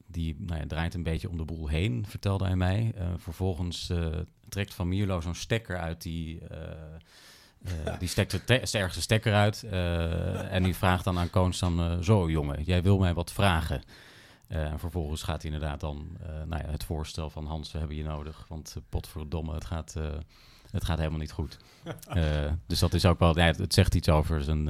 die 0.07 0.37
nou 0.39 0.61
ja, 0.61 0.67
draait 0.67 0.95
een 0.95 1.03
beetje 1.03 1.29
om 1.29 1.37
de 1.37 1.45
boel 1.45 1.69
heen, 1.69 2.07
vertelde 2.07 2.45
hij 2.45 2.57
mij. 2.57 2.93
Uh, 2.97 3.09
vervolgens 3.17 3.93
trekt 4.49 4.75
Van 4.75 4.89
Mierlo 4.89 5.21
zo'n 5.21 5.35
stekker 5.35 5.79
uit 5.79 6.03
die... 6.03 6.41
Uh, 6.41 7.99
die 7.99 8.09
stekt 8.09 8.47
de 8.47 9.01
stekker 9.01 9.35
uit 9.35 9.63
en 10.51 10.63
die 10.63 10.77
vraagt 10.77 11.05
dan 11.05 11.19
aan 11.19 11.31
Koonstam... 11.31 12.03
Zo 12.03 12.31
jongen, 12.31 12.63
jij 12.63 12.83
wil 12.83 12.99
mij 12.99 13.15
wat 13.15 13.33
vragen. 13.33 13.83
En 14.47 14.79
vervolgens 14.79 15.23
gaat 15.23 15.43
hij 15.43 15.51
inderdaad 15.53 15.81
dan 15.81 16.17
nou 16.47 16.63
ja, 16.63 16.71
het 16.71 16.85
voorstel 16.85 17.31
van 17.31 17.47
Hans, 17.47 17.73
we 17.73 17.79
hebben 17.79 17.97
je 17.97 18.05
nodig. 18.05 18.45
Want 18.49 18.77
potverdomme, 18.89 19.55
het 19.55 19.65
gaat, 19.65 19.97
het 20.75 20.85
gaat 20.85 20.99
helemaal 20.99 21.19
niet 21.19 21.33
goed. 21.33 21.59
dus 22.67 22.79
dat 22.79 22.95
is 22.95 23.07
ook 23.07 23.19
wel, 23.19 23.39
ja, 23.39 23.45
het 23.45 23.75
zegt 23.75 23.95
iets 23.95 24.09
over 24.09 24.43
zijn 24.43 24.69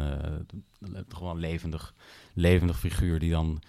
gewoon 1.09 1.39
levendig, 1.39 1.95
levendig 2.35 2.79
figuur 2.79 3.19
die 3.19 3.31
dan 3.31 3.63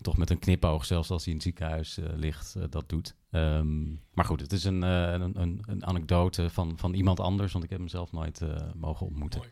toch 0.00 0.16
met 0.16 0.30
een 0.30 0.38
knipoog, 0.38 0.84
zelfs 0.84 1.10
als 1.10 1.24
hij 1.24 1.32
in 1.32 1.38
het 1.38 1.46
ziekenhuis 1.46 1.98
ligt, 2.14 2.56
dat 2.70 2.88
doet. 2.88 3.14
Um, 3.30 4.00
maar 4.12 4.24
goed, 4.24 4.40
het 4.40 4.52
is 4.52 4.64
een, 4.64 4.82
een, 4.82 5.62
een, 5.66 5.86
anekdote 5.86 6.50
van, 6.50 6.78
van 6.78 6.94
iemand 6.94 7.20
anders, 7.20 7.52
want 7.52 7.64
ik 7.64 7.70
heb 7.70 7.78
hem 7.78 7.88
zelf 7.88 8.12
nooit 8.12 8.40
mogen 8.74 9.06
ontmoeten. 9.06 9.42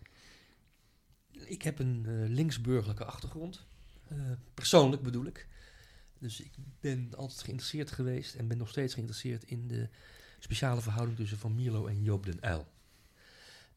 Ik 1.30 1.62
heb 1.62 1.78
een 1.78 2.26
linksburgerlijke 2.28 3.05
achtergrond. 3.05 3.66
persoonlijk 4.55 5.03
bedoel 5.03 5.26
ik. 5.26 5.49
Dus 6.18 6.41
ik 6.41 6.53
ben 6.80 7.09
altijd 7.16 7.43
geïnteresseerd 7.43 7.91
geweest 7.91 8.34
en 8.34 8.49
ben 8.49 8.59
nog 8.59 8.68
steeds 8.68 8.95
geïnteresseerd 8.95 9.45
in 9.45 9.68
de 9.68 9.88
speciale 10.43 10.80
verhouding 10.80 11.16
tussen 11.16 11.38
Van 11.38 11.55
Mierlo 11.55 11.86
en 11.86 12.03
Joop 12.03 12.24
den 12.24 12.38
Uyl. 12.45 12.66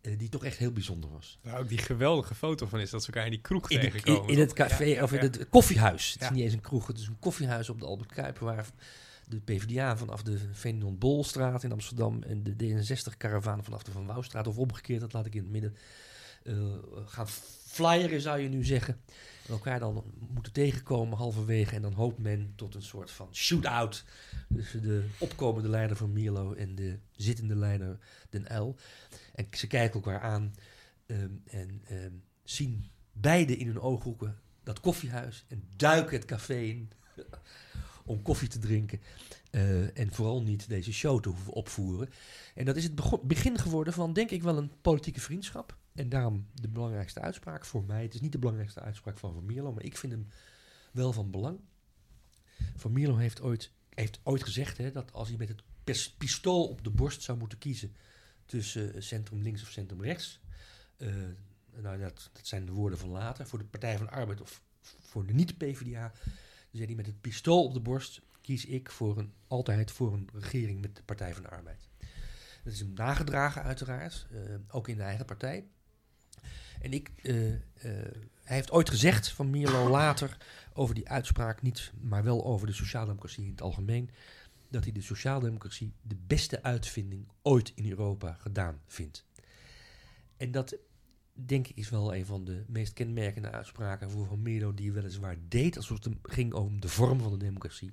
Uh, 0.01 0.17
die 0.17 0.29
toch 0.29 0.43
echt 0.43 0.57
heel 0.57 0.71
bijzonder 0.71 1.09
was. 1.09 1.39
Waar 1.41 1.59
ook 1.59 1.69
die 1.69 1.77
geweldige 1.77 2.35
foto 2.35 2.65
van 2.65 2.79
is, 2.79 2.89
dat 2.89 3.01
ze 3.03 3.07
elkaar 3.07 3.25
in 3.25 3.31
die 3.31 3.41
kroeg 3.41 3.69
in 3.69 3.79
tegenkomen. 3.79 4.23
In, 4.23 4.33
in, 4.33 4.39
het 4.39 4.53
café, 4.53 5.03
of 5.03 5.13
in 5.13 5.19
het 5.19 5.49
koffiehuis. 5.49 6.13
Het 6.13 6.21
is 6.21 6.29
niet 6.29 6.43
eens 6.43 6.53
een 6.53 6.61
kroeg, 6.61 6.87
het 6.87 6.97
is 6.97 7.07
een 7.07 7.19
koffiehuis 7.19 7.69
op 7.69 7.79
de 7.79 7.85
Albert 7.85 8.13
Kuiper... 8.13 8.45
waar 8.45 8.67
de 9.27 9.39
PvdA 9.39 9.97
vanaf 9.97 10.23
de 10.23 10.39
Venon 10.51 10.97
Bolstraat 10.97 11.63
in 11.63 11.71
Amsterdam... 11.71 12.23
en 12.23 12.43
de 12.43 12.53
D66-karavaan 12.57 13.63
vanaf 13.63 13.83
de 13.83 13.91
Van 13.91 14.05
Wouwstraat... 14.05 14.47
of 14.47 14.57
omgekeerd, 14.57 15.01
dat 15.01 15.13
laat 15.13 15.25
ik 15.25 15.35
in 15.35 15.41
het 15.41 15.51
midden 15.51 15.75
gaan 17.05 17.27
flyeren, 17.67 18.21
zou 18.21 18.39
je 18.39 18.49
nu 18.49 18.65
zeggen 18.65 19.01
elkaar 19.49 19.79
dan 19.79 20.03
moeten 20.33 20.51
tegenkomen 20.51 21.17
halverwege. 21.17 21.75
En 21.75 21.81
dan 21.81 21.93
hoopt 21.93 22.17
men 22.17 22.53
tot 22.55 22.75
een 22.75 22.81
soort 22.81 23.11
van 23.11 23.35
shootout 23.35 24.03
tussen 24.55 24.81
de 24.81 25.07
opkomende 25.19 25.69
leider 25.69 25.97
van 25.97 26.13
Mierlo 26.13 26.53
en 26.53 26.75
de 26.75 26.99
zittende 27.15 27.55
leider 27.55 27.99
Den 28.29 28.49
Uil. 28.49 28.75
En 29.35 29.47
ze 29.51 29.67
kijken 29.67 29.93
elkaar 29.93 30.21
aan 30.21 30.55
um, 31.05 31.41
en 31.45 31.81
um, 31.91 32.23
zien 32.43 32.89
beide 33.11 33.57
in 33.57 33.67
hun 33.67 33.79
ooghoeken 33.79 34.39
dat 34.63 34.79
koffiehuis 34.79 35.45
en 35.47 35.63
duiken 35.75 36.17
het 36.17 36.25
café 36.25 36.59
in 36.59 36.91
om 38.05 38.21
koffie 38.21 38.47
te 38.47 38.59
drinken. 38.59 39.01
Uh, 39.51 39.97
en 39.97 40.13
vooral 40.13 40.41
niet 40.41 40.69
deze 40.69 40.93
show 40.93 41.21
te 41.21 41.29
hoeven 41.29 41.53
opvoeren. 41.53 42.09
En 42.55 42.65
dat 42.65 42.75
is 42.75 42.83
het 42.83 43.21
begin 43.23 43.57
geworden 43.57 43.93
van, 43.93 44.13
denk 44.13 44.31
ik 44.31 44.43
wel, 44.43 44.57
een 44.57 44.71
politieke 44.81 45.19
vriendschap. 45.19 45.77
En 45.95 46.09
daarom 46.09 46.47
de 46.53 46.69
belangrijkste 46.69 47.19
uitspraak 47.19 47.65
voor 47.65 47.83
mij. 47.83 48.03
Het 48.03 48.13
is 48.13 48.21
niet 48.21 48.31
de 48.31 48.39
belangrijkste 48.39 48.79
uitspraak 48.79 49.17
van 49.17 49.33
Van 49.33 49.45
Mierlo, 49.45 49.73
maar 49.73 49.83
ik 49.83 49.97
vind 49.97 50.13
hem 50.13 50.27
wel 50.91 51.13
van 51.13 51.31
belang. 51.31 51.59
Van 52.75 52.91
Mierlo 52.91 53.15
heeft 53.15 53.41
ooit, 53.41 53.71
heeft 53.89 54.19
ooit 54.23 54.43
gezegd 54.43 54.77
hè, 54.77 54.91
dat 54.91 55.13
als 55.13 55.27
hij 55.27 55.37
met 55.37 55.47
het 55.47 55.63
pistool 56.17 56.67
op 56.67 56.83
de 56.83 56.89
borst 56.89 57.21
zou 57.21 57.37
moeten 57.37 57.57
kiezen 57.57 57.95
tussen 58.45 58.95
uh, 58.95 59.01
centrum 59.01 59.41
links 59.41 59.61
of 59.61 59.69
centrum 59.69 60.01
rechts. 60.01 60.41
Uh, 60.97 61.15
nou, 61.81 61.99
dat, 61.99 62.29
dat, 62.33 62.47
zijn 62.47 62.65
de 62.65 62.71
woorden 62.71 62.99
van 62.99 63.09
later. 63.09 63.47
Voor 63.47 63.59
de 63.59 63.65
Partij 63.65 63.97
van 63.97 64.05
de 64.05 64.11
Arbeid 64.11 64.41
of 64.41 64.61
voor 64.81 65.25
de 65.25 65.33
niet-PVDA. 65.33 66.11
Dan 66.23 66.31
zei 66.71 66.85
hij 66.85 66.95
met 66.95 67.05
het 67.05 67.21
pistool 67.21 67.63
op 67.63 67.73
de 67.73 67.79
borst 67.79 68.21
kies 68.41 68.65
ik 68.65 68.91
voor 68.91 69.17
een, 69.17 69.33
altijd 69.47 69.91
voor 69.91 70.13
een 70.13 70.29
regering 70.33 70.81
met 70.81 70.95
de 70.95 71.03
Partij 71.03 71.33
van 71.33 71.43
de 71.43 71.49
Arbeid. 71.49 71.87
Dat 72.63 72.73
is 72.73 72.79
hem 72.79 72.93
nagedragen 72.93 73.63
uiteraard, 73.63 74.27
uh, 74.31 74.55
ook 74.67 74.87
in 74.87 74.97
de 74.97 75.03
eigen 75.03 75.25
partij. 75.25 75.67
En 76.83 76.93
ik, 76.93 77.11
uh, 77.21 77.51
uh, 77.51 77.59
hij 78.43 78.55
heeft 78.55 78.71
ooit 78.71 78.89
gezegd 78.89 79.31
van 79.31 79.49
Mierlo 79.49 79.89
later 79.89 80.37
over 80.73 80.95
die 80.95 81.09
uitspraak, 81.09 81.61
niet, 81.61 81.91
maar 82.01 82.23
wel 82.23 82.45
over 82.45 82.67
de 82.67 82.73
sociaaldemocratie 82.73 83.43
in 83.43 83.51
het 83.51 83.61
algemeen, 83.61 84.09
dat 84.69 84.83
hij 84.83 84.93
de 84.93 85.01
sociaaldemocratie 85.01 85.93
de 86.01 86.15
beste 86.27 86.63
uitvinding 86.63 87.27
ooit 87.41 87.71
in 87.75 87.89
Europa 87.89 88.33
gedaan 88.33 88.81
vindt. 88.87 89.25
En 90.37 90.51
dat 90.51 90.77
denk 91.33 91.67
ik 91.67 91.77
is 91.77 91.89
wel 91.89 92.15
een 92.15 92.25
van 92.25 92.45
de 92.45 92.63
meest 92.67 92.93
kenmerkende 92.93 93.51
uitspraken 93.51 94.09
voor 94.09 94.25
Van 94.25 94.41
Mierlo, 94.41 94.73
die 94.73 94.91
weliswaar 94.91 95.37
deed 95.47 95.77
alsof 95.77 96.03
het 96.03 96.15
ging 96.21 96.53
om 96.53 96.81
de 96.81 96.89
vorm 96.89 97.19
van 97.19 97.31
de 97.31 97.45
democratie. 97.45 97.91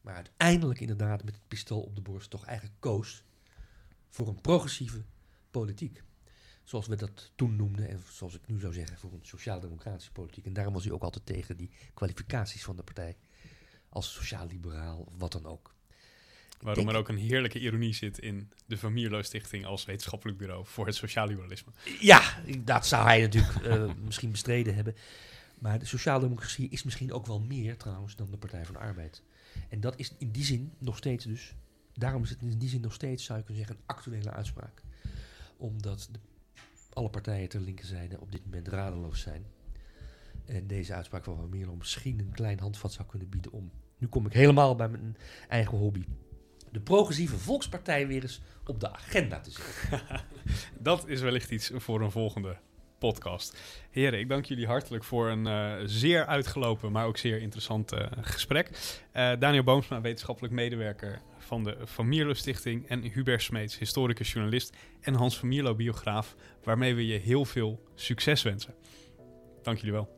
Maar 0.00 0.14
uiteindelijk 0.14 0.80
inderdaad 0.80 1.24
met 1.24 1.34
het 1.34 1.48
pistool 1.48 1.80
op 1.80 1.94
de 1.94 2.02
borst 2.02 2.30
toch 2.30 2.44
eigenlijk 2.44 2.80
koos 2.80 3.24
voor 4.08 4.28
een 4.28 4.40
progressieve 4.40 5.02
politiek. 5.50 6.02
Zoals 6.66 6.86
we 6.86 6.96
dat 6.96 7.30
toen 7.34 7.56
noemden 7.56 7.88
en 7.88 8.02
zoals 8.10 8.34
ik 8.34 8.46
nu 8.46 8.60
zou 8.60 8.72
zeggen 8.72 8.98
voor 8.98 9.12
een 9.12 9.26
sociaal-democratische 9.26 10.12
politiek. 10.12 10.46
En 10.46 10.52
daarom 10.52 10.74
was 10.74 10.84
hij 10.84 10.92
ook 10.92 11.02
altijd 11.02 11.26
tegen 11.26 11.56
die 11.56 11.70
kwalificaties 11.94 12.64
van 12.64 12.76
de 12.76 12.82
partij 12.82 13.16
als 13.88 14.12
sociaal-liberaal 14.12 14.98
of 14.98 15.12
wat 15.18 15.32
dan 15.32 15.46
ook. 15.46 15.74
Waarom 16.60 16.88
er 16.88 16.96
ook 16.96 17.08
een 17.08 17.18
heerlijke 17.18 17.58
ironie 17.58 17.94
zit 17.94 18.18
in 18.18 18.50
de 18.66 18.78
Van 18.78 18.92
Mierlo 18.92 19.22
Stichting 19.22 19.64
als 19.64 19.84
wetenschappelijk 19.84 20.38
bureau 20.38 20.66
voor 20.66 20.86
het 20.86 20.94
sociaal 20.94 21.26
liberalisme. 21.26 21.72
Ja, 22.00 22.42
dat 22.58 22.86
zou 22.86 23.06
hij 23.06 23.20
natuurlijk 23.20 23.64
uh, 23.64 23.92
misschien 24.06 24.30
bestreden 24.30 24.74
hebben. 24.74 24.96
Maar 25.58 25.78
de 25.78 25.86
sociaaldemocratie 25.86 26.68
is 26.68 26.82
misschien 26.82 27.12
ook 27.12 27.26
wel 27.26 27.40
meer 27.40 27.76
trouwens 27.76 28.16
dan 28.16 28.30
de 28.30 28.36
Partij 28.36 28.64
van 28.64 28.74
de 28.74 28.80
Arbeid. 28.80 29.22
En 29.68 29.80
dat 29.80 29.98
is 29.98 30.14
in 30.18 30.30
die 30.30 30.44
zin 30.44 30.72
nog 30.78 30.96
steeds 30.96 31.24
dus, 31.24 31.54
daarom 31.94 32.22
is 32.22 32.30
het 32.30 32.42
in 32.42 32.58
die 32.58 32.68
zin 32.68 32.80
nog 32.80 32.94
steeds, 32.94 33.24
zou 33.24 33.38
je 33.38 33.44
kunnen 33.44 33.64
zeggen, 33.64 33.82
een 33.82 33.94
actuele 33.96 34.30
uitspraak. 34.30 34.82
Omdat 35.56 36.08
de, 36.12 36.18
alle 36.96 37.10
partijen 37.10 37.48
ter 37.48 37.60
linkerzijde 37.60 38.20
op 38.20 38.32
dit 38.32 38.44
moment 38.44 38.68
radeloos 38.68 39.20
zijn. 39.20 39.46
En 40.44 40.66
deze 40.66 40.94
uitspraak 40.94 41.24
van 41.24 41.36
Van 41.36 41.48
Mierlo 41.48 41.76
misschien 41.76 42.18
een 42.18 42.32
klein 42.32 42.60
handvat 42.60 42.92
zou 42.92 43.08
kunnen 43.08 43.28
bieden 43.28 43.52
om. 43.52 43.70
Nu 43.98 44.06
kom 44.06 44.26
ik 44.26 44.32
helemaal 44.32 44.74
bij 44.74 44.88
mijn 44.88 45.16
eigen 45.48 45.78
hobby 45.78 46.04
de 46.76 46.82
progressieve 46.82 47.38
volkspartij 47.38 48.06
weer 48.06 48.22
eens 48.22 48.40
op 48.64 48.80
de 48.80 48.92
agenda 48.92 49.40
te 49.40 49.50
zetten. 49.50 50.24
dat 50.78 51.08
is 51.08 51.20
wellicht 51.20 51.50
iets 51.50 51.70
voor 51.74 52.00
een 52.00 52.10
volgende 52.10 52.58
podcast. 52.98 53.58
Heren, 53.90 54.18
ik 54.18 54.28
dank 54.28 54.44
jullie 54.44 54.66
hartelijk 54.66 55.04
voor 55.04 55.28
een 55.28 55.46
uh, 55.46 55.74
zeer 55.84 56.26
uitgelopen, 56.26 56.92
maar 56.92 57.06
ook 57.06 57.16
zeer 57.16 57.40
interessant 57.40 57.92
uh, 57.92 58.00
gesprek. 58.20 58.68
Uh, 59.16 59.32
Daniel 59.38 59.62
Boomsma, 59.62 60.00
wetenschappelijk 60.00 60.54
medewerker 60.54 61.20
van 61.38 61.64
de 61.64 61.76
Van 61.84 62.08
Mierlo 62.08 62.32
Stichting 62.32 62.88
en 62.88 63.02
Hubert 63.02 63.42
Smeets, 63.42 63.78
historicus, 63.78 64.32
journalist 64.32 64.76
en 65.00 65.14
Hans 65.14 65.38
van 65.38 65.48
Mierlo, 65.48 65.74
biograaf, 65.74 66.34
waarmee 66.62 66.94
we 66.94 67.06
je 67.06 67.18
heel 67.18 67.44
veel 67.44 67.82
succes 67.94 68.42
wensen. 68.42 68.74
Dank 69.62 69.78
jullie 69.78 69.92
wel. 69.92 70.14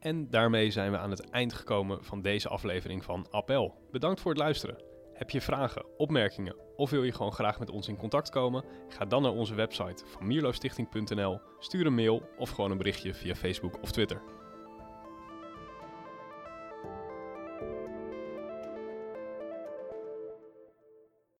En 0.00 0.30
daarmee 0.30 0.70
zijn 0.70 0.90
we 0.90 0.98
aan 0.98 1.10
het 1.10 1.30
eind 1.30 1.52
gekomen 1.52 2.04
van 2.04 2.22
deze 2.22 2.48
aflevering 2.48 3.04
van 3.04 3.26
Appel. 3.30 3.88
Bedankt 3.90 4.20
voor 4.20 4.30
het 4.30 4.40
luisteren. 4.40 4.89
Heb 5.20 5.30
je 5.30 5.40
vragen, 5.40 5.84
opmerkingen 5.96 6.56
of 6.76 6.90
wil 6.90 7.02
je 7.02 7.12
gewoon 7.12 7.32
graag 7.32 7.58
met 7.58 7.70
ons 7.70 7.88
in 7.88 7.96
contact 7.96 8.30
komen? 8.30 8.64
Ga 8.88 9.04
dan 9.04 9.22
naar 9.22 9.32
onze 9.32 9.54
website 9.54 10.04
van 10.06 10.26
mierlostichting.nl, 10.26 11.40
stuur 11.58 11.86
een 11.86 11.94
mail 11.94 12.22
of 12.38 12.50
gewoon 12.50 12.70
een 12.70 12.76
berichtje 12.76 13.14
via 13.14 13.34
Facebook 13.34 13.82
of 13.82 13.92
Twitter. 13.92 14.22